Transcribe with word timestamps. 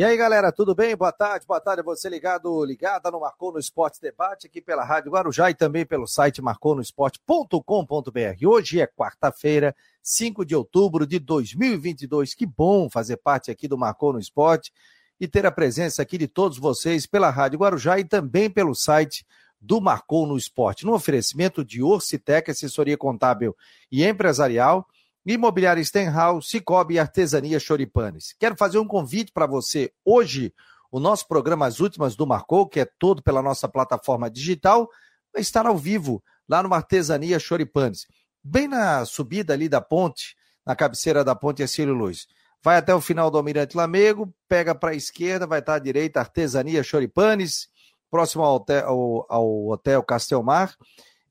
E 0.00 0.02
aí, 0.02 0.16
galera, 0.16 0.50
tudo 0.50 0.74
bem? 0.74 0.96
Boa 0.96 1.12
tarde, 1.12 1.44
boa 1.46 1.60
tarde 1.60 1.82
você 1.82 2.08
ligado, 2.08 2.64
ligada 2.64 3.10
no 3.10 3.20
Marcou 3.20 3.52
no 3.52 3.58
Esporte 3.58 4.00
Debate, 4.00 4.46
aqui 4.46 4.58
pela 4.58 4.82
Rádio 4.82 5.12
Guarujá 5.12 5.50
e 5.50 5.54
também 5.54 5.84
pelo 5.84 6.06
site 6.06 6.40
marconosport.com.br. 6.40 8.46
Hoje 8.46 8.80
é 8.80 8.86
quarta-feira, 8.86 9.76
5 10.02 10.42
de 10.46 10.56
outubro 10.56 11.06
de 11.06 11.18
2022. 11.18 12.32
Que 12.32 12.46
bom 12.46 12.88
fazer 12.88 13.18
parte 13.18 13.50
aqui 13.50 13.68
do 13.68 13.76
Marcou 13.76 14.14
no 14.14 14.18
Esporte 14.18 14.72
e 15.20 15.28
ter 15.28 15.44
a 15.44 15.52
presença 15.52 16.00
aqui 16.00 16.16
de 16.16 16.26
todos 16.26 16.56
vocês 16.56 17.06
pela 17.06 17.28
Rádio 17.28 17.58
Guarujá 17.58 17.98
e 17.98 18.04
também 18.04 18.48
pelo 18.48 18.74
site 18.74 19.26
do 19.60 19.82
Marcou 19.82 20.26
no 20.26 20.38
Esporte, 20.38 20.86
no 20.86 20.94
oferecimento 20.94 21.62
de 21.62 21.82
Orcitec, 21.82 22.50
assessoria 22.50 22.96
contábil 22.96 23.54
e 23.92 24.02
empresarial, 24.02 24.88
Imobiliária 25.24 25.84
Stenhouse, 25.84 26.48
Cicobi 26.48 26.94
e 26.94 26.98
Artesania 26.98 27.60
Choripanes. 27.60 28.34
Quero 28.38 28.56
fazer 28.56 28.78
um 28.78 28.86
convite 28.86 29.32
para 29.32 29.46
você. 29.46 29.92
Hoje, 30.04 30.54
o 30.90 30.98
nosso 30.98 31.28
programa 31.28 31.66
As 31.66 31.78
Últimas 31.80 32.16
do 32.16 32.26
Marcou, 32.26 32.66
que 32.66 32.80
é 32.80 32.84
todo 32.84 33.22
pela 33.22 33.42
nossa 33.42 33.68
plataforma 33.68 34.30
digital, 34.30 34.88
vai 35.32 35.42
estar 35.42 35.66
ao 35.66 35.76
vivo 35.76 36.22
lá 36.48 36.62
no 36.62 36.72
Artesania 36.72 37.38
Choripanes. 37.38 38.06
Bem 38.42 38.66
na 38.66 39.04
subida 39.04 39.52
ali 39.52 39.68
da 39.68 39.80
ponte, 39.80 40.34
na 40.66 40.74
cabeceira 40.74 41.22
da 41.22 41.34
ponte 41.34 41.62
Ercílio 41.62 41.94
Luz. 41.94 42.26
Vai 42.62 42.76
até 42.76 42.94
o 42.94 43.00
final 43.00 43.30
do 43.30 43.38
Almirante 43.38 43.76
Lamego, 43.76 44.34
pega 44.48 44.74
para 44.74 44.90
a 44.90 44.94
esquerda, 44.94 45.46
vai 45.46 45.60
estar 45.60 45.74
à 45.74 45.78
direita 45.78 46.20
Artesania 46.20 46.82
Choripanes, 46.82 47.68
próximo 48.10 48.42
ao 48.42 48.56
hotel, 48.56 48.86
ao, 48.86 49.26
ao 49.28 49.68
hotel 49.68 50.02
Castelmar 50.02 50.74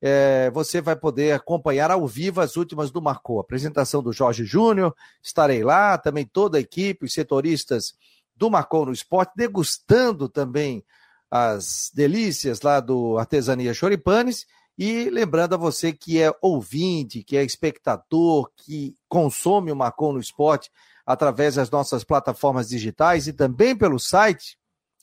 é, 0.02 0.50
você 0.52 0.82
vai 0.82 0.96
poder 0.96 1.34
acompanhar 1.34 1.92
ao 1.92 2.08
vivo 2.08 2.42
as 2.42 2.56
últimas 2.56 2.92
do 2.92 3.02
Marcou. 3.02 3.40
Apresentação 3.40 4.02
do 4.02 4.14
Jorge 4.14 4.46
Júnior, 4.46 4.96
estarei 5.22 5.64
lá, 5.64 5.98
também 5.98 6.26
toda 6.26 6.58
a 6.58 6.62
equipe, 6.62 7.06
os 7.06 7.14
setoristas 7.14 7.94
do 8.36 8.50
Marcou 8.50 8.86
no 8.86 8.94
Esporte, 8.94 9.34
degustando 9.36 10.30
também 10.30 10.84
as 11.30 11.92
delícias 11.94 12.62
lá 12.62 12.80
do 12.80 13.18
Artesania 13.18 13.74
Choripanes. 13.74 14.46
E 14.78 15.10
lembrando 15.10 15.56
a 15.56 15.58
você 15.58 15.92
que 15.92 16.22
é 16.22 16.34
ouvinte, 16.42 17.22
que 17.22 17.36
é 17.36 17.44
espectador, 17.44 18.50
que 18.56 18.96
consome 19.10 19.72
o 19.72 19.76
Marcou 19.76 20.14
no 20.14 20.22
Esporte 20.22 20.72
através 21.06 21.56
das 21.56 21.70
nossas 21.70 22.06
plataformas 22.06 22.70
digitais 22.70 23.28
e 23.28 23.34
também 23.34 23.76
pelo 23.76 24.00
site, 24.00 24.58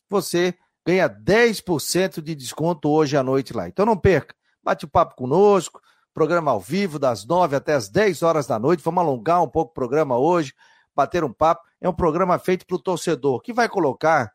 você 0.08 0.54
ganha 0.86 1.10
10% 1.10 2.22
de 2.22 2.34
desconto 2.34 2.88
hoje 2.88 3.16
à 3.16 3.22
noite 3.22 3.52
lá. 3.52 3.68
Então 3.68 3.84
não 3.84 3.98
perca 3.98 4.34
bate 4.66 4.84
o 4.84 4.88
papo 4.88 5.14
conosco, 5.14 5.80
programa 6.12 6.50
ao 6.50 6.58
vivo, 6.58 6.98
das 6.98 7.24
nove 7.24 7.54
até 7.54 7.74
as 7.74 7.88
dez 7.88 8.20
horas 8.20 8.48
da 8.48 8.58
noite. 8.58 8.82
Vamos 8.82 9.00
alongar 9.00 9.40
um 9.40 9.48
pouco 9.48 9.70
o 9.70 9.74
programa 9.74 10.18
hoje, 10.18 10.52
bater 10.92 11.22
um 11.22 11.32
papo. 11.32 11.62
É 11.80 11.88
um 11.88 11.94
programa 11.94 12.36
feito 12.36 12.66
para 12.66 12.74
o 12.74 12.82
torcedor, 12.82 13.40
que 13.40 13.52
vai 13.52 13.68
colocar 13.68 14.32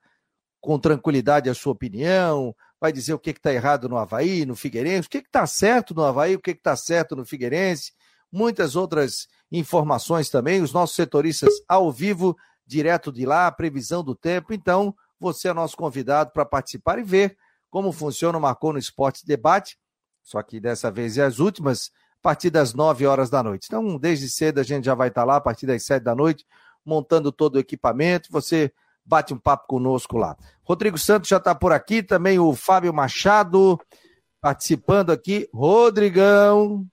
com 0.62 0.80
tranquilidade 0.80 1.50
a 1.50 1.54
sua 1.54 1.74
opinião, 1.74 2.56
vai 2.80 2.94
dizer 2.94 3.14
o 3.14 3.20
que 3.20 3.32
está 3.32 3.52
errado 3.52 3.90
no 3.90 3.98
Havaí, 3.98 4.46
no 4.46 4.56
Figueirense, 4.56 5.08
o 5.08 5.12
que 5.12 5.18
está 5.18 5.46
certo 5.46 5.94
no 5.94 6.04
Havaí, 6.04 6.36
o 6.36 6.40
que 6.40 6.52
está 6.52 6.78
certo 6.78 7.14
no 7.14 7.26
Figueirense, 7.26 7.92
muitas 8.32 8.78
outras 8.78 9.28
informações 9.52 10.30
também, 10.30 10.62
os 10.62 10.72
nossos 10.72 10.96
setoristas 10.96 11.54
ao 11.68 11.92
vivo, 11.92 12.38
direto 12.66 13.12
de 13.12 13.26
lá, 13.26 13.52
previsão 13.52 14.02
do 14.02 14.16
tempo. 14.16 14.54
Então, 14.54 14.96
você 15.20 15.50
é 15.50 15.54
nosso 15.54 15.76
convidado 15.76 16.32
para 16.32 16.46
participar 16.46 17.00
e 17.00 17.04
ver 17.04 17.38
como 17.70 17.92
funciona 17.92 18.38
o 18.38 18.42
Marcou 18.42 18.72
no 18.72 18.80
Esporte 18.80 19.26
Debate. 19.26 19.78
Só 20.24 20.42
que 20.42 20.60
dessa 20.60 20.92
vez 20.92 21.18
é 21.18 21.24
as 21.24 21.40
últimas, 21.40 21.92
a 22.20 22.22
partir 22.22 22.50
das 22.50 22.74
9 22.74 23.06
horas 23.06 23.30
da 23.30 23.42
noite. 23.42 23.66
Então, 23.68 23.98
desde 23.98 24.30
cedo 24.30 24.60
a 24.60 24.64
gente 24.64 24.86
já 24.86 24.96
vai 24.96 25.08
estar 25.08 25.24
lá, 25.24 25.38
a 25.38 25.42
partir 25.42 25.66
das 25.66 25.84
7 25.84 26.04
da 26.04 26.16
noite, 26.16 26.46
montando 26.86 27.32
todo 27.32 27.56
o 27.56 27.60
equipamento. 27.60 28.32
Você 28.32 28.72
bate 29.06 29.34
um 29.34 29.40
papo 29.40 29.68
conosco 29.68 30.18
lá. 30.18 30.38
Rodrigo 30.64 30.98
Santos 30.98 31.30
já 31.30 31.38
está 31.38 31.54
por 31.56 31.72
aqui, 31.72 32.04
também 32.04 32.40
o 32.40 32.54
Fábio 32.56 32.94
Machado 32.94 33.80
participando 34.40 35.12
aqui. 35.12 35.50
Rodrigão, 35.54 36.88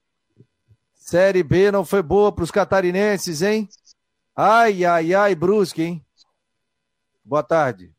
Série 0.93 1.41
B 1.41 1.71
não 1.71 1.83
foi 1.83 2.03
boa 2.03 2.31
para 2.31 2.43
os 2.43 2.51
catarinenses, 2.51 3.41
hein? 3.41 3.67
Ai, 4.35 4.85
ai, 4.85 5.13
ai, 5.13 5.35
Brusque, 5.35 5.81
hein? 5.81 6.05
Boa 7.25 7.41
tarde. 7.41 7.91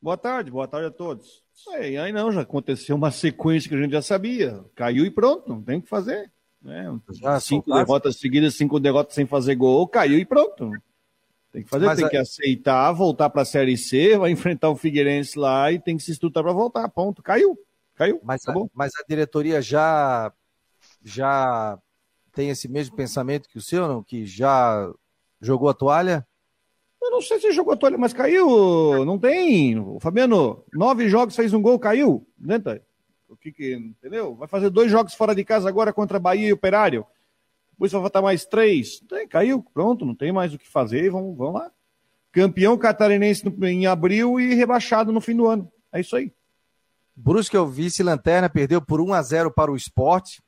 Boa 0.00 0.16
tarde, 0.16 0.50
boa 0.50 0.68
tarde 0.68 0.88
a 0.88 0.90
todos. 0.90 1.42
Aí, 1.68 1.96
aí 1.96 2.12
não, 2.12 2.32
já 2.32 2.42
aconteceu 2.42 2.96
uma 2.96 3.10
sequência 3.10 3.68
que 3.68 3.74
a 3.74 3.80
gente 3.80 3.92
já 3.92 4.02
sabia. 4.02 4.64
Caiu 4.74 5.04
e 5.04 5.10
pronto, 5.10 5.48
não 5.48 5.62
tem 5.62 5.78
o 5.78 5.82
que 5.82 5.88
fazer. 5.88 6.30
Né? 6.60 6.86
Já 7.12 7.40
cinco 7.40 7.72
derrotas 7.72 8.16
seguidas, 8.16 8.54
cinco 8.54 8.78
derrotas 8.78 9.14
sem 9.14 9.26
fazer 9.26 9.54
gol, 9.54 9.88
caiu 9.88 10.18
e 10.18 10.24
pronto. 10.24 10.70
Tem 11.52 11.62
que 11.62 11.68
fazer, 11.68 11.86
Mas 11.86 11.96
tem 11.96 12.06
a... 12.06 12.10
que 12.10 12.16
aceitar, 12.16 12.92
voltar 12.92 13.28
para 13.30 13.42
a 13.42 13.46
Série 13.46 13.76
C, 13.76 14.16
vai 14.16 14.30
enfrentar 14.30 14.70
o 14.70 14.76
Figueirense 14.76 15.38
lá 15.38 15.72
e 15.72 15.80
tem 15.80 15.96
que 15.96 16.02
se 16.02 16.12
estruturar 16.12 16.44
para 16.44 16.52
voltar. 16.52 16.88
Ponto. 16.88 17.22
Caiu. 17.22 17.58
Caiu. 17.94 18.20
Mas, 18.22 18.46
a, 18.46 18.54
mas 18.72 18.92
a 18.98 19.04
diretoria 19.08 19.60
já, 19.60 20.32
já 21.02 21.78
tem 22.32 22.50
esse 22.50 22.68
mesmo 22.68 22.94
pensamento 22.94 23.48
que 23.48 23.58
o 23.58 23.62
seu, 23.62 23.88
não? 23.88 24.02
Que 24.02 24.24
já 24.24 24.90
jogou 25.40 25.68
a 25.68 25.74
toalha? 25.74 26.26
Eu 27.02 27.10
não 27.10 27.22
sei 27.22 27.40
se 27.40 27.52
jogou 27.52 27.76
toalha, 27.76 27.96
mas 27.96 28.12
caiu. 28.12 29.04
Não 29.04 29.18
tem. 29.18 29.78
O 29.78 29.98
Fabiano, 30.00 30.62
nove 30.72 31.08
jogos, 31.08 31.34
fez 31.34 31.52
um 31.54 31.62
gol, 31.62 31.78
caiu. 31.78 32.26
Né, 32.38 32.60
o 33.28 33.36
que 33.36 33.52
que. 33.52 33.74
Entendeu? 33.74 34.34
Vai 34.34 34.48
fazer 34.48 34.70
dois 34.70 34.90
jogos 34.90 35.14
fora 35.14 35.34
de 35.34 35.44
casa 35.44 35.68
agora 35.68 35.92
contra 35.92 36.18
Bahia 36.18 36.48
e 36.48 36.52
Operário. 36.52 37.06
Depois 37.72 37.92
vai 37.92 38.00
faltar 38.02 38.22
mais 38.22 38.44
três. 38.44 39.00
Tem, 39.08 39.26
caiu, 39.26 39.64
pronto, 39.72 40.04
não 40.04 40.14
tem 40.14 40.30
mais 40.30 40.52
o 40.52 40.58
que 40.58 40.68
fazer. 40.68 41.10
Vamos, 41.10 41.36
vamos 41.36 41.54
lá. 41.54 41.70
Campeão 42.32 42.76
catarinense 42.76 43.42
em 43.62 43.86
abril 43.86 44.38
e 44.38 44.54
rebaixado 44.54 45.10
no 45.10 45.20
fim 45.20 45.34
do 45.34 45.46
ano. 45.46 45.70
É 45.92 46.00
isso 46.00 46.14
aí. 46.14 46.32
Brusque 47.16 47.56
é 47.56 47.60
o 47.60 47.66
vice-lanterna, 47.66 48.48
perdeu 48.48 48.80
por 48.80 49.00
1 49.00 49.14
a 49.14 49.22
0 49.22 49.50
para 49.50 49.70
o 49.70 49.76
esporte. 49.76 50.42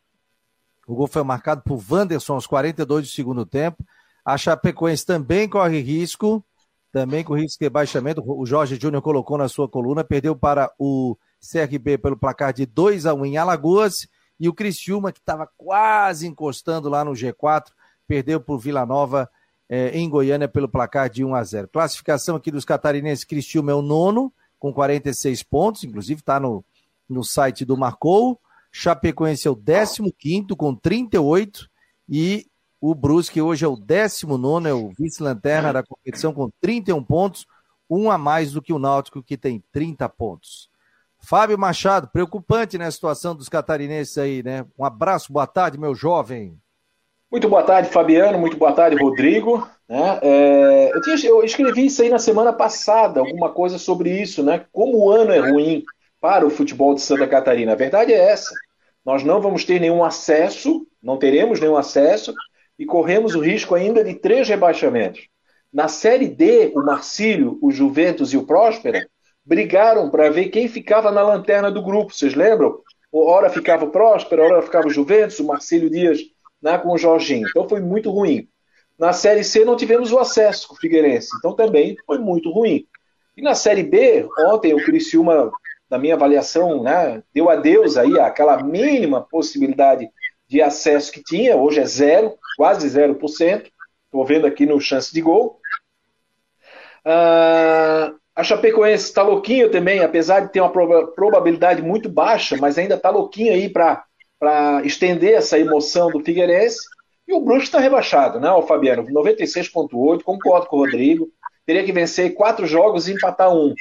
O 0.86 0.94
gol 0.94 1.06
foi 1.06 1.22
marcado 1.22 1.62
por 1.62 1.82
Wanderson 1.90 2.34
aos 2.34 2.46
42 2.46 3.06
do 3.06 3.10
segundo 3.10 3.46
tempo. 3.46 3.84
A 4.24 4.38
Chapecoense 4.38 5.04
também 5.04 5.48
corre 5.48 5.80
risco, 5.80 6.44
também 6.92 7.24
com 7.24 7.34
risco 7.34 7.62
de 7.62 7.70
baixamento. 7.70 8.22
O 8.24 8.46
Jorge 8.46 8.78
Júnior 8.80 9.02
colocou 9.02 9.36
na 9.36 9.48
sua 9.48 9.68
coluna, 9.68 10.04
perdeu 10.04 10.36
para 10.36 10.72
o 10.78 11.16
CRB 11.40 11.98
pelo 11.98 12.16
placar 12.16 12.52
de 12.52 12.66
2 12.66 13.06
a 13.06 13.14
1 13.14 13.26
em 13.26 13.36
Alagoas. 13.36 14.06
E 14.38 14.48
o 14.48 14.54
Criciúma, 14.54 15.12
que 15.12 15.18
estava 15.18 15.48
quase 15.56 16.26
encostando 16.26 16.88
lá 16.88 17.04
no 17.04 17.12
G4, 17.12 17.66
perdeu 18.06 18.40
por 18.40 18.58
Vila 18.58 18.84
Nova 18.84 19.28
eh, 19.68 19.90
em 19.98 20.08
Goiânia 20.08 20.48
pelo 20.48 20.68
placar 20.68 21.08
de 21.08 21.24
1 21.24 21.34
a 21.34 21.42
0. 21.42 21.68
Classificação 21.68 22.36
aqui 22.36 22.50
dos 22.50 22.64
catarinenses, 22.64 23.24
Criciúma 23.24 23.72
é 23.72 23.74
o 23.74 23.82
nono, 23.82 24.32
com 24.58 24.72
46 24.72 25.42
pontos, 25.42 25.82
inclusive 25.82 26.20
está 26.20 26.38
no, 26.38 26.64
no 27.08 27.24
site 27.24 27.64
do 27.64 27.76
Marcou. 27.76 28.40
Chapecoense 28.70 29.48
é 29.48 29.50
o 29.50 29.56
15 29.56 30.56
com 30.56 30.74
38 30.74 31.68
e 32.08 32.46
o 32.82 32.96
Brusque 32.96 33.40
hoje 33.40 33.64
é 33.64 33.68
o 33.68 33.76
19, 33.76 34.68
é 34.68 34.74
o 34.74 34.90
vice-lanterna 34.98 35.72
da 35.72 35.84
competição 35.84 36.34
com 36.34 36.50
31 36.60 37.00
pontos, 37.04 37.46
um 37.88 38.10
a 38.10 38.18
mais 38.18 38.50
do 38.50 38.60
que 38.60 38.72
o 38.72 38.78
Náutico, 38.78 39.22
que 39.22 39.36
tem 39.36 39.62
30 39.70 40.08
pontos. 40.08 40.68
Fábio 41.20 41.56
Machado, 41.56 42.10
preocupante 42.12 42.76
né, 42.76 42.90
situação 42.90 43.36
dos 43.36 43.48
catarinenses 43.48 44.18
aí, 44.18 44.42
né? 44.42 44.66
Um 44.76 44.84
abraço, 44.84 45.32
boa 45.32 45.46
tarde, 45.46 45.78
meu 45.78 45.94
jovem. 45.94 46.58
Muito 47.30 47.48
boa 47.48 47.62
tarde, 47.62 47.88
Fabiano. 47.88 48.36
Muito 48.36 48.56
boa 48.56 48.72
tarde, 48.72 49.00
Rodrigo. 49.00 49.64
Né? 49.88 50.18
É, 50.20 50.90
eu, 50.92 51.00
tinha, 51.02 51.30
eu, 51.30 51.44
escrevi 51.44 51.86
isso 51.86 52.02
aí 52.02 52.10
na 52.10 52.18
semana 52.18 52.52
passada, 52.52 53.20
alguma 53.20 53.50
coisa 53.50 53.78
sobre 53.78 54.20
isso, 54.20 54.42
né? 54.42 54.66
Como 54.72 54.98
o 54.98 55.10
ano 55.12 55.30
é 55.30 55.38
ruim 55.38 55.84
para 56.20 56.44
o 56.44 56.50
futebol 56.50 56.96
de 56.96 57.00
Santa 57.00 57.28
Catarina. 57.28 57.72
A 57.72 57.76
verdade 57.76 58.12
é 58.12 58.32
essa. 58.32 58.52
Nós 59.06 59.22
não 59.22 59.40
vamos 59.40 59.64
ter 59.64 59.80
nenhum 59.80 60.02
acesso, 60.02 60.84
não 61.00 61.16
teremos 61.16 61.60
nenhum 61.60 61.76
acesso 61.76 62.34
e 62.78 62.86
corremos 62.86 63.34
o 63.34 63.40
risco 63.40 63.74
ainda 63.74 64.02
de 64.02 64.14
três 64.14 64.48
rebaixamentos. 64.48 65.28
Na 65.72 65.88
Série 65.88 66.28
D, 66.28 66.72
o 66.74 66.84
Marcílio, 66.84 67.58
o 67.62 67.70
Juventus 67.70 68.32
e 68.32 68.36
o 68.36 68.46
Próspera 68.46 69.06
brigaram 69.44 70.10
para 70.10 70.30
ver 70.30 70.48
quem 70.48 70.68
ficava 70.68 71.10
na 71.10 71.22
lanterna 71.22 71.70
do 71.70 71.82
grupo, 71.82 72.12
vocês 72.12 72.34
lembram? 72.34 72.78
Hora 73.10 73.50
ficava 73.50 73.84
o 73.84 73.90
Próspera, 73.90 74.42
hora 74.42 74.62
ficava 74.62 74.86
o 74.86 74.90
Juventus, 74.90 75.38
o 75.38 75.46
Marcílio 75.46 75.90
Dias 75.90 76.20
né, 76.62 76.78
com 76.78 76.92
o 76.92 76.98
Jorginho. 76.98 77.46
Então 77.48 77.68
foi 77.68 77.80
muito 77.80 78.10
ruim. 78.10 78.48
Na 78.98 79.12
Série 79.12 79.42
C 79.42 79.64
não 79.64 79.76
tivemos 79.76 80.12
o 80.12 80.18
acesso 80.18 80.68
com 80.68 80.74
o 80.74 80.78
Figueirense, 80.78 81.28
então 81.38 81.54
também 81.54 81.96
foi 82.06 82.18
muito 82.18 82.50
ruim. 82.50 82.86
E 83.36 83.42
na 83.42 83.54
Série 83.54 83.82
B, 83.82 84.28
ontem 84.50 84.74
o 84.74 84.84
Criciúma, 84.84 85.50
na 85.90 85.98
minha 85.98 86.14
avaliação, 86.14 86.82
né, 86.82 87.22
deu 87.34 87.50
adeus 87.50 87.96
aí 87.96 88.20
àquela 88.20 88.62
mínima 88.62 89.20
possibilidade 89.20 90.08
de 90.52 90.60
acesso 90.60 91.10
que 91.10 91.22
tinha, 91.24 91.56
hoje 91.56 91.80
é 91.80 91.86
zero, 91.86 92.34
quase 92.58 92.86
0%. 92.86 93.70
Estou 94.04 94.26
vendo 94.26 94.46
aqui 94.46 94.66
no 94.66 94.78
chance 94.78 95.10
de 95.10 95.22
gol. 95.22 95.58
Uh, 97.06 98.14
a 98.36 98.44
Chapecoense 98.44 99.04
está 99.04 99.22
louquinho 99.22 99.70
também, 99.70 100.00
apesar 100.00 100.40
de 100.40 100.52
ter 100.52 100.60
uma 100.60 100.70
probabilidade 100.70 101.80
muito 101.80 102.10
baixa, 102.10 102.54
mas 102.60 102.76
ainda 102.76 102.96
está 102.96 103.08
louquinho 103.08 103.54
aí 103.54 103.66
para 103.66 104.04
estender 104.84 105.32
essa 105.32 105.58
emoção 105.58 106.10
do 106.10 106.20
Figueirense. 106.20 106.80
E 107.26 107.32
o 107.32 107.40
Bruxo 107.40 107.64
está 107.64 107.78
rebaixado, 107.78 108.38
né, 108.38 108.50
o 108.50 108.60
Fabiano? 108.60 109.04
96,8, 109.04 110.22
concordo 110.22 110.66
com 110.66 110.76
o 110.76 110.80
Rodrigo. 110.80 111.30
teria 111.64 111.82
que 111.82 111.92
vencer 111.92 112.34
quatro 112.34 112.66
jogos 112.66 113.08
e 113.08 113.14
empatar 113.14 113.50
um. 113.50 113.72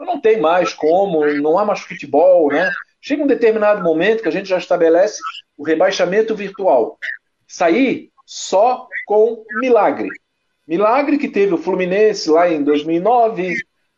Não 0.00 0.18
tem 0.18 0.40
mais 0.40 0.72
como, 0.72 1.22
não 1.34 1.58
há 1.58 1.66
mais 1.66 1.80
futebol, 1.80 2.48
né? 2.48 2.70
Chega 3.06 3.22
um 3.22 3.26
determinado 3.26 3.82
momento 3.82 4.22
que 4.22 4.28
a 4.28 4.32
gente 4.32 4.48
já 4.48 4.56
estabelece 4.56 5.20
o 5.58 5.62
rebaixamento 5.62 6.34
virtual. 6.34 6.98
Sair 7.46 8.10
só 8.24 8.88
com 9.06 9.44
milagre. 9.60 10.08
Milagre 10.66 11.18
que 11.18 11.28
teve 11.28 11.52
o 11.52 11.58
Fluminense 11.58 12.30
lá 12.30 12.48
em 12.48 12.64
2009, 12.64 13.56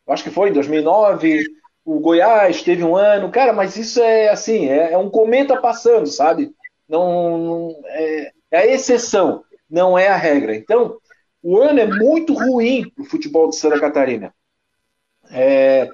acho 0.09 0.25
que 0.25 0.31
foi 0.31 0.51
em 0.51 0.53
2009, 0.53 1.45
o 1.85 2.01
Goiás 2.01 2.65
teve 2.65 2.83
um 2.83 2.97
ano, 2.97 3.31
cara, 3.31 3.53
mas 3.53 3.77
isso 3.77 4.03
é 4.03 4.29
assim, 4.29 4.67
é, 4.69 4.95
é 4.95 4.99
um 4.99 5.09
cometa 5.09 5.57
passando, 5.61 6.09
sabe? 6.09 6.51
Não, 6.89 7.39
não 7.39 7.83
é, 7.85 8.33
é, 8.51 8.59
a 8.59 8.67
exceção, 8.67 9.45
não 9.71 9.97
é 9.97 10.09
a 10.09 10.17
regra. 10.17 10.57
Então, 10.57 10.99
o 11.41 11.59
ano 11.59 11.79
é 11.79 11.87
muito 11.87 12.35
ruim 12.35 12.91
para 12.91 13.05
o 13.05 13.09
futebol 13.09 13.51
de 13.51 13.55
Santa 13.55 13.79
Catarina. 13.79 14.35
É, 15.31 15.89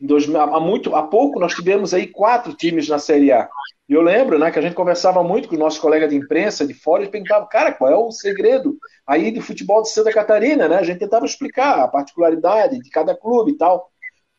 dois, 0.00 0.32
há, 0.34 0.60
muito, 0.60 0.94
há 0.94 1.02
pouco 1.02 1.40
nós 1.40 1.54
tivemos 1.54 1.92
aí 1.92 2.06
quatro 2.06 2.54
times 2.54 2.88
na 2.88 2.98
Série 2.98 3.32
A. 3.32 3.48
E 3.88 3.94
eu 3.94 4.02
lembro 4.02 4.38
né, 4.38 4.50
que 4.50 4.58
a 4.58 4.62
gente 4.62 4.74
conversava 4.74 5.22
muito 5.24 5.48
com 5.48 5.56
o 5.56 5.58
nosso 5.58 5.80
colega 5.80 6.06
de 6.06 6.14
imprensa 6.14 6.66
de 6.66 6.74
fora 6.74 7.04
e 7.04 7.08
perguntava, 7.08 7.46
cara, 7.46 7.72
qual 7.72 7.90
é 7.90 7.96
o 7.96 8.10
segredo 8.10 8.76
aí 9.06 9.30
do 9.30 9.40
futebol 9.40 9.80
de 9.80 9.90
Santa 9.90 10.12
Catarina? 10.12 10.68
Né? 10.68 10.76
A 10.76 10.82
gente 10.82 10.98
tentava 10.98 11.24
explicar 11.24 11.80
a 11.80 11.88
particularidade 11.88 12.78
de 12.78 12.90
cada 12.90 13.16
clube 13.16 13.52
e 13.52 13.56
tal. 13.56 13.90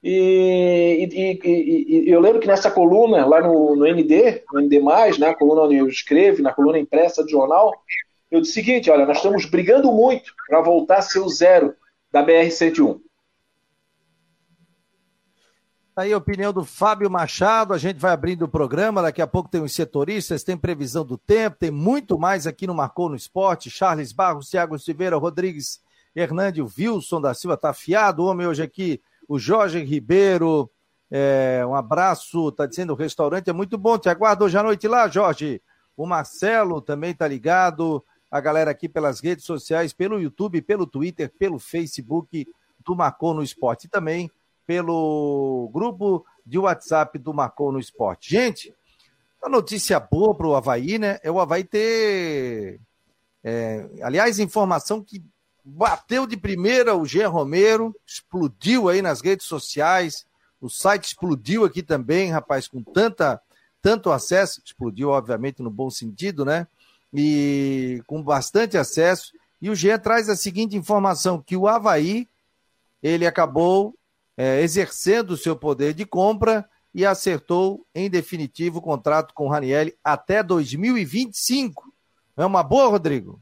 E, 0.03 1.09
e, 1.11 1.39
e, 1.43 2.05
e, 2.07 2.11
eu 2.11 2.21
lembro 2.21 2.39
que 2.39 2.47
nessa 2.47 2.71
coluna, 2.71 3.25
lá 3.25 3.41
no, 3.41 3.75
no 3.75 3.85
ND, 3.85 4.43
no 4.53 4.61
ND, 4.61 4.79
né, 5.19 5.27
a 5.27 5.35
coluna 5.35 5.63
onde 5.63 5.75
eu 5.75 5.87
escrevo, 5.87 6.41
na 6.41 6.53
coluna 6.53 6.79
impressa 6.79 7.23
do 7.23 7.29
jornal, 7.29 7.73
eu 8.31 8.39
disse 8.39 8.51
o 8.51 8.55
seguinte: 8.55 8.89
olha, 8.89 9.05
nós 9.05 9.17
estamos 9.17 9.45
brigando 9.45 9.91
muito 9.91 10.31
para 10.47 10.61
voltar 10.61 10.99
a 10.99 11.01
ser 11.01 11.19
o 11.19 11.27
zero 11.27 11.75
da 12.11 12.25
BR-101. 12.25 12.99
Aí 15.99 16.13
a 16.13 16.17
opinião 16.17 16.53
do 16.53 16.63
Fábio 16.63 17.11
Machado, 17.11 17.73
a 17.73 17.77
gente 17.77 17.97
vai 17.97 18.13
abrindo 18.13 18.43
o 18.43 18.47
programa, 18.47 19.01
daqui 19.01 19.21
a 19.21 19.27
pouco 19.27 19.49
tem 19.49 19.61
os 19.61 19.73
setoristas, 19.73 20.45
tem 20.45 20.55
previsão 20.55 21.03
do 21.03 21.17
tempo, 21.17 21.57
tem 21.59 21.71
muito 21.71 22.17
mais 22.17 22.47
aqui 22.47 22.65
no 22.65 22.73
Marcou 22.73 23.09
no 23.09 23.17
Esporte, 23.17 23.69
Charles 23.69 24.13
Barros, 24.13 24.49
Thiago 24.49 24.79
Silveira, 24.79 25.17
Rodrigues, 25.17 25.81
Hernande, 26.15 26.61
Wilson 26.61 27.19
da 27.19 27.33
Silva, 27.33 27.57
tá 27.57 27.71
afiado, 27.71 28.23
o 28.23 28.27
homem 28.27 28.47
hoje 28.47 28.63
aqui, 28.63 29.01
o 29.27 29.37
Jorge 29.37 29.83
Ribeiro, 29.83 30.71
é, 31.11 31.65
um 31.67 31.75
abraço, 31.75 32.49
tá 32.53 32.65
dizendo 32.65 32.93
o 32.93 32.95
restaurante 32.95 33.49
é 33.49 33.53
muito 33.53 33.77
bom, 33.77 33.97
te 33.97 34.07
aguardo 34.07 34.45
hoje 34.45 34.57
à 34.57 34.63
noite 34.63 34.87
lá, 34.87 35.05
Jorge. 35.09 35.61
O 35.97 36.05
Marcelo 36.05 36.81
também 36.81 37.13
tá 37.13 37.27
ligado, 37.27 38.01
a 38.31 38.39
galera 38.39 38.71
aqui 38.71 38.87
pelas 38.87 39.19
redes 39.19 39.43
sociais, 39.43 39.91
pelo 39.91 40.17
YouTube, 40.17 40.61
pelo 40.61 40.87
Twitter, 40.87 41.29
pelo 41.37 41.59
Facebook 41.59 42.47
do 42.85 42.95
Marcou 42.95 43.33
no 43.33 43.43
Esporte 43.43 43.87
e 43.87 43.89
também 43.89 44.31
pelo 44.69 45.67
grupo 45.73 46.23
de 46.45 46.59
WhatsApp 46.59 47.17
do 47.17 47.33
Marcou 47.33 47.71
no 47.71 47.79
Esporte. 47.79 48.29
Gente, 48.29 48.71
a 49.41 49.49
notícia 49.49 49.99
boa 49.99 50.35
para 50.35 50.45
o 50.45 50.55
Havaí, 50.55 50.99
né? 50.99 51.17
É 51.23 51.31
o 51.31 51.39
Havaí 51.39 51.63
ter. 51.63 52.79
É, 53.43 53.89
aliás, 54.03 54.37
informação 54.37 55.03
que 55.03 55.23
bateu 55.65 56.27
de 56.27 56.37
primeira 56.37 56.95
o 56.95 57.03
Jean 57.03 57.29
Romero, 57.29 57.95
explodiu 58.05 58.89
aí 58.89 59.01
nas 59.01 59.21
redes 59.21 59.47
sociais, 59.47 60.23
o 60.61 60.69
site 60.69 61.05
explodiu 61.05 61.65
aqui 61.65 61.81
também, 61.81 62.29
rapaz, 62.29 62.67
com 62.67 62.83
tanta, 62.83 63.41
tanto 63.81 64.11
acesso, 64.11 64.61
explodiu, 64.63 65.09
obviamente, 65.09 65.63
no 65.63 65.71
bom 65.71 65.89
sentido, 65.89 66.45
né? 66.45 66.67
E 67.11 68.03
com 68.05 68.21
bastante 68.21 68.77
acesso. 68.77 69.33
E 69.59 69.67
o 69.67 69.75
Jean 69.75 69.97
traz 69.97 70.29
a 70.29 70.35
seguinte 70.35 70.77
informação: 70.77 71.41
que 71.41 71.57
o 71.57 71.67
Havaí 71.67 72.27
ele 73.01 73.25
acabou 73.25 73.95
é, 74.39 74.61
exercendo 74.61 75.31
o 75.31 75.37
seu 75.37 75.53
poder 75.53 75.93
de 75.93 76.05
compra 76.05 76.65
e 76.95 77.05
acertou, 77.05 77.85
em 77.93 78.09
definitivo, 78.09 78.79
o 78.79 78.81
contrato 78.81 79.33
com 79.33 79.47
o 79.47 79.49
Ranielli 79.49 79.93
até 80.01 80.41
2025. 80.41 81.93
É 82.37 82.45
uma 82.45 82.63
boa, 82.63 82.87
Rodrigo? 82.87 83.41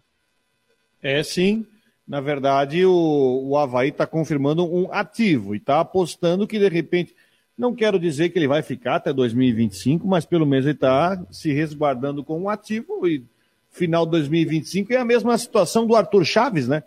É 0.99 1.21
sim. 1.21 1.67
Na 2.07 2.19
verdade, 2.19 2.83
o, 2.83 3.43
o 3.45 3.55
Havaí 3.55 3.89
está 3.89 4.07
confirmando 4.07 4.65
um 4.65 4.91
ativo 4.91 5.53
e 5.53 5.59
está 5.59 5.81
apostando 5.81 6.47
que, 6.47 6.57
de 6.57 6.67
repente, 6.67 7.15
não 7.55 7.75
quero 7.75 7.99
dizer 7.99 8.29
que 8.29 8.39
ele 8.39 8.47
vai 8.47 8.63
ficar 8.63 8.95
até 8.95 9.13
2025, 9.13 10.07
mas 10.07 10.25
pelo 10.25 10.47
menos 10.47 10.65
ele 10.65 10.73
está 10.73 11.23
se 11.29 11.53
resguardando 11.53 12.23
com 12.23 12.41
um 12.41 12.49
ativo 12.49 13.07
e 13.07 13.23
final 13.69 14.03
de 14.03 14.13
2025 14.13 14.91
é 14.93 14.97
a 14.97 15.05
mesma 15.05 15.37
situação 15.37 15.85
do 15.85 15.95
Arthur 15.95 16.25
Chaves, 16.25 16.67
né? 16.67 16.81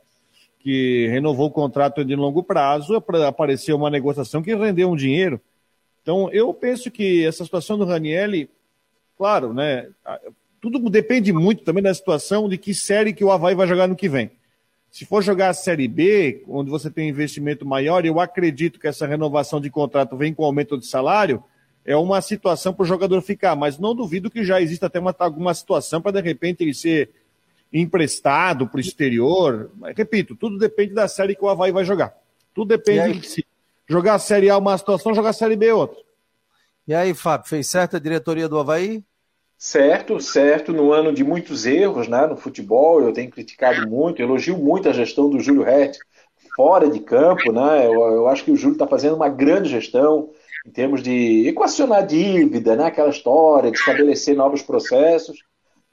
Que 0.63 1.09
renovou 1.09 1.49
o 1.49 1.51
contrato 1.51 2.05
de 2.05 2.15
longo 2.15 2.43
prazo, 2.43 3.03
apareceu 3.27 3.77
uma 3.77 3.91
negociação 3.91 4.43
que 4.43 4.55
rendeu 4.55 4.91
um 4.91 4.97
dinheiro. 4.97 5.41
Então, 6.03 6.31
eu 6.33 6.53
penso 6.53 6.91
que 6.91 7.25
essa 7.25 7.45
situação 7.45 7.79
do 7.79 7.85
Ranielli, 7.85 8.49
claro, 9.17 9.53
né? 9.53 9.89
Tudo 10.61 10.79
depende 10.91 11.33
muito 11.33 11.65
também 11.65 11.83
da 11.83 11.93
situação 11.93 12.49
de 12.49 12.59
que 12.59 12.75
série 12.75 13.15
que 13.15 13.25
o 13.25 13.31
Havaí 13.31 13.55
vai 13.55 13.67
jogar 13.67 13.87
no 13.87 13.97
que 13.97 14.09
vem. 14.09 14.31
Se 14.91 15.07
for 15.07 15.23
jogar 15.23 15.51
a 15.51 15.55
Série 15.55 15.87
B, 15.87 16.43
onde 16.49 16.69
você 16.69 16.91
tem 16.91 17.09
investimento 17.09 17.65
maior, 17.65 18.05
eu 18.05 18.19
acredito 18.19 18.79
que 18.79 18.89
essa 18.89 19.07
renovação 19.07 19.61
de 19.61 19.71
contrato 19.71 20.17
vem 20.17 20.35
com 20.35 20.45
aumento 20.45 20.77
de 20.77 20.85
salário, 20.85 21.43
é 21.85 21.97
uma 21.97 22.21
situação 22.21 22.75
para 22.75 22.83
o 22.83 22.87
jogador 22.87 23.23
ficar, 23.23 23.55
mas 23.55 23.79
não 23.79 23.95
duvido 23.95 24.31
que 24.31 24.45
já 24.45 24.61
exista 24.61 24.87
até 24.87 24.99
uma, 24.99 25.15
alguma 25.19 25.55
situação 25.55 26.03
para 26.03 26.13
de 26.13 26.21
repente 26.21 26.63
ele 26.63 26.75
ser 26.75 27.11
emprestado 27.73 28.67
para 28.67 28.79
o 28.79 28.81
exterior. 28.81 29.71
Mas, 29.77 29.97
repito, 29.97 30.35
tudo 30.35 30.59
depende 30.59 30.95
da 30.95 31.09
série 31.09 31.35
que 31.35 31.45
o 31.45 31.49
Havaí 31.49 31.73
vai 31.73 31.85
jogar. 31.85 32.15
Tudo 32.55 32.69
depende 32.69 33.21
de 33.21 33.29
se 33.29 33.47
jogar 33.89 34.15
a 34.15 34.19
Série 34.19 34.51
A 34.51 34.59
uma 34.59 34.77
situação, 34.77 35.15
jogar 35.15 35.31
a 35.31 35.35
Série 35.35 35.57
B 35.57 35.73
outra. 35.73 35.99
E 36.87 36.95
aí, 36.95 37.15
Fábio, 37.15 37.49
fez 37.49 37.69
certo 37.69 37.97
a 37.97 38.01
diretoria 38.01 38.49
do 38.49 38.59
Havaí? 38.59 39.03
Certo, 39.57 40.19
certo, 40.21 40.73
no 40.73 40.93
ano 40.93 41.13
de 41.13 41.23
muitos 41.23 41.67
erros 41.67 42.09
né, 42.09 42.27
no 42.27 42.37
futebol, 42.37 43.03
eu 43.03 43.13
tenho 43.13 43.31
criticado 43.31 43.87
muito, 43.87 44.23
elogio 44.23 44.57
muito 44.57 44.89
a 44.89 44.93
gestão 44.93 45.29
do 45.29 45.39
Júlio 45.39 45.63
Rett 45.63 45.99
fora 46.57 46.89
de 46.89 47.01
campo, 47.01 47.53
né? 47.53 47.87
Eu, 47.87 47.93
eu 47.93 48.29
acho 48.29 48.45
que 48.45 48.51
o 48.51 48.57
Júlio 48.57 48.75
está 48.75 48.87
fazendo 48.87 49.17
uma 49.17 49.29
grande 49.29 49.69
gestão 49.69 50.31
em 50.67 50.71
termos 50.71 51.03
de 51.03 51.47
equacionar 51.49 52.07
dívida, 52.07 52.77
né? 52.77 52.85
aquela 52.85 53.11
história 53.11 53.71
de 53.71 53.79
estabelecer 53.79 54.37
novos 54.37 54.63
processos 54.63 55.39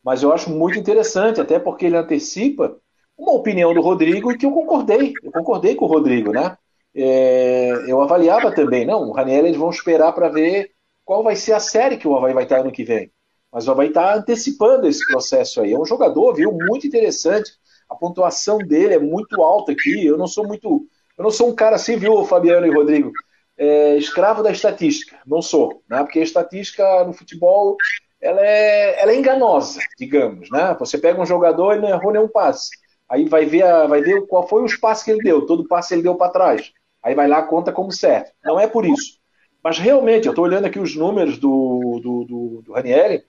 mas 0.08 0.24
eu 0.24 0.32
acho 0.32 0.50
muito 0.50 0.80
interessante, 0.80 1.42
até 1.42 1.60
porque 1.60 1.86
ele 1.86 1.98
antecipa 1.98 2.78
uma 3.18 3.34
opinião 3.34 3.74
do 3.74 3.82
Rodrigo 3.82 4.32
e 4.32 4.38
que 4.38 4.46
eu 4.46 4.52
concordei. 4.52 5.12
Eu 5.22 5.34
concordei 5.34 5.76
com 5.76 5.84
o 5.84 5.90
Rodrigo, 5.90 6.32
né? 6.32 6.58
É, 6.96 7.74
eu 7.90 8.02
avaliava 8.02 8.56
também, 8.56 8.86
não, 8.86 9.02
o 9.02 9.12
Raniel 9.12 9.46
eles 9.46 9.58
vão 9.58 9.70
esperar 9.70 10.14
para 10.14 10.30
ver 10.30 10.72
qual 11.04 11.22
vai 11.24 11.36
ser 11.36 11.52
a 11.52 11.60
série 11.60 11.98
que 11.98 12.08
o 12.08 12.16
Havaí 12.16 12.34
vai 12.34 12.44
estar 12.44 12.62
ano 12.62 12.72
que 12.72 12.86
vem. 12.86 13.12
Mas 13.52 13.68
o 13.68 13.72
Havaí 13.72 13.90
está 13.90 14.16
antecipando 14.16 14.88
esse 14.88 15.06
processo 15.08 15.60
aí. 15.60 15.74
É 15.74 15.78
um 15.78 15.84
jogador, 15.84 16.34
viu, 16.34 16.54
muito 16.54 16.88
interessante. 16.88 17.52
A 17.90 17.94
pontuação 17.94 18.60
dele 18.60 18.94
é 18.94 19.00
muito 19.00 19.44
alta 19.44 19.74
aqui. 19.74 20.06
Eu 20.06 20.18
não 20.18 20.26
sou 20.26 20.48
muito. 20.48 20.88
Eu 21.18 21.24
não 21.26 21.32
sou 21.32 21.50
um 21.50 21.54
cara 21.54 21.76
assim, 21.76 21.98
viu, 21.98 22.24
Fabiano 22.24 22.66
e 22.66 22.74
Rodrigo? 22.74 23.12
É, 23.58 23.98
escravo 23.98 24.42
da 24.42 24.52
estatística. 24.52 25.20
Não 25.28 25.42
sou, 25.42 25.84
né? 25.90 26.02
Porque 26.02 26.20
a 26.20 26.24
estatística 26.24 27.04
no 27.04 27.12
futebol 27.12 27.76
ela 28.22 28.42
é, 28.42 29.02
ela 29.02 29.12
é 29.12 29.16
enganosa, 29.16 29.80
digamos, 29.98 30.50
né? 30.50 30.76
Você 30.80 30.98
pega 30.98 31.22
um 31.22 31.26
jogador 31.26 31.76
e 31.76 31.80
não 31.80 31.90
errou 31.90 32.12
nenhum 32.12 32.28
passe. 32.28 32.70
Aí 33.10 33.28
vai 33.28 33.46
ver, 33.46 33.64
a, 33.64 33.88
vai 33.88 34.02
ver 34.02 34.26
qual 34.28 34.48
foi 34.48 34.64
os 34.64 34.76
passes 34.76 35.04
que 35.04 35.12
ele 35.12 35.24
deu. 35.24 35.46
Todo 35.46 35.68
passe 35.68 35.94
ele 35.94 36.04
deu 36.04 36.16
para 36.16 36.32
trás. 36.32 36.72
Aí 37.02 37.16
vai 37.16 37.28
lá, 37.28 37.44
conta 37.44 37.72
como 37.72 37.92
certo. 37.92 38.32
Não 38.44 38.60
é 38.60 38.68
por 38.68 38.86
isso. 38.86 39.18
Mas 39.64 39.78
realmente, 39.78 40.26
eu 40.26 40.32
estou 40.32 40.46
olhando 40.46 40.66
aqui 40.66 40.80
os 40.80 40.96
números 40.96 41.38
do, 41.38 42.00
do, 42.02 42.26
do, 42.26 42.62
do 42.64 42.74
Ranieri. 42.74 43.24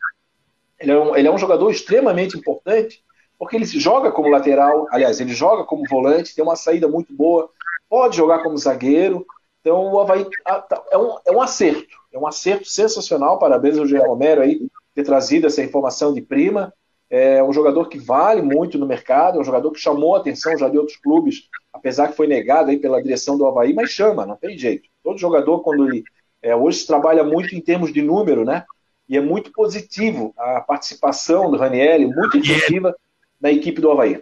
Ele 0.78 0.92
é, 0.92 0.98
um, 0.98 1.16
ele 1.16 1.28
é 1.28 1.30
um 1.30 1.38
jogador 1.38 1.70
extremamente 1.70 2.36
importante, 2.36 3.02
porque 3.38 3.56
ele 3.56 3.66
joga 3.66 4.12
como 4.12 4.30
lateral, 4.30 4.86
aliás, 4.90 5.20
ele 5.20 5.32
joga 5.32 5.64
como 5.64 5.82
volante, 5.88 6.34
tem 6.34 6.44
uma 6.44 6.56
saída 6.56 6.86
muito 6.86 7.12
boa, 7.14 7.50
pode 7.88 8.16
jogar 8.16 8.42
como 8.42 8.56
zagueiro. 8.56 9.26
Então 9.60 9.92
o 9.92 10.00
Havaí 10.00 10.26
tá, 10.44 10.84
é 10.90 10.96
um, 10.98 11.18
é 11.26 11.32
um 11.32 11.42
acerto, 11.42 11.96
é 12.12 12.18
um 12.18 12.26
acerto 12.26 12.68
sensacional. 12.68 13.38
Parabéns 13.38 13.78
ao 13.78 13.86
Jean 13.86 14.02
Romero 14.02 14.40
aí 14.40 14.60
ter 14.94 15.04
trazido 15.04 15.46
essa 15.46 15.62
informação 15.62 16.12
de 16.12 16.20
prima. 16.20 16.72
É 17.10 17.42
um 17.42 17.52
jogador 17.52 17.88
que 17.88 17.98
vale 17.98 18.42
muito 18.42 18.76
no 18.78 18.86
mercado, 18.86 19.38
é 19.38 19.40
um 19.40 19.44
jogador 19.44 19.70
que 19.70 19.80
chamou 19.80 20.14
a 20.14 20.18
atenção 20.18 20.58
já 20.58 20.68
de 20.68 20.76
outros 20.76 20.98
clubes, 20.98 21.48
apesar 21.72 22.08
que 22.08 22.16
foi 22.16 22.26
negado 22.26 22.70
aí 22.70 22.78
pela 22.78 23.02
direção 23.02 23.38
do 23.38 23.46
Havaí, 23.46 23.72
mas 23.72 23.90
chama, 23.90 24.26
não 24.26 24.36
tem 24.36 24.58
jeito. 24.58 24.88
Todo 25.02 25.18
jogador, 25.18 25.60
quando 25.60 25.88
ele. 25.88 26.04
É, 26.42 26.54
hoje 26.54 26.80
se 26.80 26.86
trabalha 26.86 27.24
muito 27.24 27.54
em 27.56 27.60
termos 27.60 27.92
de 27.92 28.02
número, 28.02 28.44
né? 28.44 28.64
E 29.08 29.16
é 29.16 29.20
muito 29.20 29.50
positivo 29.52 30.34
a 30.36 30.60
participação 30.60 31.50
do 31.50 31.56
Ranielli, 31.56 32.06
muito 32.06 32.36
efetiva 32.36 32.94
na 33.40 33.50
equipe 33.50 33.80
do 33.80 33.90
Havaí. 33.90 34.20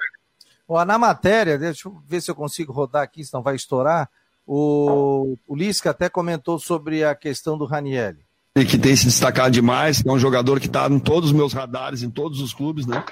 Ó, 0.68 0.84
na 0.84 0.96
matéria, 0.96 1.58
deixa 1.58 1.88
eu 1.88 1.96
ver 2.06 2.20
se 2.20 2.30
eu 2.30 2.34
consigo 2.34 2.72
rodar 2.72 3.02
aqui, 3.02 3.24
senão 3.24 3.42
vai 3.42 3.56
estourar. 3.56 4.08
O, 4.46 5.36
o 5.46 5.56
Lisca 5.56 5.90
até 5.90 6.08
comentou 6.08 6.58
sobre 6.58 7.02
a 7.02 7.14
questão 7.14 7.58
do 7.58 7.64
Ranielli 7.64 8.26
que 8.64 8.78
tem 8.78 8.96
se 8.96 9.04
destacado 9.04 9.50
demais, 9.50 10.02
é 10.02 10.10
um 10.10 10.18
jogador 10.18 10.58
que 10.58 10.66
está 10.66 10.88
em 10.88 10.98
todos 10.98 11.28
os 11.28 11.36
meus 11.36 11.52
radares, 11.52 12.02
em 12.02 12.08
todos 12.08 12.40
os 12.40 12.54
clubes, 12.54 12.86
né? 12.86 13.04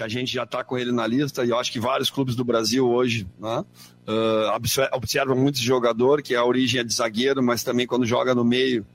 que 0.00 0.02
a 0.02 0.08
gente 0.08 0.32
já 0.32 0.44
está 0.44 0.64
com 0.64 0.78
ele 0.78 0.92
na 0.92 1.06
lista, 1.06 1.44
e 1.44 1.50
eu 1.50 1.58
acho 1.58 1.70
que 1.70 1.78
vários 1.78 2.08
clubes 2.08 2.34
do 2.34 2.42
Brasil 2.42 2.88
hoje 2.88 3.26
né, 3.38 3.62
uh, 4.08 4.94
observam 4.94 5.36
muito 5.36 5.56
esse 5.56 5.64
jogador, 5.64 6.22
que 6.22 6.34
a 6.34 6.42
origem 6.42 6.80
é 6.80 6.84
de 6.84 6.94
zagueiro, 6.94 7.42
mas 7.42 7.62
também 7.62 7.86
quando 7.86 8.06
joga 8.06 8.34
no 8.34 8.42
meio 8.42 8.86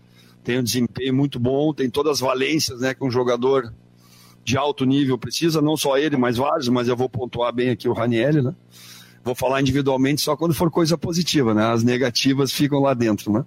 tem 0.43 0.57
um 0.57 0.63
desempenho 0.63 1.13
muito 1.13 1.39
bom, 1.39 1.71
tem 1.75 1.91
todas 1.91 2.13
as 2.13 2.19
valências 2.21 2.79
né, 2.79 2.95
que 2.95 3.03
um 3.03 3.11
jogador 3.11 3.71
de 4.43 4.57
alto 4.57 4.83
nível 4.83 5.15
precisa, 5.15 5.61
não 5.61 5.77
só 5.77 5.95
ele, 5.95 6.17
mas 6.17 6.37
vários, 6.37 6.69
mas 6.69 6.87
eu 6.87 6.97
vou 6.97 7.07
pontuar 7.07 7.53
bem 7.53 7.69
aqui 7.69 7.87
o 7.87 7.93
Raniel, 7.93 8.41
né? 8.41 8.55
Vou 9.25 9.33
falar 9.33 9.59
individualmente 9.59 10.21
só 10.21 10.37
quando 10.37 10.53
for 10.53 10.69
coisa 10.69 10.95
positiva, 10.95 11.51
né? 11.51 11.65
As 11.65 11.83
negativas 11.83 12.51
ficam 12.51 12.79
lá 12.79 12.93
dentro, 12.93 13.33
né? 13.33 13.43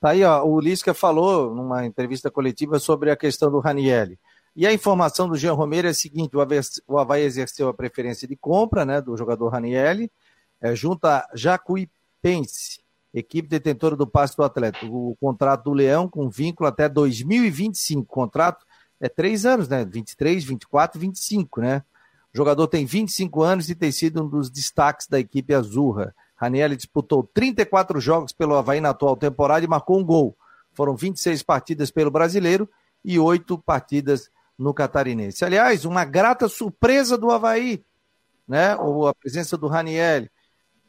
Tá 0.00 0.10
aí, 0.10 0.24
ó, 0.24 0.42
o 0.46 0.58
Lisca 0.58 0.94
falou 0.94 1.54
numa 1.54 1.84
entrevista 1.84 2.30
coletiva 2.30 2.78
sobre 2.78 3.10
a 3.10 3.16
questão 3.16 3.50
do 3.50 3.60
Raniel. 3.60 4.16
E 4.56 4.66
a 4.66 4.72
informação 4.72 5.28
do 5.28 5.36
Jean 5.36 5.52
Romero 5.52 5.88
é 5.88 5.90
a 5.90 5.94
seguinte: 5.94 6.34
o 6.88 6.98
Havaí 6.98 7.22
exerceu 7.22 7.68
a 7.68 7.74
preferência 7.74 8.26
de 8.26 8.34
compra 8.34 8.86
né, 8.86 8.98
do 9.02 9.14
jogador 9.14 9.50
Raniel, 9.50 10.08
é, 10.58 10.74
junto 10.74 11.04
a 11.04 11.28
Jacuipense, 11.34 12.80
equipe 13.12 13.50
detentora 13.50 13.94
do 13.94 14.06
passe 14.06 14.38
do 14.38 14.42
atleta. 14.42 14.86
O 14.86 15.14
contrato 15.20 15.64
do 15.64 15.74
Leão 15.74 16.08
com 16.08 16.30
vínculo 16.30 16.66
até 16.66 16.88
2025. 16.88 18.06
Contrato 18.06 18.64
é 18.98 19.06
três 19.06 19.44
anos, 19.44 19.68
né? 19.68 19.84
23, 19.84 20.42
24, 20.44 20.98
25, 20.98 21.60
né? 21.60 21.82
Jogador 22.36 22.66
tem 22.68 22.84
25 22.84 23.42
anos 23.42 23.70
e 23.70 23.74
tem 23.74 23.90
sido 23.90 24.22
um 24.22 24.28
dos 24.28 24.50
destaques 24.50 25.06
da 25.06 25.18
equipe 25.18 25.54
azurra. 25.54 26.14
Raniel 26.36 26.76
disputou 26.76 27.22
34 27.32 27.98
jogos 27.98 28.30
pelo 28.30 28.54
Havaí 28.54 28.78
na 28.78 28.90
atual 28.90 29.16
temporada 29.16 29.64
e 29.64 29.68
marcou 29.68 29.98
um 29.98 30.04
gol. 30.04 30.36
Foram 30.74 30.94
26 30.94 31.42
partidas 31.42 31.90
pelo 31.90 32.10
brasileiro 32.10 32.68
e 33.02 33.18
oito 33.18 33.56
partidas 33.56 34.30
no 34.58 34.74
Catarinense. 34.74 35.46
Aliás, 35.46 35.86
uma 35.86 36.04
grata 36.04 36.46
surpresa 36.46 37.16
do 37.16 37.30
Havaí, 37.30 37.82
né? 38.46 38.72
A 38.74 39.14
presença 39.18 39.56
do 39.56 39.66
Raniel. 39.66 40.28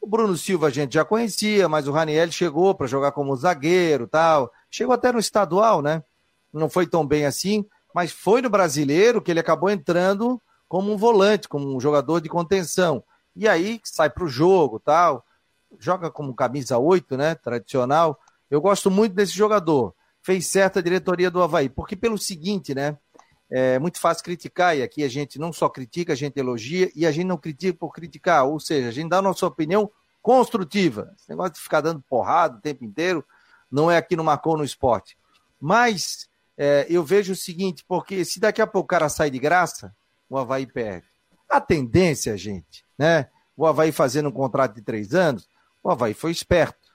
O 0.02 0.06
Bruno 0.06 0.36
Silva 0.36 0.68
a 0.68 0.70
gente 0.70 0.96
já 0.96 1.06
conhecia, 1.06 1.70
mas 1.70 1.88
o 1.88 1.94
Raniel 1.94 2.30
chegou 2.30 2.76
para 2.76 2.88
jogar 2.88 3.14
como 3.14 3.34
zagueiro 3.38 4.06
tal. 4.06 4.52
Chegou 4.70 4.94
até 4.94 5.14
no 5.14 5.20
estadual, 5.20 5.82
né? 5.82 6.04
Não 6.52 6.70
foi 6.70 6.86
tão 6.86 7.08
bem 7.08 7.26
assim, 7.26 7.66
mas 7.96 8.12
foi 8.12 8.42
no 8.42 8.50
brasileiro 8.50 9.22
que 9.22 9.32
ele 9.32 9.40
acabou 9.40 9.70
entrando 9.70 10.42
como 10.68 10.92
um 10.92 10.98
volante, 10.98 11.48
como 11.48 11.76
um 11.76 11.80
jogador 11.80 12.20
de 12.22 12.30
contenção. 12.30 13.04
E 13.36 13.48
aí 13.48 13.80
sai 13.84 14.10
para 14.10 14.24
o 14.24 14.28
jogo 14.28 14.80
tal. 14.80 15.26
Joga 15.80 16.10
como 16.10 16.34
camisa 16.34 16.78
8, 16.78 17.18
né? 17.18 17.36
Tradicional. 17.36 18.20
Eu 18.50 18.62
gosto 18.62 18.90
muito 18.90 19.14
desse 19.14 19.34
jogador. 19.34 19.94
Fez 20.22 20.48
certa 20.48 20.80
a 20.80 20.84
diretoria 20.84 21.30
do 21.30 21.42
Havaí, 21.42 21.70
porque 21.70 21.96
pelo 21.96 22.18
seguinte, 22.18 22.74
né? 22.74 22.98
É 23.50 23.80
muito 23.80 23.98
fácil 23.98 24.26
criticar, 24.26 24.76
e 24.76 24.84
aqui 24.84 25.06
a 25.06 25.08
gente 25.08 25.40
não 25.40 25.54
só 25.54 25.70
critica, 25.70 26.12
a 26.12 26.16
gente 26.18 26.38
elogia, 26.38 26.92
e 26.94 27.06
a 27.06 27.12
gente 27.12 27.28
não 27.28 27.38
critica 27.38 27.78
por 27.78 27.94
criticar, 27.94 28.46
ou 28.46 28.60
seja, 28.60 28.90
a 28.90 28.92
gente 28.92 29.08
dá 29.08 29.20
a 29.20 29.22
nossa 29.22 29.46
opinião 29.46 29.90
construtiva. 30.22 31.14
Esse 31.18 31.30
negócio 31.30 31.54
de 31.54 31.62
ficar 31.62 31.80
dando 31.80 32.02
porrada 32.02 32.58
o 32.58 32.62
tempo 32.62 32.84
inteiro 32.84 33.24
não 33.72 33.90
é 33.90 33.96
aqui 33.96 34.18
no 34.18 34.24
Marcou 34.24 34.58
no 34.58 34.66
Esporte. 34.66 35.18
Mas 35.62 36.28
é, 36.58 36.86
eu 36.90 37.04
vejo 37.04 37.32
o 37.32 37.36
seguinte, 37.36 37.86
porque 37.88 38.26
se 38.26 38.40
daqui 38.40 38.62
a 38.62 38.68
pouco 38.68 38.86
o 38.86 38.90
cara 38.90 39.08
sai 39.08 39.30
de 39.30 39.40
graça, 39.40 39.96
o 40.30 40.38
Havaí 40.38 40.66
perde. 40.66 41.08
A 41.50 41.62
tendência, 41.62 42.38
gente, 42.38 42.84
né? 42.98 43.30
O 43.56 43.66
Havaí 43.66 43.92
fazendo 43.92 44.30
um 44.30 44.32
contrato 44.32 44.76
de 44.76 44.82
três 44.82 45.14
anos, 45.14 45.48
o 45.84 45.90
Havaí 45.90 46.14
foi 46.14 46.32
esperto. 46.32 46.92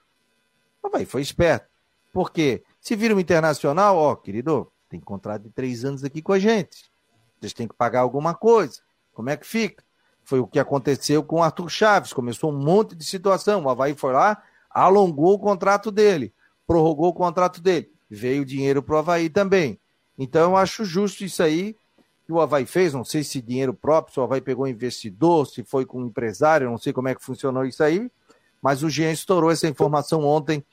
O 0.81 0.87
Havaí 0.87 1.05
foi 1.05 1.21
esperto. 1.21 1.67
Por 2.11 2.31
quê? 2.31 2.63
Se 2.79 2.95
vira 2.95 3.15
um 3.15 3.19
internacional, 3.19 3.97
ó, 3.97 4.15
querido, 4.15 4.71
tem 4.87 4.99
contrato 4.99 5.43
de 5.43 5.49
três 5.49 5.83
anos 5.83 6.03
aqui 6.03 6.21
com 6.21 6.33
a 6.33 6.39
gente. 6.39 6.85
Vocês 7.39 7.53
têm 7.53 7.67
que 7.67 7.73
pagar 7.73 8.01
alguma 8.01 8.35
coisa. 8.35 8.79
Como 9.13 9.29
é 9.29 9.35
que 9.35 9.45
fica? 9.45 9.83
Foi 10.23 10.39
o 10.39 10.47
que 10.47 10.59
aconteceu 10.59 11.23
com 11.23 11.37
o 11.37 11.43
Arthur 11.43 11.69
Chaves. 11.69 12.13
Começou 12.13 12.51
um 12.51 12.57
monte 12.57 12.95
de 12.95 13.03
situação. 13.03 13.63
O 13.63 13.69
Havaí 13.69 13.95
foi 13.95 14.13
lá, 14.13 14.41
alongou 14.69 15.33
o 15.33 15.39
contrato 15.39 15.91
dele, 15.91 16.33
prorrogou 16.65 17.09
o 17.09 17.13
contrato 17.13 17.61
dele. 17.61 17.91
Veio 18.09 18.45
dinheiro 18.45 18.81
para 18.81 18.95
o 18.95 18.97
Havaí 18.99 19.29
também. 19.29 19.79
Então 20.17 20.51
eu 20.51 20.57
acho 20.57 20.85
justo 20.85 21.23
isso 21.23 21.41
aí 21.41 21.75
que 22.25 22.31
o 22.31 22.39
Havaí 22.39 22.65
fez. 22.65 22.93
Não 22.93 23.03
sei 23.03 23.23
se 23.23 23.41
dinheiro 23.41 23.73
próprio, 23.73 24.13
se 24.13 24.19
o 24.19 24.23
Havaí 24.23 24.41
pegou 24.41 24.67
investidor, 24.67 25.47
se 25.47 25.63
foi 25.63 25.85
com 25.85 26.01
empresário, 26.05 26.69
não 26.69 26.77
sei 26.77 26.93
como 26.93 27.07
é 27.07 27.15
que 27.15 27.23
funcionou 27.23 27.65
isso 27.65 27.83
aí. 27.83 28.09
Mas 28.61 28.81
o 28.81 28.89
Jean 28.89 29.11
estourou 29.11 29.51
essa 29.51 29.67
informação 29.67 30.23
ontem, 30.23 30.63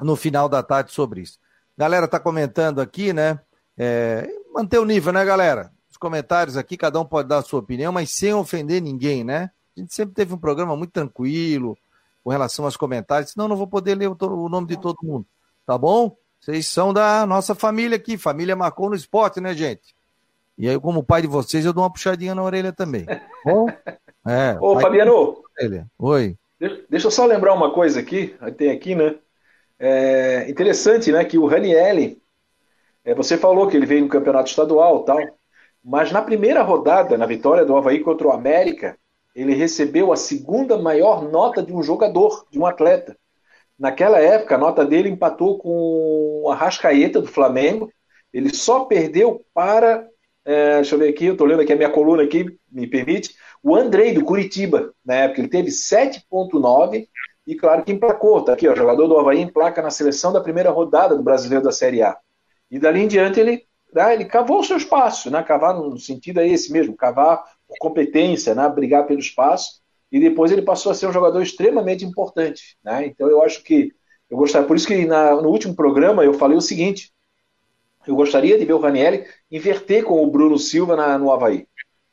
no 0.00 0.16
final 0.16 0.48
da 0.48 0.62
tarde, 0.62 0.92
sobre 0.92 1.22
isso. 1.22 1.38
Galera 1.76 2.06
tá 2.06 2.20
comentando 2.20 2.80
aqui, 2.80 3.12
né? 3.12 3.40
É, 3.76 4.28
manter 4.54 4.78
o 4.78 4.84
nível, 4.84 5.12
né, 5.12 5.24
galera? 5.24 5.72
Os 5.90 5.96
comentários 5.96 6.56
aqui, 6.56 6.76
cada 6.76 7.00
um 7.00 7.04
pode 7.04 7.28
dar 7.28 7.38
a 7.38 7.42
sua 7.42 7.60
opinião, 7.60 7.92
mas 7.92 8.10
sem 8.10 8.32
ofender 8.32 8.80
ninguém, 8.80 9.24
né? 9.24 9.50
A 9.76 9.80
gente 9.80 9.94
sempre 9.94 10.14
teve 10.14 10.34
um 10.34 10.38
programa 10.38 10.76
muito 10.76 10.92
tranquilo 10.92 11.76
com 12.22 12.30
relação 12.30 12.64
aos 12.64 12.76
comentários, 12.76 13.32
senão 13.32 13.48
não 13.48 13.56
vou 13.56 13.66
poder 13.66 13.94
ler 13.94 14.08
o, 14.08 14.16
o 14.20 14.48
nome 14.48 14.68
de 14.68 14.76
todo 14.76 14.98
mundo. 15.02 15.26
Tá 15.66 15.76
bom? 15.76 16.16
Vocês 16.40 16.66
são 16.66 16.92
da 16.92 17.26
nossa 17.26 17.54
família 17.54 17.96
aqui, 17.96 18.16
família 18.16 18.56
marcou 18.56 18.88
no 18.88 18.96
esporte, 18.96 19.40
né, 19.40 19.54
gente? 19.54 19.94
E 20.60 20.68
aí, 20.68 20.78
como 20.78 21.02
pai 21.02 21.22
de 21.22 21.26
vocês, 21.26 21.64
eu 21.64 21.72
dou 21.72 21.82
uma 21.82 21.90
puxadinha 21.90 22.34
na 22.34 22.42
orelha 22.42 22.70
também. 22.70 23.06
Bom? 23.46 23.66
É, 24.28 24.58
Ô, 24.60 24.78
Fabiano. 24.78 25.42
Oi. 25.98 26.36
Deixa 26.90 27.06
eu 27.06 27.10
só 27.10 27.24
lembrar 27.24 27.54
uma 27.54 27.72
coisa 27.72 27.98
aqui, 27.98 28.36
tem 28.58 28.70
aqui, 28.70 28.94
né? 28.94 29.14
É 29.78 30.50
interessante, 30.50 31.10
né, 31.10 31.24
que 31.24 31.38
o 31.38 31.46
Ranielli, 31.46 32.20
é, 33.02 33.14
você 33.14 33.38
falou 33.38 33.66
que 33.66 33.74
ele 33.78 33.86
veio 33.86 34.02
no 34.02 34.10
campeonato 34.10 34.50
estadual 34.50 35.02
tal, 35.04 35.18
mas 35.82 36.12
na 36.12 36.20
primeira 36.20 36.62
rodada, 36.62 37.16
na 37.16 37.24
vitória 37.24 37.64
do 37.64 37.74
Havaí 37.74 38.00
contra 38.00 38.28
o 38.28 38.30
América, 38.30 38.98
ele 39.34 39.54
recebeu 39.54 40.12
a 40.12 40.16
segunda 40.16 40.76
maior 40.76 41.22
nota 41.22 41.62
de 41.62 41.72
um 41.72 41.82
jogador, 41.82 42.44
de 42.50 42.58
um 42.58 42.66
atleta. 42.66 43.16
Naquela 43.78 44.18
época, 44.18 44.56
a 44.56 44.58
nota 44.58 44.84
dele 44.84 45.08
empatou 45.08 45.56
com 45.56 46.50
a 46.50 46.54
Rascaeta 46.54 47.22
do 47.22 47.26
Flamengo. 47.28 47.90
Ele 48.30 48.54
só 48.54 48.84
perdeu 48.84 49.42
para, 49.54 50.06
é, 50.50 50.74
deixa 50.76 50.96
eu 50.96 50.98
ver 50.98 51.10
aqui, 51.10 51.26
eu 51.26 51.32
estou 51.32 51.46
lendo 51.46 51.62
aqui 51.62 51.72
a 51.72 51.76
minha 51.76 51.90
coluna 51.90 52.24
aqui, 52.24 52.44
me 52.72 52.84
permite, 52.88 53.36
o 53.62 53.76
Andrei 53.76 54.12
do 54.12 54.24
Curitiba, 54.24 54.92
na 55.04 55.14
época. 55.14 55.40
Ele 55.40 55.48
teve 55.48 55.70
7,9 55.70 57.06
e 57.46 57.54
claro 57.54 57.84
que 57.84 57.92
emplacou, 57.92 58.42
tá 58.42 58.54
aqui, 58.54 58.66
ó, 58.66 58.74
jogador 58.74 59.06
do 59.06 59.16
Havaí 59.16 59.40
emplaca 59.40 59.80
na 59.80 59.90
seleção 59.90 60.32
da 60.32 60.40
primeira 60.40 60.70
rodada 60.70 61.16
do 61.16 61.22
Brasileiro 61.22 61.64
da 61.64 61.70
Série 61.70 62.02
A. 62.02 62.18
E 62.68 62.80
dali 62.80 63.00
em 63.00 63.06
diante 63.06 63.38
ele, 63.38 63.64
né, 63.94 64.14
ele 64.14 64.24
cavou 64.24 64.58
o 64.58 64.64
seu 64.64 64.76
espaço, 64.76 65.30
né, 65.30 65.40
cavar 65.40 65.72
no 65.72 65.96
sentido 65.98 66.40
é 66.40 66.48
esse 66.48 66.72
mesmo, 66.72 66.96
cavar 66.96 67.44
por 67.68 67.78
competência, 67.78 68.52
né, 68.52 68.68
brigar 68.68 69.06
pelo 69.06 69.20
espaço, 69.20 69.80
e 70.10 70.18
depois 70.18 70.50
ele 70.50 70.62
passou 70.62 70.90
a 70.90 70.96
ser 70.96 71.06
um 71.06 71.12
jogador 71.12 71.40
extremamente 71.42 72.04
importante. 72.04 72.76
Né, 72.82 73.06
então 73.06 73.28
eu 73.28 73.40
acho 73.40 73.62
que, 73.62 73.92
eu 74.28 74.36
gostaria, 74.36 74.66
por 74.66 74.76
isso 74.76 74.88
que 74.88 75.06
na, 75.06 75.40
no 75.40 75.48
último 75.48 75.76
programa 75.76 76.24
eu 76.24 76.34
falei 76.34 76.56
o 76.56 76.60
seguinte, 76.60 77.12
eu 78.06 78.14
gostaria 78.14 78.58
de 78.58 78.64
ver 78.64 78.72
o 78.72 78.80
Ranielli 78.80 79.24
inverter 79.50 80.04
com 80.04 80.22
o 80.22 80.30
Bruno 80.30 80.58
Silva 80.58 80.96
na, 80.96 81.18
no 81.18 81.30
Havaí. 81.30 81.66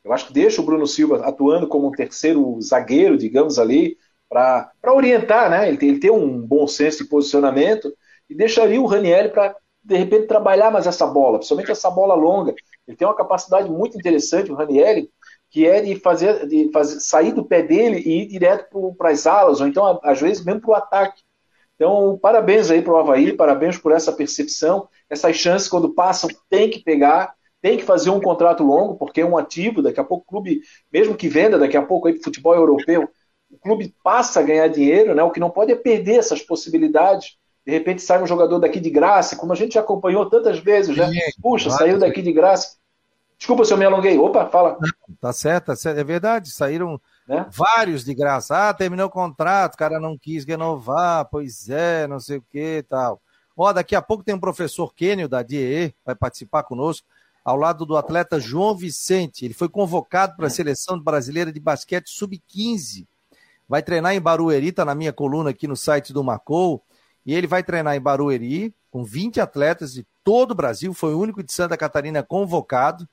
Eu 0.04 0.12
acho 0.12 0.26
que 0.26 0.32
deixa 0.32 0.60
o 0.60 0.64
Bruno 0.64 0.86
Silva 0.86 1.26
atuando 1.26 1.66
como 1.66 1.88
um 1.88 1.92
terceiro 1.92 2.58
zagueiro, 2.60 3.16
digamos 3.16 3.58
ali, 3.58 3.96
para 4.28 4.70
orientar, 4.86 5.50
né? 5.50 5.68
Ele 5.68 5.76
tem, 5.76 5.88
ele 5.90 6.00
tem 6.00 6.10
um 6.10 6.40
bom 6.40 6.66
senso 6.66 7.02
de 7.02 7.08
posicionamento 7.08 7.92
e 8.28 8.34
deixaria 8.34 8.80
o 8.80 8.86
Ranieri 8.86 9.30
para, 9.30 9.56
de 9.82 9.96
repente, 9.96 10.26
trabalhar 10.26 10.70
mais 10.70 10.86
essa 10.86 11.06
bola, 11.06 11.38
principalmente 11.38 11.70
essa 11.70 11.90
bola 11.90 12.14
longa. 12.14 12.54
Ele 12.86 12.96
tem 12.96 13.06
uma 13.06 13.16
capacidade 13.16 13.70
muito 13.70 13.98
interessante, 13.98 14.52
o 14.52 14.54
Ranieri, 14.54 15.10
que 15.50 15.66
é 15.66 15.80
de 15.80 15.96
fazer, 15.96 16.46
de 16.46 16.70
fazer 16.72 17.00
sair 17.00 17.32
do 17.32 17.44
pé 17.44 17.62
dele 17.62 17.98
e 17.98 18.22
ir 18.22 18.26
direto 18.26 18.94
para 18.96 19.10
as 19.10 19.26
alas, 19.26 19.60
ou 19.60 19.66
então, 19.66 19.98
às 20.02 20.20
vezes, 20.20 20.44
mesmo 20.44 20.60
para 20.60 20.70
o 20.70 20.74
ataque. 20.74 21.22
Então, 21.78 22.18
parabéns 22.20 22.72
aí 22.72 22.82
para 22.82 22.92
o 22.92 22.96
Havaí, 22.96 23.32
parabéns 23.32 23.78
por 23.78 23.92
essa 23.92 24.10
percepção. 24.10 24.88
Essas 25.08 25.36
chances, 25.36 25.68
quando 25.68 25.94
passam, 25.94 26.28
tem 26.50 26.68
que 26.68 26.82
pegar, 26.82 27.32
tem 27.62 27.76
que 27.76 27.84
fazer 27.84 28.10
um 28.10 28.20
contrato 28.20 28.64
longo, 28.64 28.96
porque 28.96 29.20
é 29.20 29.24
um 29.24 29.38
ativo. 29.38 29.80
Daqui 29.80 30.00
a 30.00 30.04
pouco 30.04 30.24
o 30.24 30.28
clube, 30.28 30.60
mesmo 30.92 31.14
que 31.14 31.28
venda, 31.28 31.56
daqui 31.56 31.76
a 31.76 31.82
pouco 31.82 32.08
aí 32.08 32.14
para 32.14 32.24
futebol 32.24 32.52
europeu, 32.52 33.08
o 33.48 33.56
clube 33.56 33.94
passa 34.02 34.40
a 34.40 34.42
ganhar 34.42 34.66
dinheiro, 34.66 35.14
né? 35.14 35.22
O 35.22 35.30
que 35.30 35.38
não 35.38 35.50
pode 35.50 35.70
é 35.70 35.76
perder 35.76 36.16
essas 36.16 36.42
possibilidades. 36.42 37.36
De 37.64 37.72
repente 37.72 38.02
sai 38.02 38.20
um 38.20 38.26
jogador 38.26 38.58
daqui 38.58 38.80
de 38.80 38.90
graça, 38.90 39.36
como 39.36 39.52
a 39.52 39.56
gente 39.56 39.74
já 39.74 39.80
acompanhou 39.80 40.28
tantas 40.28 40.58
vezes, 40.58 40.96
né? 40.96 41.08
Puxa, 41.40 41.70
saiu 41.70 41.96
daqui 41.96 42.22
de 42.22 42.32
graça. 42.32 42.76
Desculpa 43.38 43.64
se 43.64 43.72
eu 43.72 43.78
me 43.78 43.84
alonguei. 43.84 44.18
Opa, 44.18 44.46
fala. 44.46 44.76
Tá 45.20 45.32
certo, 45.32 45.66
tá 45.66 45.76
certo. 45.76 45.98
é 45.98 46.04
verdade. 46.04 46.50
Saíram 46.50 47.00
né? 47.28 47.46
vários 47.50 48.04
de 48.04 48.14
graça. 48.14 48.68
Ah, 48.68 48.74
terminou 48.74 49.06
o 49.06 49.10
contrato, 49.10 49.74
o 49.74 49.78
cara 49.78 50.00
não 50.00 50.16
quis 50.16 50.44
renovar, 50.44 51.26
pois 51.26 51.68
é, 51.68 52.06
não 52.06 52.18
sei 52.18 52.38
o 52.38 52.42
que 52.42 52.84
tal. 52.88 53.20
Ó, 53.56 53.72
daqui 53.72 53.94
a 53.94 54.02
pouco 54.02 54.24
tem 54.24 54.34
um 54.34 54.40
professor 54.40 54.94
Kênio 54.94 55.28
da 55.28 55.42
DIE, 55.42 55.94
vai 56.04 56.14
participar 56.14 56.62
conosco, 56.62 57.06
ao 57.44 57.56
lado 57.56 57.84
do 57.84 57.96
atleta 57.96 58.40
João 58.40 58.74
Vicente. 58.76 59.44
Ele 59.44 59.54
foi 59.54 59.68
convocado 59.68 60.36
para 60.36 60.46
a 60.46 60.50
seleção 60.50 60.98
brasileira 60.98 61.52
de 61.52 61.60
basquete 61.60 62.08
sub-15 62.08 63.06
vai 63.68 63.82
treinar 63.82 64.14
em 64.14 64.20
Barueri, 64.20 64.72
tá 64.72 64.84
na 64.84 64.94
minha 64.94 65.12
coluna 65.12 65.50
aqui 65.50 65.68
no 65.68 65.76
site 65.76 66.12
do 66.12 66.24
Marcou, 66.24 66.82
e 67.26 67.34
ele 67.34 67.46
vai 67.46 67.62
treinar 67.62 67.94
em 67.94 68.00
Barueri 68.00 68.74
com 68.90 69.04
20 69.04 69.40
atletas 69.40 69.92
de 69.92 70.06
todo 70.24 70.52
o 70.52 70.54
Brasil, 70.54 70.94
foi 70.94 71.12
o 71.12 71.20
único 71.20 71.42
de 71.42 71.52
Santa 71.52 71.76
Catarina 71.76 72.22
convocado, 72.22 73.06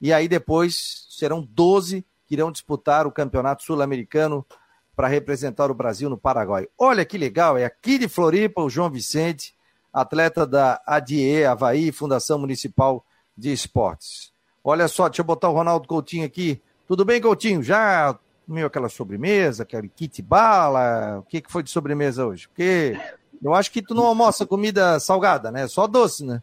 e 0.00 0.12
aí 0.12 0.26
depois 0.26 1.06
serão 1.10 1.46
12 1.50 2.04
que 2.30 2.34
irão 2.34 2.52
disputar 2.52 3.08
o 3.08 3.10
Campeonato 3.10 3.64
Sul-Americano 3.64 4.46
para 4.94 5.08
representar 5.08 5.68
o 5.68 5.74
Brasil 5.74 6.08
no 6.08 6.16
Paraguai. 6.16 6.68
Olha 6.78 7.04
que 7.04 7.18
legal, 7.18 7.58
é 7.58 7.64
aqui 7.64 7.98
de 7.98 8.06
Floripa 8.06 8.62
o 8.62 8.70
João 8.70 8.88
Vicente, 8.88 9.52
atleta 9.92 10.46
da 10.46 10.80
ADIE 10.86 11.44
Havaí, 11.44 11.90
Fundação 11.90 12.38
Municipal 12.38 13.04
de 13.36 13.52
Esportes. 13.52 14.32
Olha 14.62 14.86
só, 14.86 15.08
deixa 15.08 15.22
eu 15.22 15.26
botar 15.26 15.48
o 15.48 15.54
Ronaldo 15.54 15.88
Coutinho 15.88 16.24
aqui. 16.24 16.62
Tudo 16.86 17.04
bem, 17.04 17.20
Coutinho? 17.20 17.64
Já 17.64 18.16
comeu 18.46 18.68
aquela 18.68 18.88
sobremesa, 18.88 19.64
aquele 19.64 19.88
kit 19.88 20.22
bala? 20.22 21.18
O 21.18 21.22
que, 21.24 21.40
que 21.40 21.50
foi 21.50 21.64
de 21.64 21.70
sobremesa 21.70 22.24
hoje? 22.24 22.46
Porque 22.46 22.96
eu 23.42 23.52
acho 23.54 23.72
que 23.72 23.82
tu 23.82 23.92
não 23.92 24.06
almoça 24.06 24.46
comida 24.46 25.00
salgada, 25.00 25.50
né? 25.50 25.66
Só 25.66 25.88
doce, 25.88 26.24
né? 26.24 26.40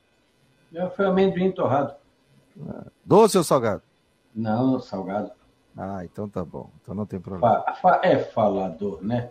Foi 0.98 1.06
amendoim 1.06 1.50
torrado. 1.50 1.96
Doce 3.06 3.38
ou 3.38 3.44
salgado? 3.46 3.84
Não, 4.36 4.82
salgado. 4.82 5.37
Ah, 5.78 6.02
então 6.04 6.28
tá 6.28 6.44
bom. 6.44 6.70
Então 6.82 6.96
não 6.96 7.06
tem 7.06 7.20
problema. 7.20 7.62
Fa, 7.62 7.74
fa, 7.74 8.02
é 8.04 8.18
falador, 8.18 9.00
né? 9.04 9.30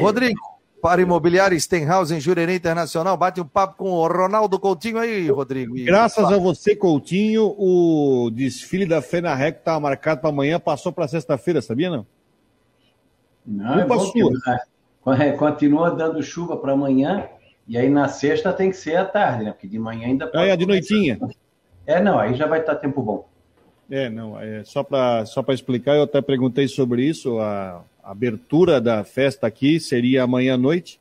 Rodrigo, 0.00 0.40
para 0.82 1.00
Imobiliária 1.00 1.58
Stenhouse 1.58 2.14
em 2.14 2.20
Jurerê 2.20 2.56
Internacional. 2.56 3.16
Bate 3.16 3.40
um 3.40 3.46
papo 3.46 3.76
com 3.76 3.90
o 3.90 4.06
Ronaldo 4.06 4.58
Coutinho 4.58 4.98
aí, 4.98 5.28
Rodrigo. 5.28 5.74
Graças 5.84 6.30
a 6.30 6.38
você, 6.38 6.74
Coutinho, 6.74 7.54
o 7.56 8.30
desfile 8.32 8.86
da 8.86 9.00
FENARREC 9.00 9.54
que 9.54 9.60
estava 9.60 9.80
marcado 9.80 10.20
para 10.20 10.30
amanhã 10.30 10.58
passou 10.58 10.92
para 10.92 11.08
sexta-feira, 11.08 11.62
sabia 11.62 11.90
não? 11.90 12.06
Não, 13.46 13.86
Culpa 13.86 13.94
é 13.94 13.98
sua. 13.98 14.32
Que, 15.16 15.32
continua 15.32 15.90
dando 15.92 16.20
chuva 16.22 16.56
para 16.56 16.72
amanhã 16.72 17.28
e 17.68 17.78
aí 17.78 17.88
na 17.88 18.08
sexta 18.08 18.52
tem 18.52 18.70
que 18.70 18.76
ser 18.76 18.96
à 18.96 19.04
tarde, 19.04 19.44
né? 19.44 19.52
Porque 19.52 19.68
de 19.68 19.78
manhã 19.78 20.08
ainda 20.08 20.26
pode. 20.26 20.48
É, 20.48 20.56
de 20.56 20.66
noitinha. 20.66 21.18
É, 21.86 22.00
não, 22.00 22.18
aí 22.18 22.34
já 22.34 22.46
vai 22.46 22.60
estar 22.60 22.74
tempo 22.74 23.00
bom. 23.02 23.28
É, 23.90 24.10
não, 24.10 24.38
é, 24.40 24.64
só 24.64 24.82
para 24.82 25.24
só 25.26 25.44
explicar, 25.50 25.96
eu 25.96 26.02
até 26.02 26.20
perguntei 26.20 26.66
sobre 26.66 27.04
isso, 27.04 27.38
a, 27.38 27.84
a 28.02 28.10
abertura 28.10 28.80
da 28.80 29.04
festa 29.04 29.46
aqui 29.46 29.78
seria 29.78 30.24
amanhã 30.24 30.54
à 30.54 30.58
noite. 30.58 31.00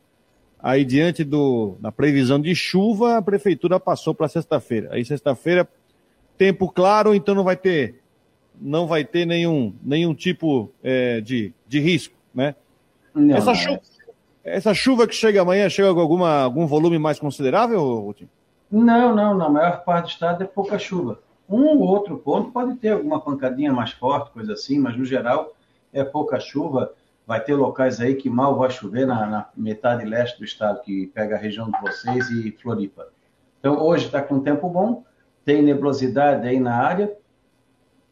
Aí, 0.62 0.84
diante 0.84 1.24
do, 1.24 1.76
da 1.80 1.92
previsão 1.92 2.40
de 2.40 2.56
chuva, 2.56 3.18
a 3.18 3.22
prefeitura 3.22 3.80
passou 3.80 4.16
para 4.16 4.28
sexta-feira. 4.28 4.90
Aí, 4.92 5.06
sexta-feira, 5.06 5.68
tempo 6.38 6.70
claro, 6.70 7.14
então 7.14 7.36
não 7.36 7.44
vai 7.44 7.56
ter, 7.56 8.02
não 8.60 8.88
vai 8.88 9.04
ter 9.04 9.26
nenhum, 9.26 9.74
nenhum 9.84 10.14
tipo 10.14 10.72
é, 10.84 11.22
de, 11.22 11.54
de 11.68 11.80
risco, 11.80 12.16
né? 12.34 12.56
Não, 13.14 13.36
essa, 13.36 13.54
chuva, 13.54 13.80
essa 14.44 14.74
chuva 14.74 15.08
que 15.08 15.16
chega 15.16 15.42
amanhã, 15.42 15.70
chega 15.70 15.94
com 15.94 16.00
alguma, 16.00 16.42
algum 16.42 16.66
volume 16.66 16.98
mais 17.00 17.20
considerável, 17.20 17.80
Rutinho? 18.00 18.30
Não, 18.72 19.16
não, 19.16 19.38
na 19.38 19.50
maior 19.50 19.84
parte 19.84 20.06
do 20.06 20.10
estado 20.10 20.44
é 20.44 20.48
pouca 20.48 20.78
chuva. 20.80 21.20
Um 21.48 21.66
ou 21.66 21.80
outro 21.82 22.18
ponto 22.18 22.52
pode 22.52 22.76
ter 22.76 22.90
alguma 22.90 23.22
pancadinha 23.22 23.72
mais 23.72 23.92
forte, 23.92 24.32
coisa 24.32 24.54
assim, 24.54 24.80
mas 24.80 24.98
no 24.98 25.06
geral 25.06 25.54
é 25.94 26.04
pouca 26.04 26.40
chuva. 26.40 26.94
Vai 27.28 27.44
ter 27.44 27.56
locais 27.56 28.00
aí 28.00 28.16
que 28.16 28.30
mal 28.30 28.58
vai 28.58 28.70
chover 28.70 29.06
na, 29.06 29.26
na 29.26 29.50
metade 29.56 30.06
leste 30.06 30.38
do 30.38 30.46
estado, 30.46 30.82
que 30.82 31.08
pega 31.08 31.36
a 31.36 31.40
região 31.40 31.70
de 31.70 31.80
vocês 31.82 32.30
e 32.30 32.52
Floripa. 32.52 33.08
Então, 33.60 33.82
hoje 33.82 34.06
está 34.06 34.22
com 34.22 34.40
tempo 34.40 34.70
bom, 34.70 35.04
tem 35.44 35.62
nebulosidade 35.62 36.48
aí 36.48 36.60
na 36.60 36.76
área, 36.76 37.16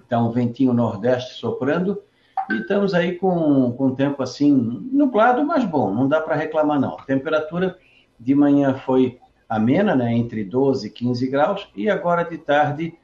está 0.01 0.19
um 0.19 0.31
ventinho 0.31 0.73
nordeste 0.73 1.35
soprando, 1.35 2.01
e 2.49 2.55
estamos 2.55 2.93
aí 2.93 3.15
com, 3.15 3.71
com 3.73 3.93
tempo 3.93 4.21
assim, 4.21 4.51
nublado, 4.91 5.45
mas 5.45 5.63
bom, 5.63 5.93
não 5.93 6.07
dá 6.07 6.19
para 6.21 6.35
reclamar 6.35 6.79
não. 6.79 6.97
A 6.97 7.03
temperatura 7.03 7.77
de 8.19 8.35
manhã 8.35 8.73
foi 8.73 9.19
amena, 9.47 9.95
né, 9.95 10.11
entre 10.13 10.43
12 10.43 10.87
e 10.87 10.89
15 10.89 11.27
graus, 11.27 11.69
e 11.75 11.89
agora 11.89 12.23
de 12.23 12.37
tarde 12.37 12.97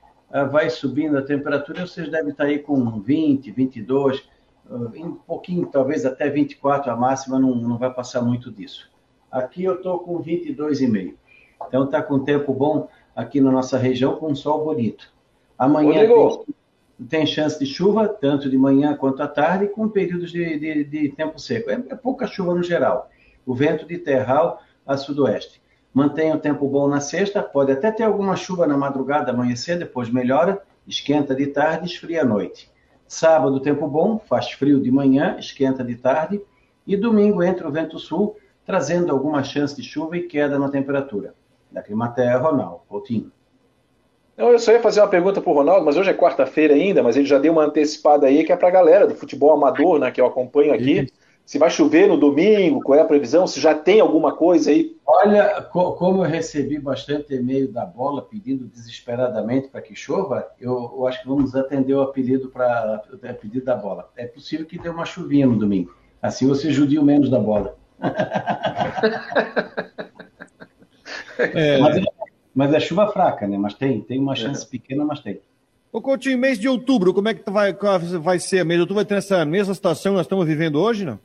vai 0.52 0.70
subindo 0.70 1.18
a 1.18 1.22
temperatura, 1.22 1.88
vocês 1.88 2.10
devem 2.10 2.32
estar 2.32 2.46
aí 2.46 2.60
com 2.60 3.00
20, 3.00 3.52
22, 3.52 4.24
um 4.70 5.14
pouquinho, 5.14 5.66
talvez 5.66 6.06
até 6.06 6.30
24 6.30 6.92
a 6.92 6.96
máxima, 6.96 7.40
não, 7.40 7.56
não 7.56 7.78
vai 7.78 7.92
passar 7.92 8.22
muito 8.22 8.52
disso. 8.52 8.90
Aqui 9.32 9.64
eu 9.64 9.76
estou 9.76 10.00
com 10.00 10.22
22,5. 10.22 11.16
Então 11.68 11.86
está 11.86 12.02
com 12.02 12.20
tempo 12.20 12.54
bom 12.54 12.88
aqui 13.16 13.42
na 13.42 13.52
nossa 13.52 13.78
região, 13.78 14.16
com 14.16 14.28
um 14.28 14.36
sol 14.36 14.64
bonito. 14.64 15.12
Amanhã 15.58 16.08
tem, 16.08 17.08
tem, 17.08 17.26
chance 17.26 17.60
de 17.60 17.66
chuva, 17.66 18.08
tanto 18.08 18.50
de 18.50 18.58
manhã 18.58 18.96
quanto 18.96 19.22
à 19.22 19.28
tarde, 19.28 19.68
com 19.68 19.90
períodos 19.90 20.32
de, 20.32 20.58
de, 20.58 20.84
de 20.84 21.10
tempo 21.10 21.40
seco. 21.40 21.70
É, 21.70 21.74
é, 21.74 21.96
pouca 21.96 22.28
chuva 22.28 22.56
no 22.56 22.64
geral. 22.64 23.10
O 23.46 23.54
vento 23.54 23.86
de 23.86 23.98
terral 23.98 24.62
a 24.86 24.96
sudoeste. 24.96 25.62
Mantém 25.94 26.34
o 26.34 26.40
tempo 26.40 26.68
bom 26.68 26.88
na 26.88 27.00
sexta, 27.00 27.42
pode 27.42 27.72
até 27.72 27.92
ter 27.92 28.04
alguma 28.04 28.36
chuva 28.36 28.68
na 28.68 28.78
madrugada, 28.78 29.32
amanhecer, 29.32 29.78
depois 29.78 30.10
melhora, 30.10 30.62
esquenta 30.88 31.36
de 31.36 31.48
tarde, 31.48 31.88
esfria 31.88 32.22
à 32.22 32.26
noite. 32.26 32.72
Sábado, 33.08 33.60
tempo 33.60 33.88
bom, 33.88 34.20
faz 34.20 34.52
frio 34.52 34.80
de 34.80 34.92
manhã, 34.92 35.36
esquenta 35.40 35.84
de 35.84 35.96
tarde. 35.96 36.40
E 36.86 36.96
domingo 36.96 37.42
entra 37.42 37.68
o 37.68 37.72
vento 37.72 37.98
sul, 37.98 38.38
trazendo 38.66 39.12
alguma 39.12 39.44
chance 39.44 39.76
de 39.76 39.82
chuva 39.82 40.16
e 40.16 40.28
queda 40.28 40.60
na 40.60 40.70
temperatura. 40.70 41.34
Da 41.72 41.82
Climaterra, 41.82 42.38
Ronaldo 42.38 42.82
Coutinho. 42.88 43.32
Não, 44.38 44.52
eu 44.52 44.60
só 44.60 44.72
ia 44.72 44.82
fazer 44.82 45.02
uma 45.02 45.08
pergunta 45.08 45.42
para 45.42 45.52
o 45.52 45.56
Ronaldo, 45.56 45.86
mas 45.86 45.98
hoje 45.98 46.12
é 46.12 46.14
quarta-feira 46.14 46.74
ainda, 46.74 47.04
mas 47.04 47.18
ele 47.18 47.26
já 47.26 47.38
deu 47.38 47.52
uma 47.52 47.66
antecipada 47.66 48.28
aí 48.28 48.44
que 48.44 48.54
é 48.54 48.56
para 48.56 48.70
a 48.70 48.72
galera 48.72 49.06
do 49.06 49.14
futebol 49.14 49.52
amador, 49.52 50.00
né, 50.00 50.12
que 50.12 50.22
eu 50.22 50.26
acompanho 50.26 50.74
aqui. 50.74 51.12
Se 51.50 51.58
vai 51.58 51.72
chover 51.72 52.08
no 52.08 52.16
domingo, 52.16 52.80
qual 52.80 53.00
é 53.00 53.02
a 53.02 53.06
previsão? 53.06 53.48
Se 53.48 53.60
já 53.60 53.74
tem 53.74 54.00
alguma 54.00 54.36
coisa 54.36 54.70
aí? 54.70 54.96
Olha, 55.04 55.64
co 55.64 55.94
como 55.94 56.24
eu 56.24 56.30
recebi 56.30 56.78
bastante 56.78 57.34
e-mail 57.34 57.72
da 57.72 57.88
bola 57.88 58.22
pedindo 58.22 58.68
desesperadamente 58.68 59.68
para 59.68 59.82
que 59.82 59.96
chova, 59.96 60.48
eu, 60.62 60.94
eu, 60.96 61.08
acho 61.08 61.24
que 61.24 61.28
vamos 61.28 61.56
atender 61.56 61.96
o 61.96 62.02
apelido 62.02 62.50
para 62.50 63.02
o 63.12 63.18
pedido 63.34 63.66
da 63.66 63.76
bola. 63.76 64.12
É 64.16 64.28
possível 64.28 64.64
que 64.68 64.78
dê 64.78 64.90
uma 64.90 65.06
chuvinha 65.06 65.48
no 65.48 65.58
domingo. 65.58 65.92
Assim 66.22 66.48
você 66.48 66.72
judia 66.72 67.02
menos 67.02 67.32
da 67.32 67.40
bola. 67.40 67.76
é... 71.40 71.80
mas, 71.80 71.98
é, 71.98 72.04
mas, 72.54 72.74
é, 72.76 72.80
chuva 72.80 73.12
fraca, 73.12 73.48
né? 73.48 73.58
Mas 73.58 73.74
tem, 73.74 74.02
tem 74.02 74.20
uma 74.20 74.36
chance 74.36 74.64
é. 74.64 74.70
pequena, 74.70 75.04
mas 75.04 75.20
tem. 75.22 75.42
Ô 75.92 76.00
Coutinho, 76.00 76.38
mês 76.38 76.60
de 76.60 76.70
outubro, 76.70 77.12
como 77.12 77.28
é 77.28 77.34
que 77.34 77.50
vai, 77.50 77.76
vai 78.22 78.38
ser? 78.38 78.64
Mês 78.64 78.78
de 78.78 78.82
outubro 78.82 78.98
vai 79.04 79.06
ter 79.06 79.16
essa 79.16 79.44
mesma 79.46 79.74
situação 79.74 80.12
que 80.12 80.18
nós 80.18 80.28
estamos 80.28 80.46
vivendo 80.46 80.80
hoje, 80.80 81.04
não? 81.06 81.18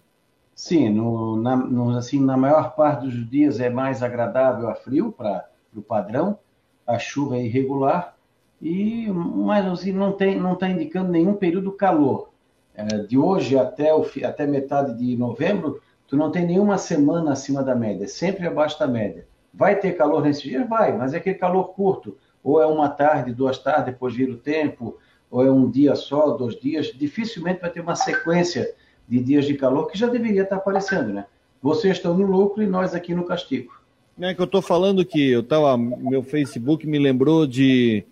Sim, 0.54 0.88
no, 0.90 1.36
na, 1.36 1.56
no, 1.56 1.96
assim, 1.96 2.20
na 2.20 2.36
maior 2.36 2.74
parte 2.76 3.06
dos 3.06 3.28
dias 3.28 3.58
é 3.58 3.68
mais 3.68 4.02
agradável 4.02 4.68
a 4.68 4.74
frio 4.74 5.10
para 5.10 5.48
o 5.74 5.82
padrão, 5.82 6.38
a 6.86 6.98
chuva 6.98 7.36
é 7.36 7.44
irregular, 7.44 8.16
e, 8.62 9.08
mas 9.10 9.66
assim, 9.66 9.92
não 9.92 10.10
está 10.10 10.26
não 10.26 10.54
tá 10.54 10.68
indicando 10.68 11.10
nenhum 11.10 11.34
período 11.34 11.72
calor. 11.72 12.30
É, 12.74 12.84
de 12.84 13.18
hoje 13.18 13.58
até, 13.58 13.92
o, 13.92 14.04
até 14.24 14.46
metade 14.46 14.96
de 14.96 15.16
novembro, 15.16 15.80
tu 16.06 16.16
não 16.16 16.30
tem 16.30 16.46
nenhuma 16.46 16.78
semana 16.78 17.32
acima 17.32 17.62
da 17.62 17.74
média, 17.74 18.06
sempre 18.06 18.46
abaixo 18.46 18.78
da 18.78 18.86
média. 18.86 19.26
Vai 19.52 19.76
ter 19.76 19.92
calor 19.96 20.22
nesse 20.22 20.42
dia? 20.42 20.64
Vai, 20.64 20.96
mas 20.96 21.14
é 21.14 21.18
aquele 21.18 21.36
calor 21.36 21.74
curto. 21.74 22.16
Ou 22.42 22.60
é 22.60 22.66
uma 22.66 22.88
tarde, 22.88 23.32
duas 23.32 23.58
tardes, 23.58 23.86
depois 23.86 24.14
vira 24.14 24.32
o 24.32 24.36
tempo, 24.36 24.98
ou 25.30 25.44
é 25.44 25.50
um 25.50 25.70
dia 25.70 25.94
só, 25.94 26.30
dois 26.30 26.58
dias. 26.58 26.86
Dificilmente 26.86 27.60
vai 27.60 27.70
ter 27.70 27.80
uma 27.80 27.96
sequência 27.96 28.74
de 29.08 29.20
dias 29.20 29.44
de 29.44 29.54
calor 29.54 29.90
que 29.90 29.98
já 29.98 30.06
deveria 30.06 30.42
estar 30.42 30.56
aparecendo, 30.56 31.12
né? 31.12 31.26
Vocês 31.62 31.96
estão 31.96 32.16
no 32.16 32.26
lucro 32.26 32.62
e 32.62 32.66
nós 32.66 32.94
aqui 32.94 33.14
no 33.14 33.24
castigo. 33.24 33.72
É 34.20 34.32
que 34.32 34.40
eu 34.40 34.44
estou 34.44 34.62
falando 34.62 35.04
que 35.04 35.30
eu 35.30 35.42
tava, 35.42 35.76
meu 35.76 36.22
Facebook 36.22 36.86
me 36.86 36.98
lembrou 36.98 37.46
de, 37.46 38.04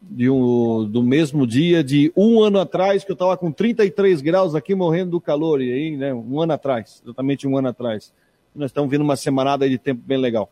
de 0.00 0.30
um, 0.30 0.84
do 0.84 1.02
mesmo 1.02 1.46
dia 1.46 1.82
de 1.82 2.12
um 2.16 2.40
ano 2.40 2.60
atrás, 2.60 3.02
que 3.02 3.10
eu 3.10 3.14
estava 3.14 3.36
com 3.36 3.50
33 3.50 4.20
graus 4.20 4.54
aqui 4.54 4.74
morrendo 4.74 5.12
do 5.12 5.20
calor, 5.20 5.60
e 5.60 5.72
aí, 5.72 5.96
né, 5.96 6.14
um 6.14 6.40
ano 6.40 6.52
atrás, 6.52 7.02
exatamente 7.04 7.46
um 7.46 7.56
ano 7.56 7.68
atrás. 7.68 8.12
Nós 8.54 8.70
estamos 8.70 8.90
vindo 8.90 9.02
uma 9.02 9.16
semanada 9.16 9.68
de 9.68 9.78
tempo 9.78 10.00
bem 10.04 10.18
legal. 10.18 10.50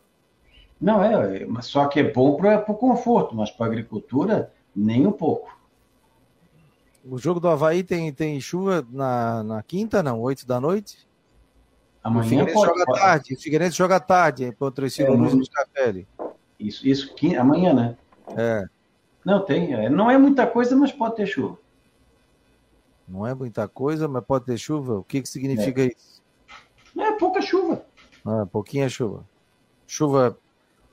Não, 0.79 1.03
é, 1.03 1.45
só 1.61 1.87
que 1.87 1.99
é 1.99 2.11
bom 2.11 2.35
para 2.35 2.63
o 2.67 2.75
conforto, 2.75 3.35
mas 3.35 3.49
para 3.49 3.65
a 3.65 3.69
agricultura, 3.69 4.51
nem 4.75 5.07
um 5.07 5.11
pouco. 5.11 5.56
O 7.09 7.17
jogo 7.17 7.39
do 7.39 7.47
Havaí 7.47 7.83
tem, 7.83 8.11
tem 8.11 8.39
chuva 8.41 8.85
na, 8.91 9.43
na 9.43 9.63
quinta, 9.63 10.03
não? 10.03 10.19
Oito 10.21 10.45
da 10.45 10.59
noite? 10.59 11.07
Amanhã 12.03 12.25
o 12.25 12.29
Figueirense 12.29 12.53
pode, 12.53 12.67
joga 12.67 12.85
pode. 12.85 12.99
tarde. 12.99 13.33
O 13.33 13.39
Figueirense 13.39 13.77
joga 13.77 13.99
tarde 13.99 14.51
contra 14.53 14.87
esse 14.87 15.03
é, 15.03 15.09
Luiz 15.09 15.33
Muscatelli. 15.33 16.07
Isso, 16.59 16.87
isso 16.87 17.13
amanhã, 17.39 17.73
né? 17.73 17.97
É. 18.35 18.65
Não, 19.23 19.43
tem. 19.43 19.73
É, 19.73 19.89
não 19.89 20.09
é 20.09 20.17
muita 20.17 20.47
coisa, 20.47 20.75
mas 20.75 20.91
pode 20.91 21.15
ter 21.15 21.25
chuva. 21.25 21.57
Não 23.07 23.25
é 23.25 23.33
muita 23.33 23.67
coisa, 23.67 24.07
mas 24.07 24.23
pode 24.23 24.45
ter 24.45 24.57
chuva? 24.57 24.99
O 24.99 25.03
que, 25.03 25.21
que 25.21 25.29
significa 25.29 25.81
é. 25.83 25.87
isso? 25.87 26.21
É 26.97 27.11
pouca 27.13 27.41
chuva. 27.41 27.85
Ah, 28.25 28.45
pouquinha 28.45 28.89
chuva. 28.89 29.23
Chuva, 29.85 30.37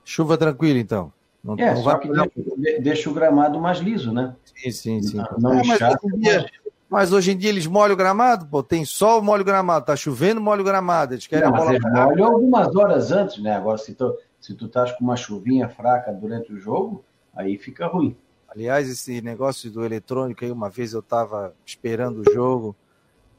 chuva 0.04 0.38
tranquila, 0.38 0.78
então. 0.78 1.12
Não, 1.44 1.54
é, 1.58 1.74
não 1.74 1.82
só 1.82 1.98
que 1.98 2.08
deixa, 2.08 2.80
deixa, 2.80 3.10
o 3.10 3.12
gramado 3.12 3.60
mais 3.60 3.78
liso, 3.78 4.10
né? 4.10 4.34
Sim, 4.56 4.70
sim, 4.70 5.02
sim. 5.02 5.16
Não, 5.18 5.36
não 5.38 5.52
é, 5.52 5.62
mas, 5.62 5.82
hoje 5.82 6.16
dia, 6.16 6.50
mas, 6.88 7.12
hoje 7.12 7.32
em 7.32 7.36
dia 7.36 7.50
eles 7.50 7.66
molham 7.66 7.92
o 7.92 7.98
gramado, 7.98 8.46
pô, 8.46 8.62
tem 8.62 8.82
sol, 8.86 9.20
molha 9.20 9.42
o 9.42 9.44
gramado, 9.44 9.84
tá 9.84 9.94
chovendo, 9.94 10.40
molha 10.40 10.62
o 10.62 10.64
gramado. 10.64 11.12
Eles 11.12 11.26
querem 11.26 11.44
não, 11.44 11.54
a 11.54 11.58
bola 11.58 11.74
eles 11.74 11.84
molham 11.84 12.26
algumas 12.32 12.74
horas 12.74 13.12
antes, 13.12 13.42
né? 13.42 13.54
Agora, 13.54 13.76
se 13.76 13.94
tu, 13.94 14.16
se 14.40 14.54
tu 14.54 14.64
estás 14.64 14.92
com 14.92 15.04
uma 15.04 15.16
chuvinha 15.16 15.68
fraca 15.68 16.10
durante 16.12 16.50
o 16.50 16.58
jogo, 16.58 17.04
aí 17.36 17.58
fica 17.58 17.86
ruim. 17.86 18.16
Aliás, 18.48 18.88
esse 18.88 19.20
negócio 19.20 19.70
do 19.70 19.84
eletrônico 19.84 20.46
aí, 20.46 20.50
uma 20.50 20.70
vez 20.70 20.94
eu 20.94 21.00
estava 21.00 21.54
esperando 21.66 22.22
o 22.26 22.32
jogo, 22.32 22.74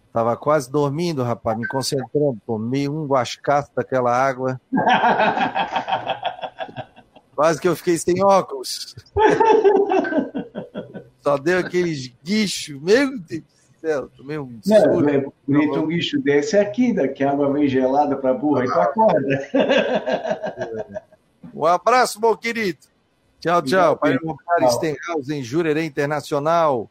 estava 0.05 0.37
quase 0.37 0.69
dormindo, 0.69 1.23
rapaz, 1.23 1.57
me 1.57 1.67
concentrando, 1.67 2.37
tomei 2.45 2.87
um 2.87 3.07
guascaço 3.07 3.71
daquela 3.75 4.15
água. 4.15 4.61
quase 7.35 7.59
que 7.59 7.67
eu 7.67 7.75
fiquei 7.75 7.97
sem 7.97 8.23
óculos. 8.23 8.95
Só 11.21 11.37
deu 11.37 11.59
aqueles 11.59 12.13
guichos, 12.23 12.81
meu 12.81 13.19
Deus 13.19 13.41
do 13.41 13.79
céu, 13.81 14.09
tomei 14.15 14.37
um 14.37 14.59
Não, 14.65 15.09
é 15.09 15.25
bonito 15.47 15.79
um 15.79 15.87
guicho 15.87 16.21
desse 16.21 16.57
aqui, 16.57 16.93
daqui 16.93 17.23
a 17.23 17.31
água 17.31 17.51
vem 17.51 17.67
gelada 17.67 18.15
para 18.15 18.33
burra 18.33 18.63
e 18.63 18.67
tu 18.67 18.79
acorda. 18.79 19.49
Um 21.53 21.65
abraço, 21.65 22.21
meu 22.21 22.37
querido. 22.37 22.79
Tchau, 23.39 23.61
tchau. 23.61 23.97
Pai 23.97 24.17
Stenhouse 24.69 25.33
em 25.33 25.43
Jurerê 25.43 25.85
Internacional. 25.85 26.89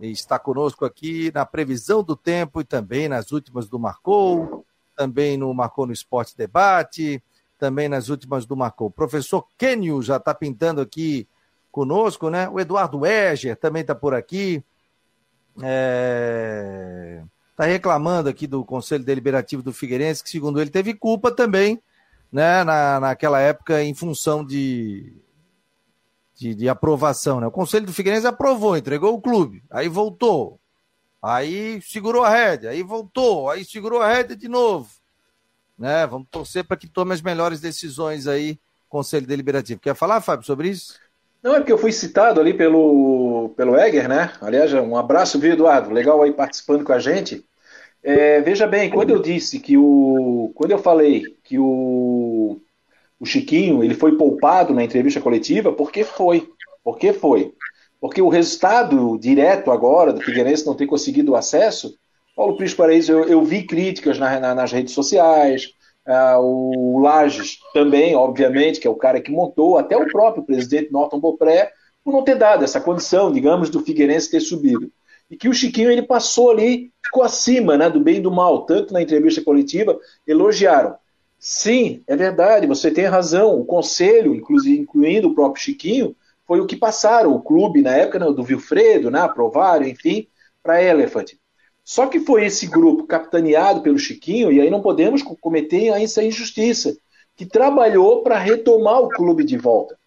Está 0.00 0.38
conosco 0.38 0.84
aqui 0.84 1.30
na 1.32 1.46
previsão 1.46 2.02
do 2.02 2.16
tempo 2.16 2.60
e 2.60 2.64
também 2.64 3.08
nas 3.08 3.30
últimas 3.30 3.68
do 3.68 3.78
Marcou, 3.78 4.66
também 4.96 5.36
no 5.36 5.54
Marcou 5.54 5.86
no 5.86 5.92
Esporte 5.92 6.36
Debate, 6.36 7.22
também 7.62 7.88
nas 7.88 8.08
últimas 8.08 8.44
do 8.44 8.56
Marcou. 8.56 8.88
O 8.88 8.90
professor 8.90 9.46
Kenio 9.56 10.02
já 10.02 10.16
está 10.16 10.34
pintando 10.34 10.80
aqui 10.80 11.28
conosco, 11.70 12.28
né? 12.28 12.48
O 12.48 12.58
Eduardo 12.58 13.06
Eger 13.06 13.56
também 13.56 13.82
está 13.82 13.94
por 13.94 14.14
aqui. 14.14 14.64
Está 15.54 15.68
é... 15.68 17.22
Tá 17.54 17.64
reclamando 17.64 18.28
aqui 18.28 18.48
do 18.48 18.64
Conselho 18.64 19.04
Deliberativo 19.04 19.62
do 19.62 19.72
Figueirense, 19.72 20.24
que 20.24 20.30
segundo 20.30 20.60
ele 20.60 20.70
teve 20.70 20.92
culpa 20.92 21.30
também, 21.30 21.80
né? 22.32 22.64
Na, 22.64 22.98
naquela 22.98 23.38
época, 23.38 23.80
em 23.80 23.94
função 23.94 24.44
de 24.44 25.14
de, 26.34 26.56
de 26.56 26.68
aprovação, 26.68 27.38
né? 27.38 27.46
O 27.46 27.52
Conselho 27.52 27.86
do 27.86 27.92
Figueirense 27.92 28.26
aprovou, 28.26 28.76
entregou 28.76 29.14
o 29.14 29.20
clube, 29.20 29.62
aí 29.70 29.86
voltou, 29.88 30.58
aí 31.22 31.80
segurou 31.82 32.24
a 32.24 32.28
rédea, 32.28 32.70
aí 32.70 32.82
voltou, 32.82 33.48
aí 33.48 33.64
segurou 33.64 34.02
a 34.02 34.08
rédea 34.08 34.34
de 34.34 34.48
novo, 34.48 34.90
né? 35.82 36.06
Vamos 36.06 36.28
torcer 36.30 36.64
para 36.64 36.76
que 36.76 36.86
tome 36.86 37.12
as 37.12 37.20
melhores 37.20 37.60
decisões 37.60 38.26
aí, 38.26 38.58
Conselho 38.88 39.26
Deliberativo. 39.26 39.80
Quer 39.80 39.94
falar, 39.94 40.20
Fábio, 40.20 40.46
sobre 40.46 40.68
isso? 40.68 40.94
Não, 41.42 41.56
é 41.56 41.58
porque 41.58 41.72
eu 41.72 41.78
fui 41.78 41.90
citado 41.90 42.40
ali 42.40 42.54
pelo, 42.54 43.52
pelo 43.56 43.76
Egger, 43.76 44.08
né? 44.08 44.32
Aliás, 44.40 44.72
um 44.72 44.96
abraço, 44.96 45.40
viu, 45.40 45.52
Eduardo? 45.52 45.90
Legal 45.90 46.22
aí 46.22 46.32
participando 46.32 46.84
com 46.84 46.92
a 46.92 47.00
gente. 47.00 47.44
É, 48.00 48.40
veja 48.40 48.66
bem, 48.66 48.90
quando 48.90 49.10
eu 49.10 49.20
disse 49.20 49.58
que 49.58 49.76
o. 49.76 50.52
Quando 50.54 50.70
eu 50.70 50.78
falei 50.78 51.36
que 51.42 51.58
o 51.58 52.60
o 53.22 53.24
Chiquinho 53.24 53.84
ele 53.84 53.94
foi 53.94 54.16
poupado 54.16 54.74
na 54.74 54.82
entrevista 54.82 55.20
coletiva, 55.20 55.72
porque 55.72 56.02
foi. 56.02 56.48
Porque 56.82 57.12
foi. 57.12 57.54
Porque 58.00 58.20
o 58.20 58.28
resultado 58.28 59.16
direto 59.16 59.70
agora 59.70 60.12
do 60.12 60.20
Figueirense 60.20 60.66
não 60.66 60.74
ter 60.74 60.88
conseguido 60.88 61.30
o 61.30 61.36
acesso, 61.36 61.96
Paulo 62.34 62.56
Cris 62.56 62.74
Paraíso, 62.74 63.12
eu, 63.12 63.24
eu 63.24 63.42
vi 63.44 63.64
críticas 63.64 64.18
na, 64.18 64.40
na, 64.40 64.54
nas 64.54 64.72
redes 64.72 64.94
sociais, 64.94 65.74
uh, 66.06 66.40
o 66.40 66.98
Lages 67.00 67.58
também, 67.74 68.14
obviamente, 68.14 68.80
que 68.80 68.86
é 68.86 68.90
o 68.90 68.96
cara 68.96 69.20
que 69.20 69.30
montou, 69.30 69.76
até 69.76 69.96
o 69.96 70.10
próprio 70.10 70.44
presidente 70.44 70.90
Norton 70.90 71.20
Bopré, 71.20 71.70
por 72.04 72.12
não 72.12 72.24
ter 72.24 72.36
dado 72.36 72.64
essa 72.64 72.80
condição, 72.80 73.30
digamos, 73.30 73.70
do 73.70 73.80
Figueirense 73.80 74.30
ter 74.30 74.40
subido. 74.40 74.90
E 75.30 75.36
que 75.36 75.48
o 75.48 75.54
Chiquinho 75.54 75.90
ele 75.90 76.02
passou 76.02 76.50
ali, 76.50 76.90
ficou 77.04 77.22
acima 77.22 77.76
né, 77.76 77.88
do 77.88 78.00
bem 78.00 78.16
e 78.16 78.20
do 78.20 78.30
mal, 78.30 78.66
tanto 78.66 78.92
na 78.92 79.02
entrevista 79.02 79.42
coletiva, 79.42 79.98
elogiaram. 80.26 80.96
Sim, 81.38 82.02
é 82.06 82.16
verdade, 82.16 82.66
você 82.66 82.90
tem 82.90 83.04
razão. 83.06 83.58
O 83.58 83.64
conselho, 83.64 84.34
inclusive 84.34 84.80
incluindo 84.80 85.28
o 85.28 85.34
próprio 85.34 85.62
Chiquinho, 85.62 86.14
foi 86.46 86.60
o 86.60 86.66
que 86.66 86.76
passaram, 86.76 87.32
o 87.32 87.40
clube, 87.40 87.82
na 87.82 87.94
época 87.94 88.18
né, 88.18 88.26
do 88.26 88.42
Vilfredo, 88.42 89.10
né, 89.10 89.20
aprovaram, 89.20 89.86
enfim, 89.86 90.28
para 90.62 90.82
Elephant. 90.82 91.32
Só 91.84 92.06
que 92.06 92.20
foi 92.20 92.46
esse 92.46 92.66
grupo 92.66 93.06
capitaneado 93.06 93.82
pelo 93.82 93.98
Chiquinho, 93.98 94.52
e 94.52 94.60
aí 94.60 94.70
não 94.70 94.80
podemos 94.80 95.22
cometer 95.22 95.88
essa 95.88 96.22
injustiça, 96.22 96.96
que 97.36 97.46
trabalhou 97.46 98.22
para 98.22 98.38
retomar 98.38 99.00
o 99.00 99.08
clube 99.08 99.44
de 99.44 99.56
volta. 99.56 99.98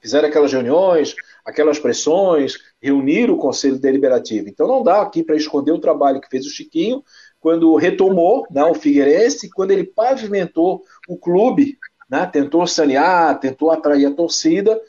Fizeram 0.00 0.28
aquelas 0.28 0.52
reuniões, 0.52 1.14
aquelas 1.44 1.78
pressões, 1.78 2.54
reuniram 2.80 3.34
o 3.34 3.38
Conselho 3.38 3.78
Deliberativo. 3.78 4.48
Então 4.48 4.66
não 4.66 4.82
dá 4.82 5.02
aqui 5.02 5.22
para 5.22 5.36
esconder 5.36 5.72
o 5.72 5.80
trabalho 5.80 6.20
que 6.20 6.28
fez 6.28 6.46
o 6.46 6.50
Chiquinho, 6.50 7.02
quando 7.40 7.74
retomou 7.76 8.46
né, 8.50 8.64
o 8.64 8.74
Figueirense, 8.74 9.50
quando 9.50 9.70
ele 9.70 9.84
pavimentou 9.84 10.82
o 11.08 11.16
clube, 11.16 11.78
né, 12.10 12.26
tentou 12.26 12.66
sanear, 12.66 13.38
tentou 13.38 13.70
atrair 13.70 14.06
a 14.06 14.14
torcida 14.14 14.80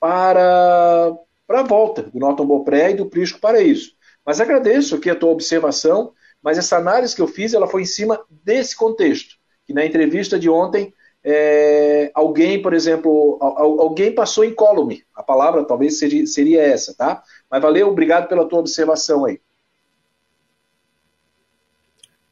para, 0.00 1.14
para 1.46 1.60
a 1.60 1.64
volta 1.64 2.02
do 2.02 2.18
Norton 2.18 2.46
Bopré 2.46 2.92
e 2.92 2.94
do 2.94 3.06
Prisco 3.06 3.40
Paraíso. 3.40 3.97
Mas 4.28 4.42
agradeço 4.42 4.96
aqui 4.96 5.08
a 5.08 5.16
tua 5.16 5.30
observação, 5.30 6.12
mas 6.42 6.58
essa 6.58 6.76
análise 6.76 7.16
que 7.16 7.22
eu 7.22 7.26
fiz 7.26 7.54
ela 7.54 7.66
foi 7.66 7.80
em 7.80 7.86
cima 7.86 8.22
desse 8.44 8.76
contexto, 8.76 9.36
que 9.64 9.72
na 9.72 9.86
entrevista 9.86 10.38
de 10.38 10.50
ontem 10.50 10.92
é, 11.24 12.10
alguém, 12.14 12.60
por 12.60 12.74
exemplo, 12.74 13.38
alguém 13.40 14.14
passou 14.14 14.44
incólume, 14.44 15.02
a 15.14 15.22
palavra 15.22 15.64
talvez 15.64 15.98
seria, 15.98 16.26
seria 16.26 16.60
essa, 16.60 16.94
tá? 16.94 17.22
Mas 17.50 17.62
valeu, 17.62 17.88
obrigado 17.88 18.28
pela 18.28 18.46
tua 18.46 18.58
observação 18.58 19.24
aí. 19.24 19.40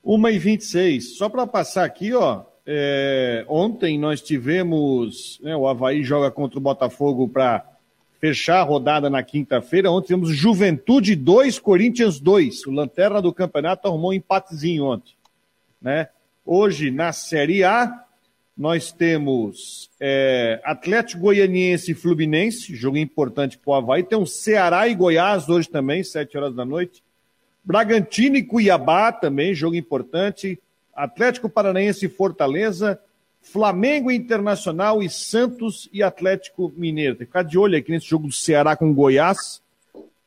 1h26. 0.04 1.00
Só 1.00 1.30
para 1.30 1.46
passar 1.46 1.86
aqui, 1.86 2.12
ó. 2.12 2.44
É, 2.66 3.42
ontem 3.48 3.98
nós 3.98 4.20
tivemos. 4.20 5.40
Né, 5.42 5.56
o 5.56 5.66
Havaí 5.66 6.04
joga 6.04 6.30
contra 6.30 6.58
o 6.58 6.62
Botafogo 6.62 7.26
para 7.26 7.75
fechar 8.20 8.60
a 8.60 8.62
rodada 8.62 9.08
na 9.10 9.22
quinta-feira. 9.22 9.90
Ontem 9.90 10.08
tivemos 10.08 10.34
Juventude 10.34 11.14
2, 11.14 11.58
Corinthians 11.58 12.18
2. 12.20 12.66
O 12.66 12.70
Lanterna 12.70 13.20
do 13.20 13.32
campeonato 13.32 13.86
arrumou 13.86 14.10
um 14.10 14.14
empatezinho 14.14 14.84
ontem. 14.84 15.14
Né? 15.80 16.08
Hoje, 16.44 16.90
na 16.90 17.12
Série 17.12 17.64
A, 17.64 18.04
nós 18.56 18.90
temos 18.90 19.90
é, 20.00 20.60
Atlético 20.64 21.22
Goianiense 21.22 21.92
e 21.92 21.94
Fluminense, 21.94 22.74
jogo 22.74 22.96
importante 22.96 23.58
para 23.58 23.70
o 23.70 23.74
Havaí. 23.74 24.02
Tem 24.02 24.18
um 24.18 24.24
Ceará 24.24 24.88
e 24.88 24.94
Goiás 24.94 25.48
hoje 25.48 25.68
também, 25.68 26.02
7 26.02 26.36
horas 26.38 26.54
da 26.54 26.64
noite. 26.64 27.04
Bragantino 27.62 28.36
e 28.36 28.42
Cuiabá 28.42 29.12
também, 29.12 29.54
jogo 29.54 29.76
importante. 29.76 30.58
Atlético 30.94 31.48
Paranaense 31.48 32.06
e 32.06 32.08
Fortaleza. 32.08 32.98
Flamengo 33.46 34.10
Internacional 34.10 35.00
e 35.00 35.08
Santos 35.08 35.88
e 35.92 36.02
Atlético 36.02 36.72
Mineiro. 36.76 37.14
Tem 37.14 37.26
que 37.26 37.30
ficar 37.30 37.44
de 37.44 37.56
olho 37.56 37.78
aqui 37.78 37.92
nesse 37.92 38.06
jogo 38.06 38.26
do 38.26 38.32
Ceará 38.32 38.76
com 38.76 38.92
Goiás. 38.92 39.62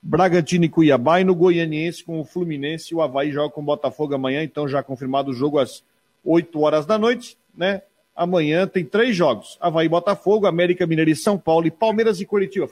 Bragantino 0.02 0.64
e 0.64 0.70
Cuiabá 0.70 1.20
e 1.20 1.26
no 1.26 1.36
Goianiense 1.36 2.02
com 2.02 2.22
o 2.22 2.24
Fluminense. 2.24 2.96
O 2.96 3.02
Havaí 3.02 3.30
joga 3.32 3.54
com 3.54 3.60
o 3.60 3.66
Botafogo 3.66 4.16
amanhã, 4.16 4.42
então 4.42 4.70
já 4.70 4.82
confirmado 4.82 5.32
o 5.32 5.34
jogo 5.34 5.60
às 5.60 5.84
8 6.24 6.62
horas 6.62 6.86
da 6.86 6.98
noite, 6.98 7.38
né? 7.54 7.82
Amanhã 8.16 8.66
tem 8.66 8.86
três 8.86 9.16
jogos: 9.16 9.58
Havaí, 9.60 9.90
Botafogo, 9.90 10.48
América 10.48 10.88
Mineiro 10.88 11.12
e 11.12 11.16
São 11.16 11.38
Paulo 11.38 11.68
e 11.68 11.72
Palmeiras 11.72 12.22
e 12.22 12.26
Curitiba. 12.26 12.70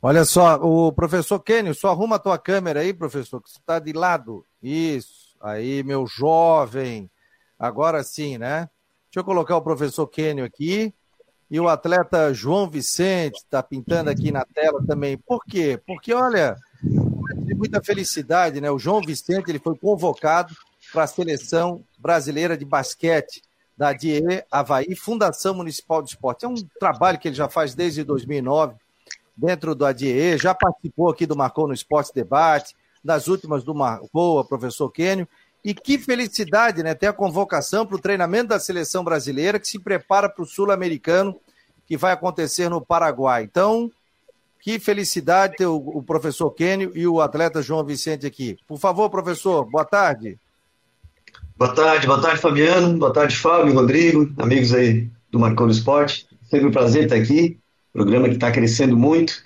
Olha 0.00 0.24
só, 0.24 0.56
o 0.56 0.90
professor 0.92 1.38
Kenio, 1.40 1.74
só 1.74 1.90
arruma 1.90 2.16
a 2.16 2.18
tua 2.18 2.38
câmera 2.38 2.80
aí, 2.80 2.94
professor, 2.94 3.42
que 3.42 3.50
você 3.50 3.58
está 3.58 3.78
de 3.78 3.92
lado. 3.92 4.46
Isso, 4.62 5.36
aí, 5.42 5.82
meu 5.82 6.06
jovem. 6.06 7.10
Agora 7.58 8.02
sim, 8.02 8.38
né? 8.38 8.68
Deixa 9.06 9.20
eu 9.20 9.24
colocar 9.24 9.56
o 9.56 9.62
professor 9.62 10.06
Kenio 10.06 10.44
aqui. 10.44 10.92
E 11.50 11.60
o 11.60 11.68
atleta 11.68 12.34
João 12.34 12.68
Vicente 12.68 13.36
está 13.36 13.62
pintando 13.62 14.10
aqui 14.10 14.32
na 14.32 14.44
tela 14.44 14.84
também. 14.84 15.16
Por 15.16 15.44
quê? 15.44 15.80
Porque, 15.86 16.12
olha, 16.12 16.56
de 16.82 17.54
muita 17.54 17.82
felicidade, 17.82 18.60
né? 18.60 18.70
O 18.70 18.78
João 18.78 19.00
Vicente 19.00 19.48
ele 19.48 19.60
foi 19.60 19.76
convocado 19.76 20.54
para 20.92 21.04
a 21.04 21.06
seleção 21.06 21.84
brasileira 21.98 22.56
de 22.56 22.64
basquete 22.64 23.42
da 23.76 23.92
DIE 23.92 24.22
Havaí, 24.50 24.96
Fundação 24.96 25.54
Municipal 25.54 26.02
de 26.02 26.10
Esporte. 26.10 26.44
É 26.44 26.48
um 26.48 26.54
trabalho 26.80 27.18
que 27.18 27.28
ele 27.28 27.34
já 27.34 27.48
faz 27.48 27.74
desde 27.74 28.02
2009 28.02 28.74
dentro 29.36 29.74
do 29.74 29.84
ADIE, 29.84 30.38
já 30.38 30.54
participou 30.54 31.10
aqui 31.10 31.26
do 31.26 31.36
Marcou 31.36 31.68
no 31.68 31.74
Esporte 31.74 32.14
Debate, 32.14 32.74
das 33.04 33.28
últimas 33.28 33.62
do 33.62 33.74
Marcou, 33.74 34.42
professor 34.44 34.90
Quênio. 34.90 35.28
E 35.66 35.74
que 35.74 35.98
felicidade, 35.98 36.80
né? 36.80 36.94
Ter 36.94 37.08
a 37.08 37.12
convocação 37.12 37.84
para 37.84 37.96
o 37.96 38.00
treinamento 38.00 38.50
da 38.50 38.60
seleção 38.60 39.02
brasileira 39.02 39.58
que 39.58 39.66
se 39.66 39.80
prepara 39.80 40.28
para 40.28 40.44
o 40.44 40.46
Sul-Americano, 40.46 41.34
que 41.88 41.96
vai 41.96 42.12
acontecer 42.12 42.68
no 42.68 42.80
Paraguai. 42.80 43.42
Então, 43.42 43.90
que 44.60 44.78
felicidade 44.78 45.56
ter 45.56 45.66
o, 45.66 45.74
o 45.74 46.04
professor 46.04 46.52
Quênio 46.52 46.92
e 46.94 47.04
o 47.04 47.20
atleta 47.20 47.60
João 47.60 47.84
Vicente 47.84 48.24
aqui. 48.24 48.56
Por 48.68 48.78
favor, 48.78 49.10
professor, 49.10 49.68
boa 49.68 49.84
tarde. 49.84 50.38
Boa 51.56 51.74
tarde, 51.74 52.06
boa 52.06 52.22
tarde, 52.22 52.40
Fabiano. 52.40 52.96
Boa 52.96 53.12
tarde, 53.12 53.36
Fábio, 53.36 53.74
Rodrigo, 53.74 54.32
amigos 54.38 54.72
aí 54.72 55.10
do 55.32 55.40
Marcou 55.40 55.66
no 55.66 55.72
Esporte. 55.72 56.28
Sempre 56.48 56.68
um 56.68 56.70
prazer 56.70 57.04
estar 57.04 57.16
aqui 57.16 57.58
programa 57.92 58.28
que 58.28 58.34
está 58.34 58.52
crescendo 58.52 58.96
muito 58.96 59.42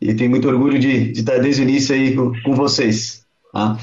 e 0.00 0.12
tenho 0.12 0.30
muito 0.30 0.48
orgulho 0.48 0.78
de, 0.78 1.12
de 1.12 1.20
estar 1.20 1.38
desde 1.38 1.62
o 1.62 1.64
início 1.64 1.94
aí 1.94 2.16
com, 2.16 2.32
com 2.42 2.56
vocês. 2.56 3.24
Tá? 3.52 3.78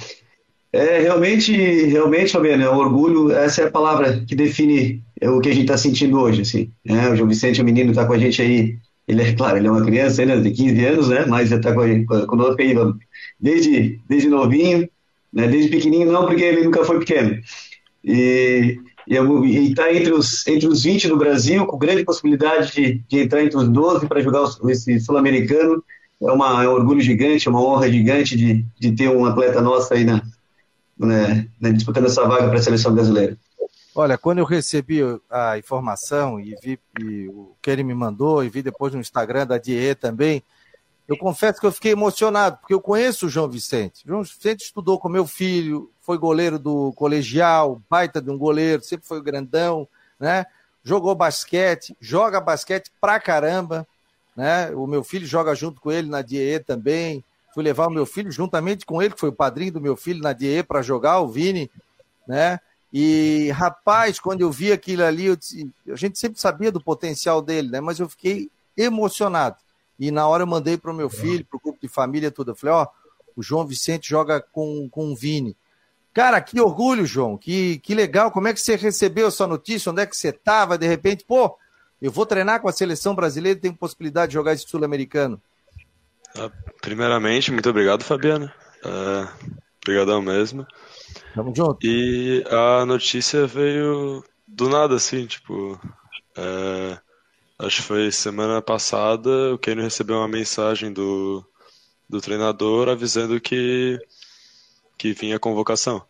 É 0.72 1.00
realmente, 1.00 1.52
realmente, 1.52 2.32
Fabiano, 2.32 2.64
é 2.64 2.70
um 2.70 2.78
orgulho, 2.78 3.32
essa 3.32 3.64
é 3.64 3.66
a 3.66 3.72
palavra 3.72 4.24
que 4.26 4.36
define 4.36 5.04
o 5.24 5.40
que 5.42 5.50
a 5.50 5.52
gente 5.52 5.64
está 5.64 5.78
sentindo 5.78 6.20
hoje. 6.20 6.42
Assim, 6.42 6.72
né? 6.86 7.10
O 7.10 7.16
João 7.16 7.28
Vicente, 7.28 7.62
o 7.62 7.66
menino, 7.66 7.90
está 7.90 8.06
com 8.06 8.14
a 8.14 8.20
gente 8.20 8.42
aí 8.42 8.78
Ele 9.08 9.24
é, 9.24 9.34
claro, 9.34 9.58
ele 9.58 9.68
é 9.68 9.72
uma 9.72 9.84
criança 9.84 10.22
ainda 10.22 10.40
de 10.40 10.52
15 10.52 10.86
anos, 10.86 11.10
né? 11.10 11.26
Mas 11.28 11.52
está 11.52 11.74
conosco 11.74 12.62
aí 12.62 12.76
desde, 13.40 14.00
desde 14.08 14.30
novinho, 14.30 14.88
né? 15.34 15.48
Desde 15.48 15.70
pequenininho 15.70 16.12
não, 16.12 16.28
porque 16.28 16.44
ele 16.44 16.64
nunca 16.64 16.86
foi 16.86 17.00
pequeno. 17.00 17.40
E 18.04 18.80
está 19.08 19.92
entre 19.92 20.14
os, 20.14 20.46
entre 20.48 20.68
os 20.68 20.84
20 20.84 21.08
do 21.08 21.18
Brasil, 21.18 21.66
com 21.66 21.80
grande 21.80 22.06
possibilidade 22.06 22.72
de, 22.74 23.04
de 23.08 23.20
entrar 23.20 23.44
entre 23.44 23.58
os 23.58 23.68
12 23.68 24.08
para 24.08 24.22
jogar 24.22 24.48
esse 24.70 25.00
sul-americano. 25.00 25.84
É, 26.22 26.32
uma, 26.32 26.64
é 26.64 26.70
um 26.70 26.74
orgulho 26.74 27.02
gigante, 27.02 27.48
é 27.48 27.52
uma 27.52 27.64
honra 27.64 27.90
gigante 27.92 28.36
de, 28.36 28.64
de 28.80 28.92
ter 28.92 29.10
um 29.10 29.26
atleta 29.26 29.62
nosso 29.62 29.94
aí 29.94 30.04
na, 30.04 30.22
né, 31.00 31.48
né, 31.60 31.72
disputando 31.72 32.06
essa 32.06 32.28
vaga 32.28 32.48
para 32.50 32.60
a 32.60 32.62
seleção 32.62 32.94
brasileira. 32.94 33.38
Olha, 33.96 34.18
quando 34.18 34.38
eu 34.38 34.46
recebi 34.46 35.00
a 35.30 35.58
informação 35.58 36.40
e 36.40 36.56
vi 36.62 36.80
e 37.00 37.28
o 37.28 37.56
que 37.62 37.72
ele 37.72 37.84
me 37.84 37.94
mandou 37.94 38.44
e 38.44 38.50
vi 38.50 38.62
depois 38.62 38.94
no 38.94 39.00
Instagram 39.00 39.48
da 39.48 39.58
Die 39.58 39.96
também, 39.96 40.44
eu 41.08 41.18
confesso 41.18 41.60
que 41.60 41.66
eu 41.66 41.72
fiquei 41.72 41.94
emocionado, 41.94 42.58
porque 42.58 42.74
eu 42.74 42.80
conheço 42.80 43.26
o 43.26 43.30
João 43.30 43.50
Vicente. 43.50 44.06
O 44.06 44.10
João 44.10 44.24
Vicente 44.24 44.66
estudou 44.66 45.00
com 45.00 45.10
meu 45.10 45.26
filho, 45.26 45.92
foi 46.02 46.20
goleiro 46.20 46.60
do 46.60 46.94
colegial, 46.94 47.82
baita 47.90 48.22
de 48.22 48.30
um 48.30 48.38
goleiro, 48.38 48.84
sempre 48.84 49.08
foi 49.08 49.22
grandão, 49.22 49.88
né? 50.20 50.46
Jogou 50.84 51.16
basquete, 51.16 51.98
joga 52.00 52.40
basquete 52.40 52.92
pra 53.02 53.20
caramba, 53.20 53.88
né? 54.36 54.70
O 54.76 54.86
meu 54.86 55.04
filho 55.04 55.26
joga 55.26 55.56
junto 55.56 55.82
com 55.82 55.92
ele 55.92 56.08
na 56.08 56.22
DIE 56.22 56.60
também. 56.60 57.24
Fui 57.54 57.64
levar 57.64 57.88
o 57.88 57.92
meu 57.92 58.06
filho 58.06 58.32
juntamente 58.32 58.86
com 58.86 59.02
ele, 59.02 59.14
que 59.14 59.20
foi 59.20 59.30
o 59.30 59.34
padrinho 59.34 59.74
do 59.74 59.82
meu 59.82 59.96
filho 59.96 60.22
na 60.22 60.34
DIE 60.34 60.64
para 60.64 60.82
jogar, 60.82 61.20
o 61.20 61.28
Vini, 61.28 61.70
né? 62.28 62.60
E, 62.92 63.52
rapaz, 63.52 64.20
quando 64.20 64.42
eu 64.42 64.52
vi 64.52 64.72
aquilo 64.72 65.04
ali, 65.04 65.26
eu 65.26 65.36
disse, 65.36 65.70
a 65.88 65.96
gente 65.96 66.18
sempre 66.18 66.40
sabia 66.40 66.72
do 66.72 66.82
potencial 66.82 67.42
dele, 67.42 67.70
né? 67.70 67.80
Mas 67.80 68.00
eu 68.00 68.10
fiquei 68.10 68.50
emocionado. 68.76 69.58
E 70.00 70.12
na 70.12 70.28
hora 70.28 70.44
eu 70.44 70.48
mandei 70.48 70.78
para 70.78 70.92
o 70.92 70.96
meu 70.96 71.10
filho, 71.10 71.46
para 71.46 71.58
o 71.58 71.60
grupo 71.60 71.80
de 71.82 71.88
família, 71.88 72.32
tudo. 72.32 72.52
Eu 72.52 72.56
falei, 72.56 72.76
ó, 72.76 72.88
o 73.36 73.44
João 73.44 73.68
Vicente 73.68 74.10
joga 74.10 74.40
com, 74.40 74.88
com 74.90 75.12
o 75.12 75.16
Vini. 75.16 75.56
Cara, 76.14 76.42
que 76.42 76.60
orgulho, 76.60 77.06
João. 77.06 77.38
Que, 77.38 77.80
que 77.80 77.94
legal. 77.94 78.32
Como 78.32 78.48
é 78.48 78.54
que 78.54 78.62
você 78.62 78.76
recebeu 78.76 79.28
essa 79.28 79.46
notícia? 79.46 79.92
Onde 79.92 80.02
é 80.02 80.06
que 80.06 80.16
você 80.16 80.30
estava? 80.30 80.78
De 80.78 80.88
repente, 80.88 81.26
pô, 81.26 81.56
eu 82.02 82.12
vou 82.12 82.26
treinar 82.26 82.62
com 82.62 82.70
a 82.70 82.74
seleção 82.74 83.14
brasileira 83.14 83.58
e 83.58 83.62
tenho 83.62 83.76
possibilidade 83.76 84.30
de 84.30 84.34
jogar 84.34 84.54
esse 84.54 84.68
sul-americano. 84.68 85.40
Ah, 86.38 86.52
primeiramente, 86.82 87.52
muito 87.52 87.70
obrigado, 87.70 88.04
Fabiana. 88.04 88.54
Uh, 88.84 89.56
obrigadão 89.84 90.22
mesmo. 90.22 90.66
Tamo 91.34 91.54
junto. 91.56 91.86
E 91.86 92.44
a 92.50 92.86
notícia 92.86 93.48
veio 93.48 94.24
do 94.48 94.70
nada, 94.70 94.96
assim, 94.96 95.26
tipo. 95.26 95.80
É, 96.38 96.98
acho 97.60 97.78
que 97.78 97.88
foi 97.88 98.12
semana 98.12 98.62
passada, 98.62 99.54
o 99.54 99.58
Kenny 99.58 99.82
recebeu 99.82 100.18
uma 100.18 100.28
mensagem 100.28 100.94
do, 100.94 101.44
do 102.08 102.22
treinador 102.22 102.88
avisando 102.88 103.42
que, 103.42 104.00
que 104.98 105.14
vinha 105.14 105.36
a 105.36 105.40
convocação. 105.40 106.02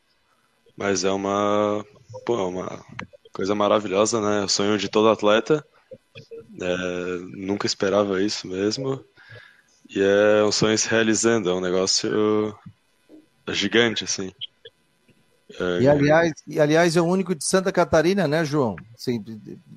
Mas 0.78 1.04
é 1.04 1.12
uma, 1.12 1.86
pô, 2.26 2.40
é 2.40 2.44
uma 2.44 2.86
coisa 3.34 3.56
maravilhosa, 3.56 4.22
né? 4.22 4.46
O 4.46 4.50
sonho 4.50 4.78
de 4.78 4.90
todo 4.90 5.10
atleta. 5.10 5.66
É, 6.62 7.18
nunca 7.36 7.66
esperava 7.66 8.22
isso 8.22 8.48
mesmo. 8.48 9.04
E 9.90 10.02
é 10.02 10.44
um 10.44 10.52
sonho 10.52 10.78
se 10.78 10.88
realizando, 10.88 11.50
é 11.50 11.54
um 11.54 11.62
negócio 11.62 12.56
gigante, 13.48 14.04
assim. 14.04 14.32
É, 15.60 15.82
e, 15.82 15.88
aliás, 15.88 16.34
e 16.48 16.60
aliás, 16.60 16.96
é 16.96 17.02
o 17.02 17.06
único 17.06 17.34
de 17.34 17.44
Santa 17.44 17.72
Catarina, 17.72 18.28
né, 18.28 18.46
João? 18.46 18.76
Sim, 18.96 19.24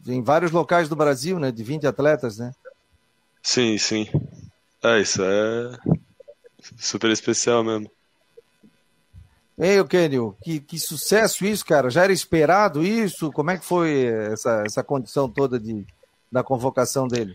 em 0.07 0.23
vários 0.23 0.51
locais 0.51 0.89
do 0.89 0.97
Brasil, 0.97 1.39
né? 1.39 1.51
De 1.51 1.65
20 1.65 1.87
atletas, 1.87 2.39
né? 2.39 2.53
Sim, 3.43 3.79
sim. 3.79 4.07
É, 4.83 5.01
isso 5.01 5.23
é 5.23 5.79
super 6.77 7.11
especial 7.11 7.65
mesmo. 7.65 7.91
Ei, 9.59 9.79
Eugênio, 9.79 10.37
que, 10.43 10.61
que 10.61 10.79
sucesso 10.79 11.45
isso, 11.45 11.65
cara. 11.65 11.89
Já 11.89 12.05
era 12.05 12.13
esperado 12.13 12.83
isso? 12.83 13.31
Como 13.33 13.51
é 13.51 13.59
que 13.59 13.65
foi 13.65 14.07
essa, 14.07 14.63
essa 14.67 14.83
condição 14.83 15.29
toda 15.29 15.59
de, 15.59 15.87
da 16.31 16.43
convocação 16.43 17.07
dele? 17.07 17.35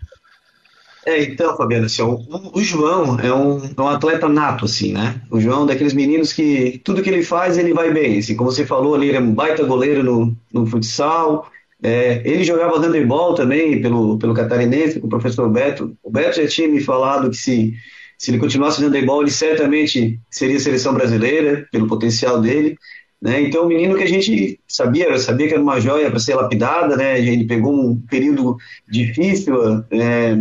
É, 1.08 1.24
então, 1.24 1.56
Fabiano, 1.56 1.86
assim, 1.86 2.02
o, 2.02 2.20
o, 2.54 2.62
João 2.62 3.18
é 3.18 3.34
um, 3.34 3.60
é 3.78 3.82
um, 3.82 3.88
atleta 3.88 4.28
nato, 4.28 4.66
assim, 4.66 4.92
né? 4.92 5.22
O 5.32 5.40
João 5.40 5.64
é 5.64 5.68
daqueles 5.68 5.94
meninos 5.94 6.34
que 6.34 6.82
tudo 6.84 7.02
que 7.02 7.10
ele 7.10 7.24
faz, 7.24 7.58
ele 7.58 7.74
vai 7.74 7.94
bem. 7.94 8.20
Assim, 8.20 8.36
como 8.36 8.52
você 8.52 8.66
falou 8.66 8.94
ali, 8.94 9.08
ele 9.08 9.16
é 9.18 9.22
um 9.22 9.34
baita 9.34 9.64
goleiro 9.64 10.04
no, 10.04 10.36
no 10.52 10.66
futsal. 10.66 11.50
É, 11.82 12.22
ele 12.26 12.44
jogava 12.44 12.78
handebol 12.78 13.34
também 13.36 13.82
pelo, 13.82 14.20
pelo 14.20 14.34
catarinense, 14.34 15.00
com 15.00 15.08
o 15.08 15.10
professor 15.10 15.50
Beto. 15.50 15.96
O 16.04 16.12
Beto 16.12 16.42
já 16.42 16.48
tinha 16.50 16.68
me 16.68 16.82
falado 16.82 17.30
que 17.30 17.38
se, 17.38 17.74
se 18.18 18.30
ele 18.30 18.38
continuasse 18.38 18.84
handebol, 18.84 19.22
ele 19.22 19.32
certamente 19.32 20.20
seria 20.30 20.60
seleção 20.60 20.94
brasileira, 20.94 21.66
pelo 21.72 21.88
potencial 21.88 22.42
dele. 22.42 22.78
Né? 23.20 23.42
Então, 23.42 23.66
um 23.66 23.68
menino 23.68 23.96
que 23.96 24.04
a 24.04 24.08
gente 24.08 24.60
sabia, 24.68 25.18
sabia 25.18 25.48
que 25.48 25.54
era 25.54 25.62
uma 25.62 25.80
joia 25.80 26.10
para 26.10 26.20
ser 26.20 26.36
lapidada, 26.36 26.96
né? 26.96 27.20
gente 27.20 27.46
pegou 27.46 27.74
um 27.74 28.00
período 28.00 28.58
difícil 28.88 29.84
é, 29.90 30.36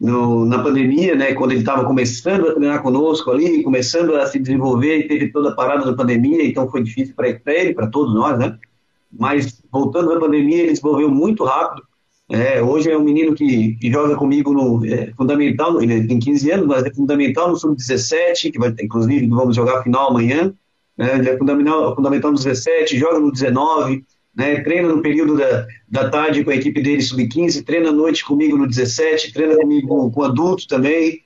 no, 0.00 0.46
na 0.46 0.62
pandemia, 0.62 1.14
né? 1.14 1.34
quando 1.34 1.50
ele 1.50 1.60
estava 1.60 1.84
começando 1.84 2.48
a 2.48 2.54
treinar 2.54 2.82
conosco 2.82 3.30
ali, 3.30 3.62
começando 3.62 4.16
a 4.16 4.26
se 4.26 4.38
desenvolver, 4.38 5.00
e 5.00 5.08
teve 5.08 5.28
toda 5.32 5.50
a 5.50 5.54
parada 5.54 5.84
da 5.84 5.94
pandemia, 5.94 6.44
então 6.46 6.68
foi 6.70 6.82
difícil 6.82 7.14
para 7.14 7.28
ele, 7.46 7.74
para 7.74 7.88
todos 7.88 8.14
nós, 8.14 8.38
né? 8.38 8.56
mas 9.12 9.62
voltando 9.70 10.08
da 10.08 10.18
pandemia, 10.18 10.60
ele 10.60 10.70
desenvolveu 10.70 11.10
muito 11.10 11.44
rápido. 11.44 11.82
É, 12.30 12.62
hoje 12.62 12.90
é 12.90 12.96
um 12.96 13.04
menino 13.04 13.34
que, 13.34 13.74
que 13.74 13.92
joga 13.92 14.16
comigo 14.16 14.50
no 14.54 14.82
é, 14.86 15.12
fundamental, 15.14 15.82
ele 15.82 16.06
tem 16.06 16.18
15 16.18 16.52
anos, 16.52 16.66
mas 16.66 16.84
é 16.84 16.90
fundamental 16.90 17.50
no 17.50 17.56
sub-17, 17.56 18.50
que 18.50 18.58
vai, 18.58 18.74
inclusive 18.80 19.26
vamos 19.26 19.54
jogar 19.54 19.82
final 19.82 20.08
amanhã 20.08 20.54
né? 20.96 21.18
ele 21.18 21.28
é 21.28 21.38
fundamental, 21.38 21.94
fundamental 21.94 22.30
no 22.30 22.36
17, 22.36 22.98
joga 22.98 23.18
no 23.18 23.32
19, 23.32 24.04
né? 24.34 24.60
treina 24.60 24.88
no 24.88 25.02
período 25.02 25.36
da, 25.36 25.66
da 25.88 26.10
tarde 26.10 26.44
com 26.44 26.50
a 26.50 26.56
equipe 26.56 26.80
dele 26.82 27.02
sub-15, 27.02 27.64
treina 27.64 27.90
à 27.90 27.92
noite 27.92 28.24
comigo 28.24 28.56
no 28.56 28.66
17, 28.66 29.32
treina 29.32 29.56
comigo 29.56 29.88
com, 29.88 30.10
com 30.10 30.22
adulto 30.22 30.66
também, 30.66 31.22